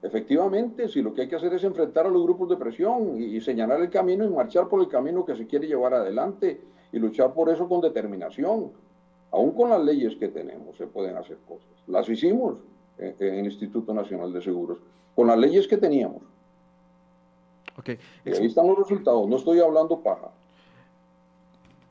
Efectivamente, 0.00 0.88
si 0.88 1.02
lo 1.02 1.12
que 1.12 1.20
hay 1.20 1.28
que 1.28 1.36
hacer 1.36 1.52
es 1.52 1.62
enfrentar 1.64 2.06
a 2.06 2.08
los 2.08 2.22
grupos 2.22 2.48
de 2.48 2.56
presión 2.56 3.20
y, 3.20 3.38
señalar 3.42 3.82
el 3.82 3.90
camino 3.90 4.24
y 4.24 4.30
marchar 4.30 4.68
por 4.68 4.80
el 4.80 4.88
camino 4.88 5.26
que 5.26 5.36
se 5.36 5.46
quiere 5.46 5.66
llevar 5.66 5.92
adelante 5.92 6.62
y 6.90 6.98
luchar 6.98 7.34
por 7.34 7.50
eso 7.50 7.68
con 7.68 7.82
determinación. 7.82 8.72
Aún 9.30 9.50
con 9.50 9.68
las 9.68 9.84
leyes 9.84 10.16
que 10.16 10.28
tenemos 10.28 10.78
se 10.78 10.86
pueden 10.86 11.18
hacer 11.18 11.36
cosas. 11.46 11.68
Las 11.86 12.08
hicimos 12.08 12.54
en, 12.98 13.14
el 13.20 13.44
Instituto 13.46 13.94
Nacional 13.94 14.32
de 14.32 14.42
Seguros, 14.42 14.78
con 15.14 15.26
las 15.26 15.38
leyes 15.38 15.66
que 15.66 15.76
teníamos. 15.76 16.22
Okay. 17.78 17.98
Y 18.24 18.30
ahí 18.30 18.46
están 18.46 18.66
los 18.66 18.78
resultados, 18.78 19.28
no 19.28 19.36
estoy 19.36 19.60
hablando 19.60 20.00
paja. 20.00 20.30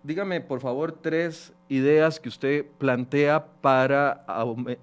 Dígame, 0.04 0.42
por 0.42 0.60
favor, 0.60 0.92
tres 0.92 1.54
ideas 1.70 2.20
que 2.20 2.30
usted 2.30 2.66
plantea 2.78 3.46
para 3.62 4.26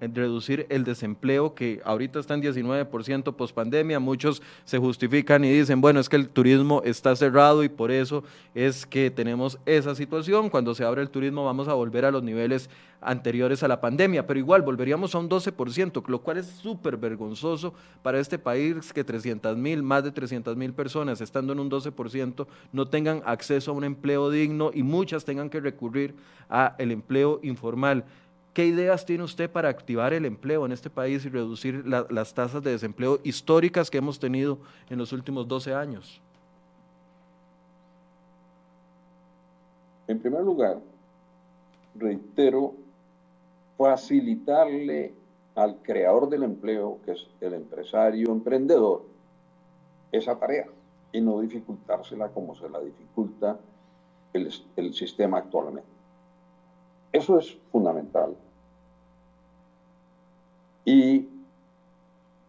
reducir 0.01 0.67
el 0.69 0.83
desempleo 0.83 1.55
que 1.55 1.81
ahorita 1.83 2.19
está 2.19 2.35
en 2.35 2.43
19% 2.43 3.33
post 3.35 3.55
pandemia. 3.55 3.99
Muchos 3.99 4.41
se 4.63 4.77
justifican 4.77 5.43
y 5.43 5.51
dicen, 5.51 5.81
bueno, 5.81 5.99
es 5.99 6.09
que 6.09 6.15
el 6.15 6.29
turismo 6.29 6.81
está 6.85 7.15
cerrado 7.15 7.63
y 7.63 7.69
por 7.69 7.91
eso 7.91 8.23
es 8.53 8.85
que 8.85 9.09
tenemos 9.09 9.57
esa 9.65 9.95
situación. 9.95 10.49
Cuando 10.49 10.75
se 10.75 10.83
abre 10.83 11.01
el 11.01 11.09
turismo 11.09 11.45
vamos 11.45 11.67
a 11.67 11.73
volver 11.73 12.05
a 12.05 12.11
los 12.11 12.23
niveles 12.23 12.69
anteriores 13.01 13.61
a 13.63 13.67
la 13.67 13.79
pandemia, 13.79 14.25
pero 14.25 14.39
igual 14.39 14.61
volveríamos 14.61 15.13
a 15.13 15.19
un 15.19 15.29
12%, 15.29 16.03
lo 16.07 16.21
cual 16.21 16.37
es 16.37 16.47
súper 16.47 16.97
vergonzoso 16.97 17.73
para 18.01 18.19
este 18.19 18.39
país 18.39 18.91
que 18.93 19.03
300 19.03 19.55
mil, 19.57 19.83
más 19.83 20.03
de 20.03 20.11
300 20.11 20.55
mil 20.55 20.73
personas 20.73 21.21
estando 21.21 21.53
en 21.53 21.59
un 21.59 21.69
12% 21.69 22.47
no 22.71 22.87
tengan 22.87 23.21
acceso 23.25 23.71
a 23.71 23.73
un 23.75 23.83
empleo 23.83 24.29
digno 24.29 24.71
y 24.73 24.83
muchas 24.83 25.23
tengan 25.23 25.49
que 25.49 25.59
recurrir 25.59 26.15
a 26.49 26.74
el 26.77 26.91
empleo 26.91 27.39
informal. 27.43 28.05
¿Qué 28.53 28.65
ideas 28.65 29.05
tiene 29.05 29.23
usted 29.23 29.51
para 29.51 29.67
activar 29.67 30.13
el 30.13 30.25
empleo 30.25 30.65
en 30.65 30.71
este 30.71 30.89
país 30.89 31.25
y 31.25 31.29
reducir 31.29 31.85
las 31.85 32.33
tasas 32.33 32.63
de 32.63 32.71
desempleo 32.71 33.19
históricas 33.23 33.91
que 33.91 33.97
hemos 33.97 34.17
tenido 34.17 34.59
en 34.89 34.97
los 34.97 35.11
últimos 35.11 35.47
12 35.47 35.73
años? 35.73 36.21
En 40.07 40.19
primer 40.19 40.41
lugar, 40.41 40.79
reitero, 41.95 42.75
facilitarle 43.77 45.13
al 45.55 45.81
creador 45.81 46.29
del 46.29 46.43
empleo, 46.43 46.99
que 47.03 47.13
es 47.13 47.27
el 47.41 47.55
empresario 47.55 48.31
emprendedor, 48.31 49.03
esa 50.11 50.37
tarea 50.37 50.67
y 51.11 51.21
no 51.21 51.39
dificultársela 51.41 52.29
como 52.29 52.55
se 52.55 52.69
la 52.69 52.79
dificulta 52.79 53.57
el, 54.33 54.49
el 54.75 54.93
sistema 54.93 55.39
actualmente. 55.39 55.94
Eso 57.15 57.39
es 57.39 57.57
fundamental. 57.71 58.35
Y 60.83 61.25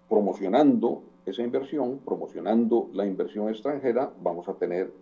promocionando 0.08 1.02
esa 1.24 1.42
inversión, 1.42 2.00
promocionando 2.04 2.90
la 2.92 3.06
inversión 3.06 3.48
extranjera, 3.48 4.10
vamos 4.20 4.48
a 4.48 4.54
tener, 4.54 4.92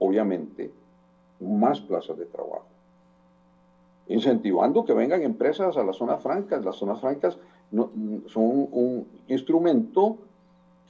obviamente, 0.00 0.72
más 1.38 1.80
plazas 1.80 2.18
de 2.18 2.26
trabajo. 2.26 2.66
Incentivando 4.08 4.84
que 4.84 4.94
vengan 4.94 5.22
empresas 5.22 5.76
a 5.76 5.84
las 5.84 5.96
zonas 5.96 6.20
francas. 6.20 6.64
Las 6.64 6.74
zonas 6.74 7.00
francas 7.00 7.38
son 7.70 8.68
un 8.72 9.06
instrumento 9.28 10.18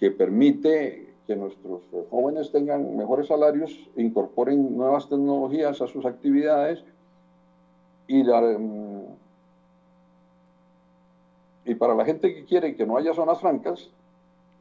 que 0.01 0.11
permite 0.11 1.13
que 1.27 1.37
nuestros 1.37 1.83
jóvenes 2.11 2.51
tengan 2.51 2.97
mejores 2.97 3.27
salarios, 3.27 3.71
incorporen 3.97 4.75
nuevas 4.75 5.11
tecnologías 5.11 5.83
a 5.83 5.87
sus 5.87 6.07
actividades 6.07 6.85
y, 8.07 8.23
mm, 8.23 9.05
y 11.67 11.75
para 11.75 11.95
la 11.95 12.05
gente 12.05 12.35
que 12.35 12.45
quiere 12.45 12.77
que 12.77 12.87
no 12.87 12.97
haya 12.97 13.15
zonas 13.15 13.41
francas, 13.41 13.91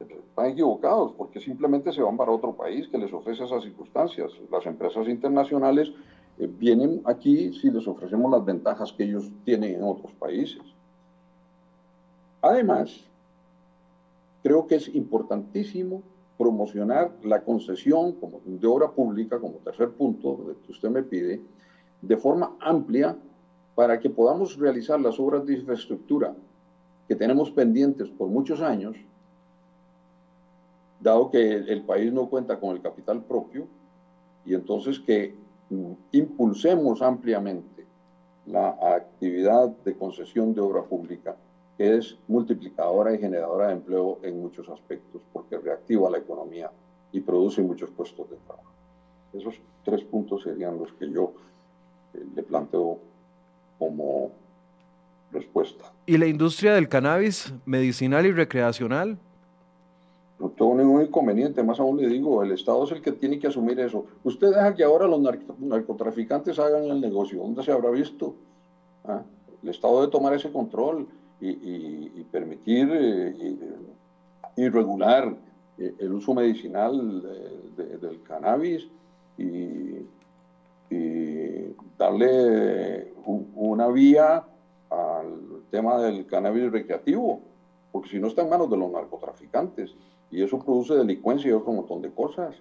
están 0.00 0.46
equivocados 0.46 1.12
porque 1.12 1.40
simplemente 1.40 1.92
se 1.92 2.02
van 2.02 2.16
para 2.16 2.32
otro 2.32 2.52
país 2.54 2.88
que 2.88 2.98
les 2.98 3.12
ofrece 3.12 3.44
esas 3.44 3.62
circunstancias. 3.62 4.32
Las 4.50 4.66
empresas 4.66 5.06
internacionales 5.08 5.92
eh, 6.38 6.48
vienen 6.50 7.02
aquí 7.04 7.52
si 7.52 7.70
les 7.70 7.86
ofrecemos 7.86 8.30
las 8.30 8.44
ventajas 8.44 8.92
que 8.92 9.04
ellos 9.04 9.30
tienen 9.44 9.76
en 9.76 9.84
otros 9.84 10.12
países. 10.12 10.62
Además, 12.42 13.00
creo 14.42 14.66
que 14.66 14.74
es 14.74 14.94
importantísimo 14.94 16.02
promocionar 16.36 17.12
la 17.22 17.42
concesión 17.42 18.12
como 18.12 18.40
de 18.44 18.66
obra 18.66 18.90
pública, 18.90 19.38
como 19.38 19.54
tercer 19.58 19.90
punto 19.92 20.56
que 20.66 20.72
usted 20.72 20.90
me 20.90 21.02
pide, 21.02 21.40
de 22.02 22.16
forma 22.16 22.56
amplia 22.60 23.16
para 23.74 23.98
que 23.98 24.10
podamos 24.10 24.56
realizar 24.56 25.00
las 25.00 25.18
obras 25.18 25.44
de 25.46 25.54
infraestructura 25.54 26.34
que 27.08 27.16
tenemos 27.16 27.50
pendientes 27.50 28.08
por 28.08 28.28
muchos 28.28 28.60
años, 28.60 28.96
dado 31.00 31.30
que 31.30 31.52
el 31.52 31.82
país 31.82 32.12
no 32.12 32.28
cuenta 32.28 32.58
con 32.58 32.70
el 32.70 32.80
capital 32.80 33.22
propio, 33.22 33.66
y 34.46 34.54
entonces 34.54 34.98
que 35.00 35.34
mm, 35.70 35.92
impulsemos 36.12 37.02
ampliamente 37.02 37.84
la 38.46 38.76
actividad 38.94 39.68
de 39.84 39.96
concesión 39.96 40.54
de 40.54 40.60
obra 40.60 40.82
pública, 40.82 41.36
que 41.76 41.96
es 41.96 42.16
multiplicadora 42.28 43.14
y 43.14 43.18
generadora 43.18 43.68
de 43.68 43.74
empleo 43.74 44.18
en 44.22 44.40
muchos 44.40 44.68
aspectos, 44.68 45.22
porque 45.32 45.58
reactiva 45.58 46.10
la 46.10 46.18
economía 46.18 46.70
y 47.10 47.20
produce 47.20 47.62
muchos 47.62 47.90
puestos 47.90 48.30
de 48.30 48.36
trabajo. 48.36 48.70
Esos 49.32 49.60
tres 49.84 50.04
puntos 50.04 50.42
serían 50.42 50.78
los 50.78 50.92
que 50.92 51.10
yo 51.10 51.32
eh, 52.14 52.24
le 52.34 52.42
planteo 52.42 52.98
como 53.78 54.30
respuesta. 55.32 55.92
¿Y 56.06 56.16
la 56.16 56.26
industria 56.26 56.74
del 56.74 56.88
cannabis 56.88 57.52
medicinal 57.64 58.26
y 58.26 58.32
recreacional? 58.32 59.18
No 60.38 60.50
tengo 60.50 60.74
ningún 60.74 61.02
inconveniente, 61.02 61.62
más 61.62 61.78
aún 61.78 61.96
le 62.00 62.08
digo, 62.08 62.42
el 62.42 62.52
Estado 62.52 62.84
es 62.84 62.92
el 62.92 63.02
que 63.02 63.12
tiene 63.12 63.38
que 63.38 63.46
asumir 63.46 63.78
eso. 63.78 64.04
Usted 64.24 64.48
deja 64.48 64.74
que 64.74 64.84
ahora 64.84 65.06
los 65.06 65.20
narcotraficantes 65.58 66.58
hagan 66.58 66.84
el 66.84 67.00
negocio, 67.00 67.40
¿dónde 67.40 67.62
se 67.62 67.72
habrá 67.72 67.90
visto? 67.90 68.34
¿Ah? 69.04 69.22
El 69.62 69.70
Estado 69.70 70.00
debe 70.00 70.12
tomar 70.12 70.34
ese 70.34 70.50
control 70.50 71.06
y, 71.40 72.22
permitir 72.30 72.88
eh, 72.92 73.56
y, 74.56 74.68
regular 74.68 75.34
eh, 75.78 75.94
el 75.98 76.12
uso 76.12 76.34
medicinal 76.34 77.22
del 77.76 78.22
cannabis 78.22 78.88
y, 79.38 80.06
darle 81.98 83.12
una 83.26 83.88
vía 83.88 84.44
al 84.90 85.62
tema 85.70 85.98
del 85.98 86.26
cannabis 86.26 86.70
recreativo, 86.70 87.40
porque 87.92 88.10
si 88.10 88.18
no 88.18 88.28
está 88.28 88.42
en 88.42 88.50
manos 88.50 88.70
de 88.70 88.76
los 88.76 88.90
narcotraficantes 88.90 89.94
y 90.30 90.42
eso 90.42 90.58
produce 90.58 90.94
delincuencia 90.94 91.50
y 91.50 91.52
otro 91.52 91.72
montón 91.72 92.02
de 92.02 92.10
cosas. 92.10 92.56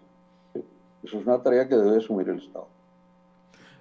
Eso 1.03 1.19
es 1.19 1.25
una 1.25 1.41
tarea 1.41 1.67
que 1.67 1.75
debe 1.75 1.97
asumir 1.97 2.29
el 2.29 2.37
Estado. 2.37 2.67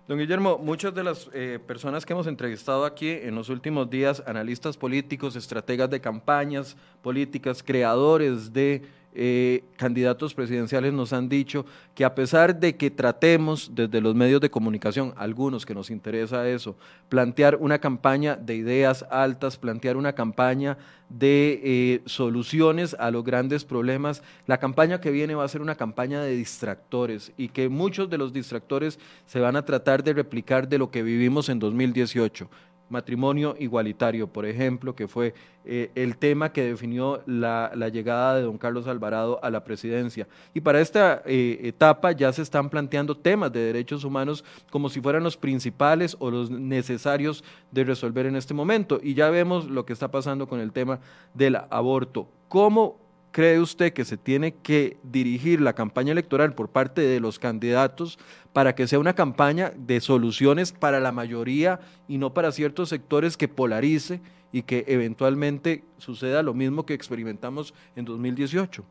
Don 0.09 0.19
Guillermo, 0.19 0.59
muchas 0.59 0.93
de 0.95 1.05
las 1.05 1.31
eh, 1.33 1.61
personas 1.65 2.05
que 2.05 2.13
hemos 2.13 2.27
entrevistado 2.27 2.85
aquí 2.85 3.11
en 3.11 3.37
los 3.37 3.49
últimos 3.49 3.89
días, 3.89 4.23
analistas 4.27 4.77
políticos, 4.77 5.37
estrategas 5.37 5.89
de 5.91 6.01
campañas 6.01 6.77
políticas, 7.03 7.63
creadores 7.63 8.53
de 8.53 8.83
eh, 9.15 9.65
candidatos 9.77 10.35
presidenciales 10.35 10.93
nos 10.93 11.13
han 11.13 11.29
dicho 11.29 11.67
que 11.95 12.05
a 12.05 12.15
pesar 12.15 12.59
de 12.59 12.77
que 12.77 12.91
tratemos 12.91 13.71
desde 13.75 14.01
los 14.01 14.15
medios 14.15 14.41
de 14.41 14.51
comunicación, 14.51 15.13
algunos 15.17 15.67
que 15.67 15.75
nos 15.75 15.91
interesa 15.91 16.49
eso, 16.49 16.77
plantear 17.09 17.57
una 17.57 17.79
campaña 17.79 18.37
de 18.37 18.57
ideas 18.57 19.05
altas, 19.11 19.59
plantear 19.59 19.97
una 19.97 20.15
campaña 20.15 20.79
de 21.09 21.61
eh, 21.63 22.03
soluciones 22.07 22.97
a 22.99 23.11
los 23.11 23.23
grandes 23.23 23.65
problemas, 23.65 24.23
la 24.47 24.59
campaña 24.59 25.01
que 25.01 25.11
viene 25.11 25.35
va 25.35 25.45
a 25.45 25.49
ser 25.49 25.61
una 25.61 25.75
campaña 25.75 26.23
de 26.23 26.35
distractores 26.35 27.33
y 27.37 27.49
que 27.49 27.69
muchos 27.69 28.09
de 28.09 28.19
los 28.19 28.33
distractores 28.33 28.99
se 29.27 29.41
van 29.41 29.57
a 29.57 29.65
tratar 29.65 30.03
de 30.03 30.15
replicar 30.15 30.69
de 30.69 30.79
lo 30.79 30.91
que 30.91 31.03
vivimos 31.03 31.51
en 31.51 31.59
2018 31.59 32.49
matrimonio 32.93 33.57
igualitario, 33.59 34.29
por 34.29 34.47
ejemplo, 34.47 34.95
que 34.95 35.09
fue 35.09 35.35
eh, 35.65 35.91
el 35.95 36.17
tema 36.17 36.53
que 36.53 36.63
definió 36.63 37.23
la, 37.27 37.73
llegada 37.93 38.37
de 38.37 38.43
don 38.43 38.59
Carlos 38.59 38.87
Alvarado 38.87 39.41
a 39.43 39.51
la 39.51 39.65
presidencia. 39.65 40.29
Y 40.55 40.61
para 40.61 40.81
esta 40.81 41.23
eh, 41.27 41.59
etapa 41.63 42.13
ya 42.13 42.33
se 42.33 42.43
están 42.43 42.69
planteando 42.69 43.17
temas 43.17 43.53
de 43.53 43.61
derechos 43.61 44.05
humanos 44.05 44.45
como 44.71 44.89
si 44.89 45.01
fueran 45.01 45.25
los 45.25 45.37
principales 45.37 46.17
o 46.21 46.31
los 46.31 46.51
necesarios 46.51 47.43
de 47.71 47.85
resolver 47.85 48.27
en 48.27 48.37
este 48.37 48.55
momento. 48.55 49.01
Y 49.03 49.15
ya 49.15 49.31
vemos 49.31 49.69
lo 49.69 49.85
que 49.85 49.93
está 49.93 50.11
pasando 50.11 50.47
con 50.47 50.61
el 50.61 50.71
tema 50.71 51.01
del 51.35 51.57
aborto. 51.71 52.29
¿Cómo 52.49 53.02
cree 53.33 53.59
usted 53.61 53.93
que 53.93 54.05
se 54.05 54.17
tiene 54.17 54.53
que 54.53 54.99
dirigir 55.03 55.61
la 55.61 55.73
campaña 55.73 56.13
electoral 56.13 56.55
por 56.55 56.69
parte 56.69 57.01
de 57.01 57.19
los 57.19 57.39
candidatos 57.39 58.19
para 58.53 58.75
que 58.75 58.87
sea 58.87 58.99
una 58.99 59.15
campaña 59.15 59.73
de 59.77 60.01
soluciones 60.01 60.73
para 60.73 61.01
la 61.01 61.13
mayoría 61.13 61.81
y 62.07 62.19
no 62.19 62.35
para 62.35 62.53
ciertos 62.53 62.91
sectores 62.91 63.37
que 63.37 63.49
polarice 63.49 64.21
y 64.53 64.63
que 64.63 64.85
eventualmente 64.87 65.83
suceda 65.97 66.43
lo 66.43 66.53
mismo 66.53 66.85
que 66.85 66.93
experimentamos 66.93 67.75
en 67.97 68.05
2018? 68.05 68.85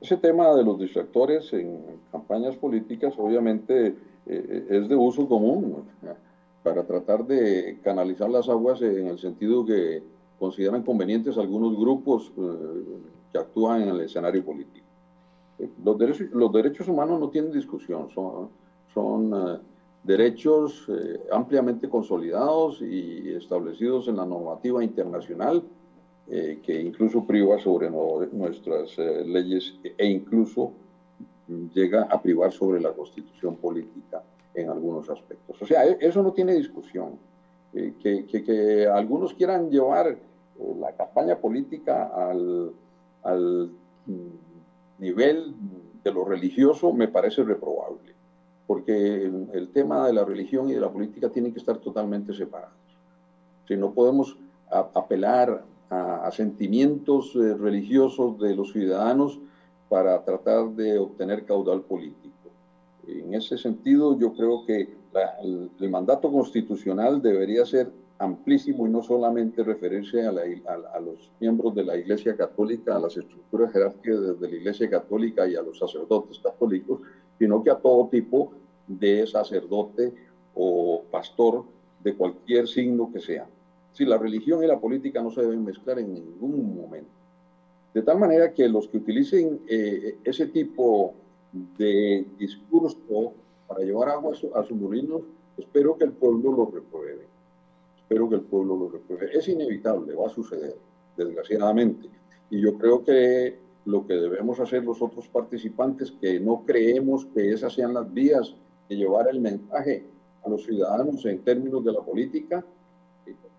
Ese 0.00 0.16
tema 0.16 0.54
de 0.54 0.62
los 0.62 0.78
distractores 0.78 1.52
en 1.52 1.80
campañas 2.12 2.54
políticas 2.54 3.14
obviamente 3.18 3.96
eh, 4.26 4.66
es 4.70 4.88
de 4.88 4.94
uso 4.94 5.28
común 5.28 5.82
para 6.62 6.84
tratar 6.84 7.26
de 7.26 7.78
canalizar 7.82 8.30
las 8.30 8.48
aguas 8.48 8.80
en 8.80 9.08
el 9.08 9.18
sentido 9.18 9.66
que 9.66 10.02
consideran 10.38 10.82
convenientes 10.82 11.36
algunos 11.36 11.76
grupos 11.76 12.32
eh, 12.36 12.84
que 13.32 13.38
actúan 13.38 13.82
en 13.82 13.88
el 13.88 14.00
escenario 14.02 14.44
político. 14.44 14.86
Eh, 15.58 15.68
los, 15.84 16.52
derechos, 16.52 16.88
humanos 16.88 17.20
no 17.20 17.28
tienen 17.28 17.52
discusión, 17.52 18.08
son, 18.14 18.50
son 18.94 19.32
eh, 19.34 19.58
derechos 20.04 20.86
ampliamente 21.32 21.88
consolidados 21.88 22.80
y 22.80 23.30
establecidos 23.34 24.08
en 24.08 24.16
la 24.16 24.24
normativa 24.24 24.82
internacional 24.82 25.62
que 26.28 26.80
incluso 26.80 27.24
priva 27.26 27.58
sobre 27.58 27.90
nuestras 27.90 28.96
leyes 28.98 29.74
e 29.82 30.06
incluso 30.06 30.72
llega 31.74 32.02
a 32.02 32.20
privar 32.20 32.52
sobre 32.52 32.80
la 32.80 32.92
constitución 32.92 33.56
política 33.56 34.22
en 34.54 34.68
algunos 34.68 35.08
aspectos. 35.08 35.60
O 35.60 35.66
sea, 35.66 35.86
e, 35.86 35.98
eso 36.00 36.22
no 36.22 36.32
tiene 36.32 36.54
discusión. 36.54 37.18
Que, 37.72 38.26
que, 38.26 38.44
que, 38.44 38.86
algunos 38.86 39.34
quieran 39.34 39.70
llevar 39.70 40.16
la 40.80 40.92
campaña 40.92 41.36
política 41.36 42.10
al, 42.14 42.72
al 43.22 43.70
nivel 44.98 45.54
de 46.02 46.12
lo 46.12 46.24
religioso 46.24 46.92
me 46.92 47.08
parece 47.08 47.42
reprobable, 47.42 48.14
porque 48.66 49.24
el, 49.24 49.68
tema 49.72 50.06
de 50.06 50.12
la 50.12 50.24
religión 50.24 50.68
y 50.68 50.74
de 50.74 50.80
la 50.80 50.90
política 50.90 51.28
tienen 51.28 51.52
que 51.52 51.58
estar 51.58 51.78
totalmente 51.78 52.32
separados. 52.32 52.74
Si 53.66 53.76
no 53.76 53.92
podemos 53.92 54.36
apelar 54.70 55.64
a, 55.90 56.30
sentimientos 56.32 57.34
eh, 57.34 57.54
religiosos 57.54 58.38
de 58.38 58.54
los 58.54 58.72
ciudadanos 58.72 59.38
para 59.88 60.22
tratar 60.22 60.68
de 60.70 60.98
obtener 60.98 61.46
caudal 61.46 61.80
político. 61.80 62.50
En 63.06 63.32
ese 63.32 63.56
sentido, 63.56 64.18
yo 64.18 64.34
creo 64.34 64.66
que 64.66 64.97
el 65.80 65.90
mandato 65.90 66.30
constitucional 66.30 67.20
debería 67.22 67.64
ser 67.64 67.90
amplísimo 68.18 68.86
y 68.86 68.90
no 68.90 69.02
solamente 69.02 69.62
referirse 69.62 70.26
a, 70.26 70.32
los 70.32 71.30
miembros 71.40 71.74
de 71.74 71.84
la 71.84 71.96
Iglesia 71.96 72.36
Católica, 72.36 72.96
a 72.96 73.00
las 73.00 73.16
estructuras 73.16 73.72
jerárquicas 73.72 74.40
de 74.40 74.48
la 74.48 74.56
Iglesia 74.56 74.90
Católica 74.90 75.46
y 75.48 75.54
a 75.54 75.62
los 75.62 75.78
sacerdotes 75.78 76.38
católicos, 76.40 77.00
sino 77.38 77.62
que 77.62 77.70
a 77.70 77.76
todo 77.76 78.08
tipo 78.08 78.52
de 78.86 79.26
sacerdote 79.26 80.12
o 80.54 81.04
pastor 81.10 81.64
de 82.02 82.14
cualquier 82.14 82.66
signo 82.66 83.12
que 83.12 83.20
sea. 83.20 83.46
Si 83.92 84.04
la 84.04 84.18
religión 84.18 84.62
y 84.62 84.66
la 84.66 84.80
política 84.80 85.22
no 85.22 85.30
se 85.30 85.42
deben 85.42 85.64
mezclar 85.64 85.98
en 85.98 86.14
ningún 86.14 86.76
momento. 86.76 87.10
De 87.94 88.02
tal 88.02 88.18
manera 88.18 88.52
que 88.52 88.68
los 88.68 88.88
que 88.88 88.98
utilicen 88.98 89.60
eh, 89.68 90.18
ese 90.24 90.46
tipo 90.46 91.14
de 91.78 92.26
discurso 92.38 93.32
para 93.68 93.84
llevar 93.84 94.08
agua 94.08 94.32
a, 94.32 94.64
sus 94.64 94.76
molinos, 94.76 95.22
espero 95.56 95.96
que 95.96 96.04
el 96.04 96.12
pueblo 96.12 96.50
lo 96.52 96.66
repruebe 96.66 97.38
espero 98.08 98.28
que 98.30 98.36
el 98.36 98.40
pueblo 98.40 98.74
lo 98.74 98.88
repruebe. 98.88 99.36
Es 99.36 99.48
inevitable, 99.48 100.14
va 100.14 100.28
a 100.28 100.30
suceder, 100.30 100.74
desgraciadamente. 101.14 102.08
Y 102.48 102.58
yo 102.62 102.78
creo 102.78 103.04
que 103.04 103.58
lo 103.84 104.06
que 104.06 104.14
debemos 104.14 104.58
hacer 104.60 104.82
los 104.82 105.02
otros 105.02 105.28
participantes, 105.28 106.12
que 106.12 106.40
no 106.40 106.64
creemos 106.64 107.26
que 107.34 107.50
esas 107.50 107.74
sean 107.74 107.92
las 107.92 108.10
vías 108.10 108.54
de 108.88 108.96
llevar 108.96 109.28
el 109.28 109.40
mensaje 109.40 110.06
a 110.42 110.48
los 110.48 110.64
ciudadanos 110.64 111.26
en 111.26 111.40
términos 111.40 111.84
de 111.84 111.92
la 111.92 112.00
política, 112.00 112.64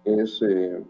es 0.03 0.41
eh, 0.41 0.82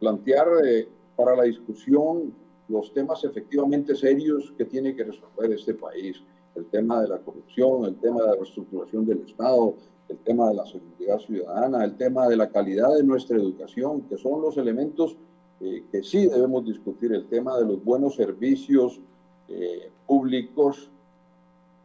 plantear 0.00 0.48
eh, 0.64 0.88
para 1.14 1.36
la 1.36 1.44
discusión 1.44 2.34
los 2.66 2.92
temas 2.92 3.22
efectivamente 3.22 3.94
serios 3.94 4.52
que 4.58 4.64
tiene 4.64 4.96
que 4.96 5.04
resolver 5.04 5.52
este 5.52 5.74
país. 5.74 6.20
El 6.54 6.66
tema 6.66 7.02
de 7.02 7.08
la 7.08 7.18
corrupción, 7.18 7.84
el 7.84 7.96
tema 7.96 8.22
de 8.22 8.28
la 8.28 8.34
reestructuración 8.36 9.06
del 9.06 9.22
Estado, 9.22 9.74
el 10.08 10.18
tema 10.18 10.48
de 10.48 10.54
la 10.54 10.66
seguridad 10.66 11.18
ciudadana, 11.18 11.84
el 11.84 11.96
tema 11.96 12.28
de 12.28 12.36
la 12.36 12.50
calidad 12.50 12.94
de 12.94 13.02
nuestra 13.02 13.36
educación, 13.36 14.02
que 14.02 14.18
son 14.18 14.42
los 14.42 14.56
elementos 14.56 15.16
eh, 15.60 15.84
que 15.90 16.02
sí 16.02 16.26
debemos 16.26 16.64
discutir, 16.64 17.12
el 17.12 17.26
tema 17.26 17.56
de 17.56 17.64
los 17.64 17.82
buenos 17.82 18.16
servicios 18.16 19.00
eh, 19.48 19.90
públicos, 20.06 20.90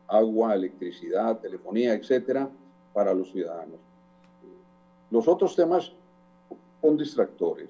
agua, 0.08 0.56
electricidad, 0.56 1.40
telefonía, 1.40 1.94
etcétera, 1.94 2.50
para 2.94 3.14
los 3.14 3.32
ciudadanos. 3.32 3.80
Los 5.12 5.28
otros 5.28 5.56
temas 5.56 5.92
son 6.82 6.98
distractores. 6.98 7.70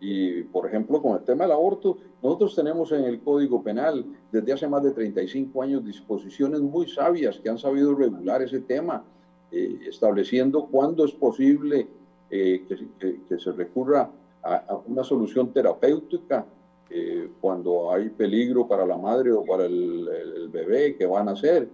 Y, 0.00 0.42
por 0.44 0.66
ejemplo, 0.66 1.02
con 1.02 1.16
el 1.16 1.24
tema 1.24 1.44
del 1.44 1.52
aborto, 1.52 1.98
nosotros 2.22 2.54
tenemos 2.56 2.90
en 2.92 3.04
el 3.04 3.20
Código 3.20 3.62
Penal 3.62 4.04
desde 4.32 4.52
hace 4.52 4.68
más 4.68 4.82
de 4.82 4.90
35 4.90 5.62
años 5.62 5.84
disposiciones 5.84 6.60
muy 6.60 6.88
sabias 6.88 7.38
que 7.38 7.48
han 7.48 7.58
sabido 7.58 7.94
regular 7.94 8.42
ese 8.42 8.60
tema 8.60 9.04
eh, 9.52 9.78
estableciendo 9.88 10.66
cuándo 10.66 11.04
es 11.04 11.12
posible 11.12 11.86
eh, 12.30 12.64
que, 12.68 13.38
se 13.38 13.52
recurra 13.52 14.10
a, 14.42 14.80
una 14.86 15.04
solución 15.04 15.52
terapéutica 15.52 16.44
eh, 16.90 17.30
cuando 17.40 17.92
hay 17.92 18.08
peligro 18.08 18.66
para 18.66 18.84
la 18.84 18.96
madre 18.96 19.32
o 19.32 19.44
para 19.44 19.66
el, 19.66 20.48
bebé 20.50 20.96
que 20.96 21.06
van 21.06 21.28
a 21.28 21.32
nacer. 21.32 21.68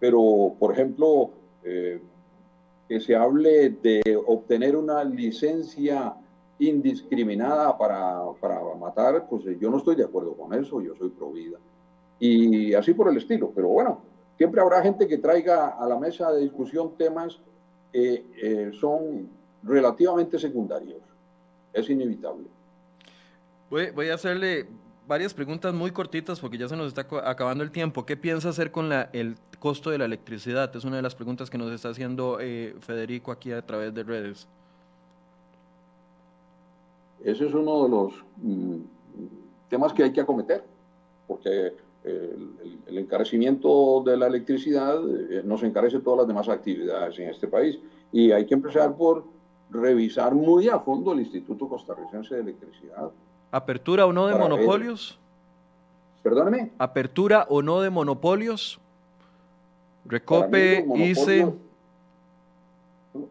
Pero, 0.00 0.54
por 0.58 0.72
ejemplo, 0.72 1.30
que 1.62 3.00
se 3.00 3.14
hable 3.14 3.70
de 3.82 4.00
obtener 4.26 4.76
una 4.76 5.04
licencia 5.04 6.14
indiscriminada 6.58 7.76
para, 7.76 8.20
para, 8.40 8.60
matar, 8.74 9.26
pues 9.28 9.44
yo 9.60 9.70
no 9.70 9.78
estoy 9.78 9.96
de 9.96 10.04
acuerdo 10.04 10.34
con 10.34 10.52
eso, 10.54 10.80
yo 10.80 10.94
soy 10.96 11.10
pro 11.10 11.30
vida. 11.30 11.58
Y 12.18 12.74
así 12.74 12.94
por 12.94 13.08
el 13.08 13.16
estilo, 13.16 13.52
pero 13.54 13.68
bueno, 13.68 14.02
Siempre 14.38 14.60
habrá 14.60 14.80
gente 14.82 15.08
que 15.08 15.18
traiga 15.18 15.70
a 15.70 15.86
la 15.86 15.98
mesa 15.98 16.30
de 16.30 16.42
discusión 16.42 16.96
temas 16.96 17.40
que 17.92 18.24
eh, 18.40 18.70
son 18.80 19.28
relativamente 19.64 20.38
secundarios. 20.38 21.02
Es 21.72 21.90
inevitable. 21.90 22.46
Voy, 23.68 24.08
a 24.08 24.14
hacerle 24.14 24.68
varias 25.08 25.34
preguntas 25.34 25.74
muy 25.74 25.90
cortitas 25.90 26.38
porque 26.38 26.56
ya 26.56 26.68
se 26.68 26.76
nos 26.76 26.86
está 26.86 27.06
acabando 27.24 27.64
el 27.64 27.72
tiempo. 27.72 28.06
¿Qué 28.06 28.16
piensa 28.16 28.50
hacer 28.50 28.70
con 28.70 28.92
el 29.12 29.34
costo 29.58 29.90
de 29.90 29.98
la 29.98 30.04
electricidad? 30.04 30.74
Es 30.74 30.84
una 30.84 30.96
de 30.96 31.02
las 31.02 31.16
preguntas 31.16 31.50
que 31.50 31.58
nos 31.58 31.72
está 31.72 31.88
haciendo 31.88 32.38
eh, 32.40 32.76
Federico 32.78 33.32
aquí 33.32 33.50
a 33.50 33.66
través 33.66 33.92
de 33.92 34.04
redes. 34.04 34.46
Ese 37.24 37.46
es 37.46 37.54
uno 37.54 37.84
de 37.84 37.88
los 37.88 38.12
mm, 38.36 38.76
temas 39.68 39.92
que 39.92 40.04
hay 40.04 40.12
que 40.12 40.20
acometer, 40.20 40.64
porque 41.26 41.72
el, 42.04 42.98
encarecimiento 42.98 44.02
de 44.04 44.16
la 44.16 44.26
electricidad 44.26 44.98
eh, 45.08 45.42
nos 45.44 45.62
encarece 45.62 46.00
todas 46.00 46.18
las 46.18 46.28
demás 46.28 46.48
actividades 46.48 47.18
en 47.18 47.28
este 47.28 47.48
país. 47.48 47.78
Y 48.12 48.32
hay 48.32 48.46
que 48.46 48.54
empezar 48.54 48.96
por 48.96 49.24
revisar 49.70 50.34
muy 50.34 50.68
a 50.68 50.78
fondo 50.80 51.12
el 51.12 51.20
Instituto 51.20 51.68
Costarricense 51.68 52.34
de 52.34 52.40
Electricidad. 52.40 53.10
¿Apertura 53.50 54.06
o 54.06 54.12
no 54.12 54.26
de 54.26 54.34
monopolios? 54.34 55.18
Perdóneme. 56.22 56.72
¿Apertura 56.78 57.46
o 57.48 57.62
no 57.62 57.80
de 57.80 57.90
monopolios? 57.90 58.80
Recope, 60.04 60.86
ICE. 60.96 61.52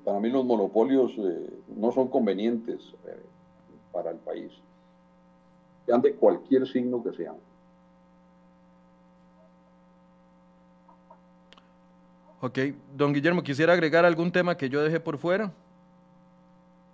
Para 0.03 0.19
mí 0.19 0.29
los 0.29 0.45
monopolios 0.45 1.11
eh, 1.17 1.49
no 1.75 1.91
son 1.91 2.07
convenientes 2.07 2.93
eh, 3.05 3.19
para 3.97 4.11
el 4.11 4.17
país, 4.17 4.51
sean 5.87 6.03
de 6.03 6.13
cualquier 6.13 6.67
signo 6.67 7.03
que 7.03 7.13
sean. 7.13 7.35
Ok, 12.41 12.59
don 12.95 13.11
Guillermo, 13.11 13.41
¿quisiera 13.41 13.73
agregar 13.73 14.05
algún 14.05 14.31
tema 14.31 14.55
que 14.55 14.69
yo 14.69 14.83
dejé 14.83 14.99
por 14.99 15.17
fuera? 15.17 15.51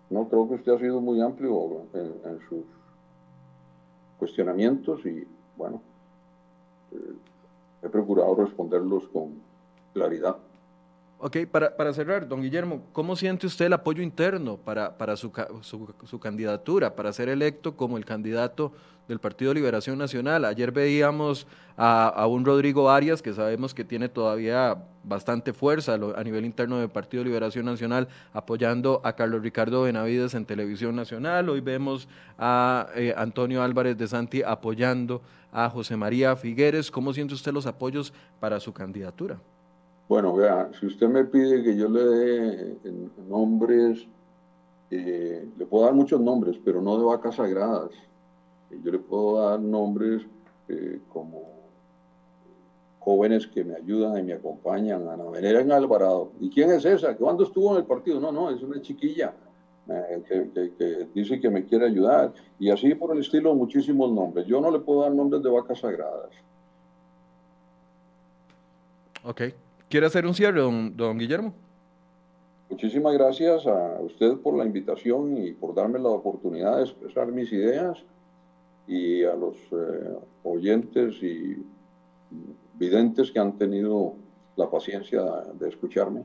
No, 0.09 0.29
creo 0.29 0.47
que 0.47 0.55
usted 0.55 0.71
ha 0.71 0.79
sido 0.79 1.01
muy 1.01 1.19
amplio 1.19 1.81
en, 1.93 2.39
sus 2.47 2.63
cuestionamientos 4.17 5.05
y, 5.05 5.27
bueno, 5.57 5.81
eh, 6.93 7.15
he 7.81 7.89
procurado 7.89 8.33
responderlos 8.35 9.09
con 9.09 9.41
claridad. 9.93 10.37
Ok, 11.25 11.37
para, 11.49 11.77
para, 11.77 11.93
cerrar, 11.93 12.27
don 12.27 12.41
Guillermo, 12.41 12.83
¿cómo 12.91 13.15
siente 13.15 13.47
usted 13.47 13.67
el 13.67 13.71
apoyo 13.71 14.03
interno 14.03 14.57
para, 14.57 14.97
para 14.97 15.15
su, 15.15 15.31
su, 15.61 16.19
candidatura, 16.19 16.97
para 16.97 17.13
ser 17.13 17.29
electo 17.29 17.77
como 17.77 17.97
el 17.97 18.03
candidato 18.03 18.73
del 19.07 19.19
Partido 19.19 19.53
Liberación 19.53 19.97
Nacional? 19.97 20.43
Ayer 20.43 20.73
veíamos 20.73 21.47
a, 21.77 22.09
a, 22.09 22.27
un 22.27 22.43
Rodrigo 22.43 22.89
Arias, 22.89 23.21
que 23.21 23.31
sabemos 23.31 23.73
que 23.73 23.85
tiene 23.85 24.09
todavía 24.09 24.83
bastante 25.05 25.53
fuerza 25.53 25.93
a 25.93 26.23
nivel 26.25 26.43
interno 26.43 26.79
del 26.79 26.89
Partido 26.89 27.23
Liberación 27.23 27.63
Nacional, 27.63 28.09
apoyando 28.33 28.99
a 29.05 29.13
Carlos 29.13 29.41
Ricardo 29.41 29.83
Benavides 29.83 30.33
en 30.33 30.45
Televisión 30.45 30.93
Nacional. 30.93 31.47
Hoy 31.47 31.61
vemos 31.61 32.09
a 32.37 32.89
eh, 32.95 33.13
Antonio 33.15 33.63
Álvarez 33.63 33.97
de 33.97 34.09
Santi 34.09 34.43
apoyando 34.43 35.21
a 35.53 35.69
José 35.69 35.95
María 35.95 36.35
Figueres. 36.35 36.91
¿Cómo 36.91 37.13
siente 37.13 37.33
usted 37.33 37.53
los 37.53 37.65
apoyos 37.65 38.11
para 38.41 38.59
su 38.59 38.73
candidatura? 38.73 39.39
Bueno, 40.07 40.35
vea, 40.35 40.69
si 40.79 40.85
usted 40.85 41.07
me 41.07 41.23
pide 41.23 41.63
que 41.63 41.75
yo 41.75 41.87
le 41.89 42.03
dé 42.03 42.77
nombres, 43.27 44.05
eh, 44.91 45.47
le 45.57 45.65
puedo 45.65 45.85
dar 45.85 45.93
muchos 45.93 46.19
nombres, 46.19 46.57
pero 46.63 46.81
no 46.81 46.97
de 46.97 47.05
vacas 47.05 47.35
sagradas. 47.35 47.91
Yo 48.83 48.91
le 48.91 48.99
puedo 48.99 49.39
dar 49.39 49.59
nombres 49.59 50.23
eh, 50.67 50.99
como 51.11 51.53
jóvenes 52.99 53.47
que 53.47 53.63
me 53.63 53.75
ayudan 53.75 54.17
y 54.19 54.23
me 54.23 54.33
acompañan. 54.33 55.07
Ana 55.07 55.25
Venera 55.25 55.61
en 55.61 55.71
Alvarado. 55.71 56.31
¿Y 56.39 56.49
quién 56.49 56.71
es 56.71 56.85
esa? 56.85 57.15
¿Cuándo 57.15 57.43
estuvo 57.43 57.71
en 57.71 57.77
el 57.77 57.85
partido? 57.85 58.19
No, 58.19 58.31
no, 58.31 58.49
es 58.49 58.61
una 58.61 58.81
chiquilla 58.81 59.33
eh, 59.89 60.23
que, 60.27 60.71
que, 60.77 61.07
dice 61.13 61.39
que 61.39 61.49
me 61.49 61.65
quiere 61.65 61.85
ayudar. 61.85 62.33
Y 62.59 62.69
así 62.69 62.93
por 62.95 63.15
el 63.15 63.21
estilo, 63.21 63.55
muchísimos 63.55 64.11
nombres. 64.11 64.45
Yo 64.47 64.59
no 64.61 64.71
le 64.71 64.79
puedo 64.79 65.01
dar 65.01 65.13
nombres 65.13 65.41
de 65.43 65.49
vacas 65.49 65.79
sagradas. 65.79 66.29
Ok. 69.23 69.41
¿Quiere 69.93 70.07
hacer 70.07 70.25
un 70.25 70.33
cierre, 70.33 70.59
don, 70.59 71.19
Guillermo? 71.19 71.53
Muchísimas 72.67 73.13
gracias 73.13 73.67
a 73.67 74.01
usted 74.01 74.37
por 74.37 74.57
la 74.57 74.65
invitación 74.65 75.37
y 75.37 75.51
por 75.51 75.75
darme 75.75 75.99
la 75.99 76.09
oportunidad 76.09 76.77
de 76.77 76.85
expresar 76.85 77.27
mis 77.31 77.53
ideas 77.53 78.03
y 78.87 79.23
a 79.23 79.35
los 79.35 79.55
eh, 79.71 80.17
oyentes 80.45 81.21
y 81.21 81.63
videntes 82.73 83.31
que 83.31 83.37
han 83.37 83.55
tenido 83.55 84.15
la 84.55 84.67
paciencia 84.67 85.21
de 85.59 85.69
escucharme. 85.69 86.23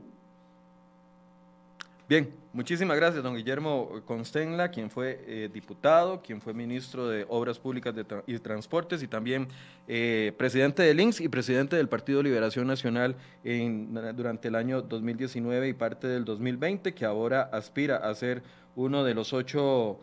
Bien, 2.07 2.27
muchísimas 2.53 2.97
gracias, 2.97 3.23
don 3.23 3.35
Guillermo 3.35 4.01
Constenla, 4.05 4.69
quien 4.69 4.89
fue 4.89 5.23
eh, 5.27 5.49
diputado, 5.53 6.21
quien 6.21 6.41
fue 6.41 6.53
ministro 6.53 7.07
de 7.07 7.25
Obras 7.29 7.59
Públicas 7.59 7.93
y 8.27 8.39
Transportes 8.39 9.03
y 9.03 9.07
también 9.07 9.47
eh, 9.87 10.33
presidente 10.37 10.83
del 10.83 10.99
INSS 10.99 11.21
y 11.21 11.29
presidente 11.29 11.75
del 11.75 11.89
Partido 11.89 12.23
Liberación 12.23 12.67
Nacional 12.67 13.15
en, 13.43 13.93
durante 14.15 14.47
el 14.47 14.55
año 14.55 14.81
2019 14.81 15.69
y 15.69 15.73
parte 15.73 16.07
del 16.07 16.25
2020, 16.25 16.93
que 16.93 17.05
ahora 17.05 17.49
aspira 17.51 17.97
a 17.97 18.13
ser 18.15 18.43
uno 18.75 19.03
de 19.03 19.13
los 19.13 19.33
ocho 19.33 19.99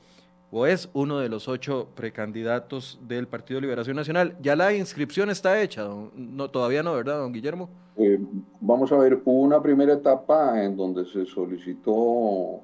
o 0.51 0.67
es 0.67 0.89
uno 0.93 1.19
de 1.19 1.29
los 1.29 1.49
ocho 1.49 1.89
precandidatos 1.95 2.99
del 3.03 3.27
Partido 3.27 3.61
Liberación 3.61 3.97
Nacional. 3.97 4.37
Ya 4.41 4.57
la 4.57 4.75
inscripción 4.75 5.31
está 5.31 5.61
hecha, 5.61 5.87
no, 6.15 6.51
todavía 6.51 6.83
no, 6.83 6.95
¿verdad, 6.95 7.19
don 7.19 7.33
Guillermo? 7.33 7.69
Eh, 7.97 8.19
vamos 8.61 8.93
a 8.93 8.97
ver, 8.99 9.21
hubo 9.25 9.41
una 9.41 9.61
primera 9.61 9.95
etapa 9.95 10.63
en 10.63 10.77
donde 10.77 11.05
se 11.07 11.27
solicitó 11.27 12.61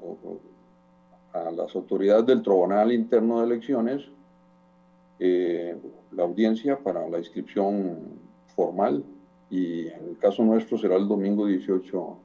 a 1.33 1.51
las 1.51 1.75
autoridades 1.75 2.27
del 2.27 2.43
Tribunal 2.43 2.93
Interno 2.93 3.41
de 3.41 3.47
Elecciones 3.47 4.03
eh, 5.19 5.77
la 6.11 6.25
audiencia 6.25 6.79
para 6.79 7.09
la 7.09 7.19
inscripción 7.19 7.97
formal 8.55 9.05
y 9.51 9.87
en 9.87 10.09
el 10.11 10.19
caso 10.19 10.43
nuestro 10.43 10.77
será 10.79 10.97
el 10.97 11.07
domingo 11.07 11.47
18 11.47 12.17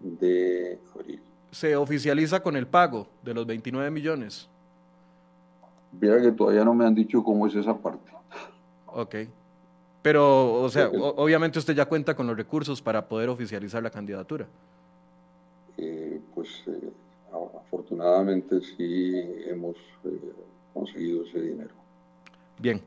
de 0.00 0.78
abril. 0.94 1.20
¿Se 1.50 1.76
oficializa 1.76 2.42
con 2.42 2.56
el 2.56 2.66
pago 2.66 3.06
de 3.22 3.34
los 3.34 3.46
29 3.46 3.90
millones? 3.90 4.48
Mira 6.00 6.20
que 6.20 6.32
todavía 6.32 6.64
no 6.64 6.74
me 6.74 6.86
han 6.86 6.94
dicho 6.94 7.22
cómo 7.22 7.46
es 7.46 7.54
esa 7.54 7.76
parte. 7.76 8.10
Ok. 8.86 9.16
Pero, 10.02 10.54
o 10.62 10.68
sea, 10.68 10.88
obviamente 10.88 11.58
usted 11.58 11.74
ya 11.74 11.84
cuenta 11.84 12.16
con 12.16 12.26
los 12.26 12.36
recursos 12.36 12.82
para 12.82 13.06
poder 13.06 13.28
oficializar 13.28 13.82
la 13.82 13.90
candidatura. 13.90 14.46
Eh, 15.78 16.20
pues 16.34 16.48
eh, 16.66 16.90
afortunadamente 17.32 18.60
sí 18.60 19.14
hemos 19.46 19.76
eh, 20.04 20.32
conseguido 20.74 21.24
ese 21.24 21.40
dinero. 21.40 21.70
Bien, 22.58 22.82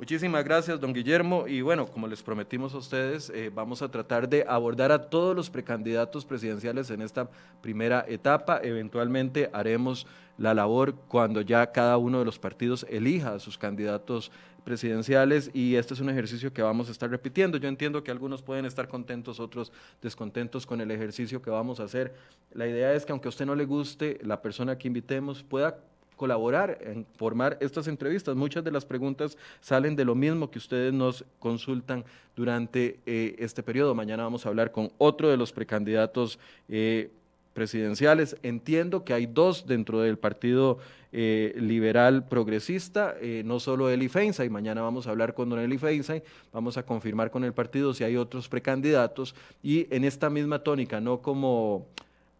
Muchísimas 0.00 0.42
gracias, 0.46 0.80
don 0.80 0.94
Guillermo. 0.94 1.46
Y 1.46 1.60
bueno, 1.60 1.86
como 1.86 2.08
les 2.08 2.22
prometimos 2.22 2.72
a 2.72 2.78
ustedes, 2.78 3.28
eh, 3.34 3.50
vamos 3.54 3.82
a 3.82 3.90
tratar 3.90 4.30
de 4.30 4.46
abordar 4.48 4.92
a 4.92 5.10
todos 5.10 5.36
los 5.36 5.50
precandidatos 5.50 6.24
presidenciales 6.24 6.88
en 6.88 7.02
esta 7.02 7.28
primera 7.60 8.06
etapa. 8.08 8.60
Eventualmente 8.62 9.50
haremos 9.52 10.06
la 10.38 10.54
labor 10.54 10.94
cuando 11.06 11.42
ya 11.42 11.70
cada 11.70 11.98
uno 11.98 12.18
de 12.18 12.24
los 12.24 12.38
partidos 12.38 12.86
elija 12.88 13.34
a 13.34 13.40
sus 13.40 13.58
candidatos 13.58 14.32
presidenciales 14.64 15.50
y 15.52 15.74
este 15.74 15.92
es 15.92 16.00
un 16.00 16.08
ejercicio 16.08 16.50
que 16.50 16.62
vamos 16.62 16.88
a 16.88 16.92
estar 16.92 17.10
repitiendo. 17.10 17.58
Yo 17.58 17.68
entiendo 17.68 18.02
que 18.02 18.10
algunos 18.10 18.40
pueden 18.40 18.64
estar 18.64 18.88
contentos, 18.88 19.38
otros 19.38 19.70
descontentos 20.00 20.64
con 20.64 20.80
el 20.80 20.90
ejercicio 20.92 21.42
que 21.42 21.50
vamos 21.50 21.78
a 21.78 21.84
hacer. 21.84 22.14
La 22.54 22.66
idea 22.66 22.94
es 22.94 23.04
que 23.04 23.12
aunque 23.12 23.28
a 23.28 23.30
usted 23.30 23.44
no 23.44 23.54
le 23.54 23.66
guste, 23.66 24.18
la 24.22 24.40
persona 24.40 24.78
que 24.78 24.88
invitemos 24.88 25.42
pueda 25.42 25.76
colaborar 26.20 26.76
en 26.82 27.06
formar 27.16 27.56
estas 27.62 27.88
entrevistas. 27.88 28.36
Muchas 28.36 28.62
de 28.62 28.70
las 28.70 28.84
preguntas 28.84 29.38
salen 29.62 29.96
de 29.96 30.04
lo 30.04 30.14
mismo 30.14 30.50
que 30.50 30.58
ustedes 30.58 30.92
nos 30.92 31.24
consultan 31.38 32.04
durante 32.36 33.00
eh, 33.06 33.36
este 33.38 33.62
periodo. 33.62 33.94
Mañana 33.94 34.24
vamos 34.24 34.44
a 34.44 34.50
hablar 34.50 34.70
con 34.70 34.92
otro 34.98 35.30
de 35.30 35.38
los 35.38 35.50
precandidatos 35.50 36.38
eh, 36.68 37.10
presidenciales. 37.54 38.36
Entiendo 38.42 39.02
que 39.02 39.14
hay 39.14 39.24
dos 39.24 39.66
dentro 39.66 40.00
del 40.00 40.18
Partido 40.18 40.76
eh, 41.10 41.54
Liberal 41.56 42.28
Progresista, 42.28 43.14
no 43.46 43.58
solo 43.58 43.88
Eli 43.88 44.10
Feinstein. 44.10 44.52
Mañana 44.52 44.82
vamos 44.82 45.06
a 45.06 45.12
hablar 45.12 45.32
con 45.32 45.48
don 45.48 45.58
Eli 45.58 45.78
Feinstein, 45.78 46.22
vamos 46.52 46.76
a 46.76 46.82
confirmar 46.82 47.30
con 47.30 47.44
el 47.44 47.54
partido 47.54 47.94
si 47.94 48.04
hay 48.04 48.18
otros 48.18 48.46
precandidatos 48.46 49.34
y 49.62 49.86
en 49.88 50.04
esta 50.04 50.28
misma 50.28 50.58
tónica, 50.58 51.00
no 51.00 51.22
como 51.22 51.86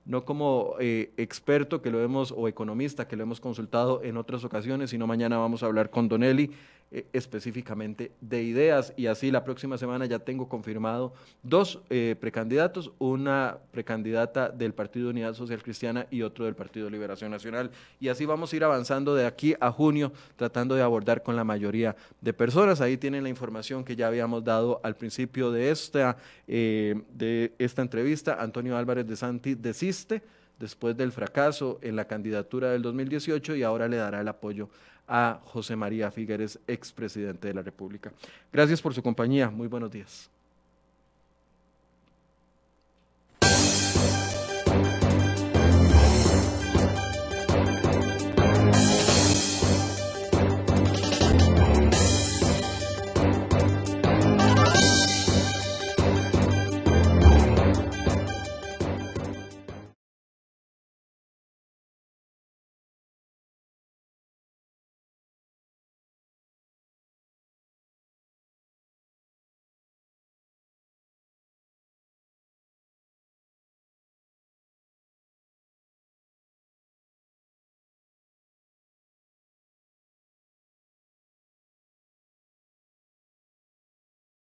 no 0.04 0.24
como 0.24 0.74
eh, 0.80 1.12
experto 1.16 1.82
que 1.82 1.90
lo 1.90 2.02
hemos, 2.02 2.32
o 2.32 2.48
economista 2.48 3.06
que 3.06 3.16
lo 3.16 3.22
hemos 3.22 3.40
consultado 3.40 4.02
en 4.02 4.16
otras 4.16 4.44
ocasiones, 4.44 4.90
sino 4.90 5.06
mañana 5.06 5.38
vamos 5.38 5.62
a 5.62 5.66
hablar 5.66 5.90
con 5.90 6.08
Donelli 6.08 6.50
eh, 6.92 7.06
específicamente 7.12 8.10
de 8.20 8.42
ideas 8.42 8.92
y 8.96 9.06
así 9.06 9.30
la 9.30 9.44
próxima 9.44 9.78
semana 9.78 10.06
ya 10.06 10.18
tengo 10.18 10.48
confirmado 10.48 11.14
dos 11.44 11.80
eh, 11.88 12.16
precandidatos, 12.18 12.90
una 12.98 13.58
precandidata 13.70 14.48
del 14.48 14.74
Partido 14.74 15.10
Unidad 15.10 15.34
Social 15.34 15.62
Cristiana 15.62 16.08
y 16.10 16.22
otro 16.22 16.46
del 16.46 16.56
Partido 16.56 16.90
Liberación 16.90 17.30
Nacional 17.30 17.70
y 18.00 18.08
así 18.08 18.26
vamos 18.26 18.52
a 18.52 18.56
ir 18.56 18.64
avanzando 18.64 19.14
de 19.14 19.24
aquí 19.24 19.54
a 19.60 19.70
junio 19.70 20.12
tratando 20.34 20.74
de 20.74 20.82
abordar 20.82 21.22
con 21.22 21.36
la 21.36 21.44
mayoría 21.44 21.94
de 22.20 22.32
personas. 22.32 22.80
Ahí 22.80 22.96
tienen 22.96 23.22
la 23.22 23.28
información 23.28 23.84
que 23.84 23.94
ya 23.94 24.08
habíamos 24.08 24.42
dado 24.42 24.80
al 24.82 24.96
principio 24.96 25.52
de 25.52 25.70
esta, 25.70 26.16
de 26.48 27.52
esta 27.58 27.82
entrevista. 27.82 28.38
Antonio 28.40 28.76
Álvarez 28.76 29.06
de 29.06 29.14
Santi 29.14 29.54
desiste 29.54 30.22
después 30.58 30.96
del 30.96 31.12
fracaso 31.12 31.78
en 31.82 31.94
la 31.94 32.06
candidatura 32.06 32.70
del 32.70 32.82
2018 32.82 33.54
y 33.54 33.62
ahora 33.62 33.86
le 33.86 33.96
dará 33.96 34.20
el 34.20 34.28
apoyo 34.28 34.68
a 35.10 35.40
José 35.44 35.74
María 35.74 36.12
Figueres, 36.12 36.60
expresidente 36.68 37.48
de 37.48 37.54
la 37.54 37.62
República. 37.62 38.12
Gracias 38.52 38.80
por 38.80 38.94
su 38.94 39.02
compañía. 39.02 39.50
Muy 39.50 39.66
buenos 39.66 39.90
días. 39.90 40.30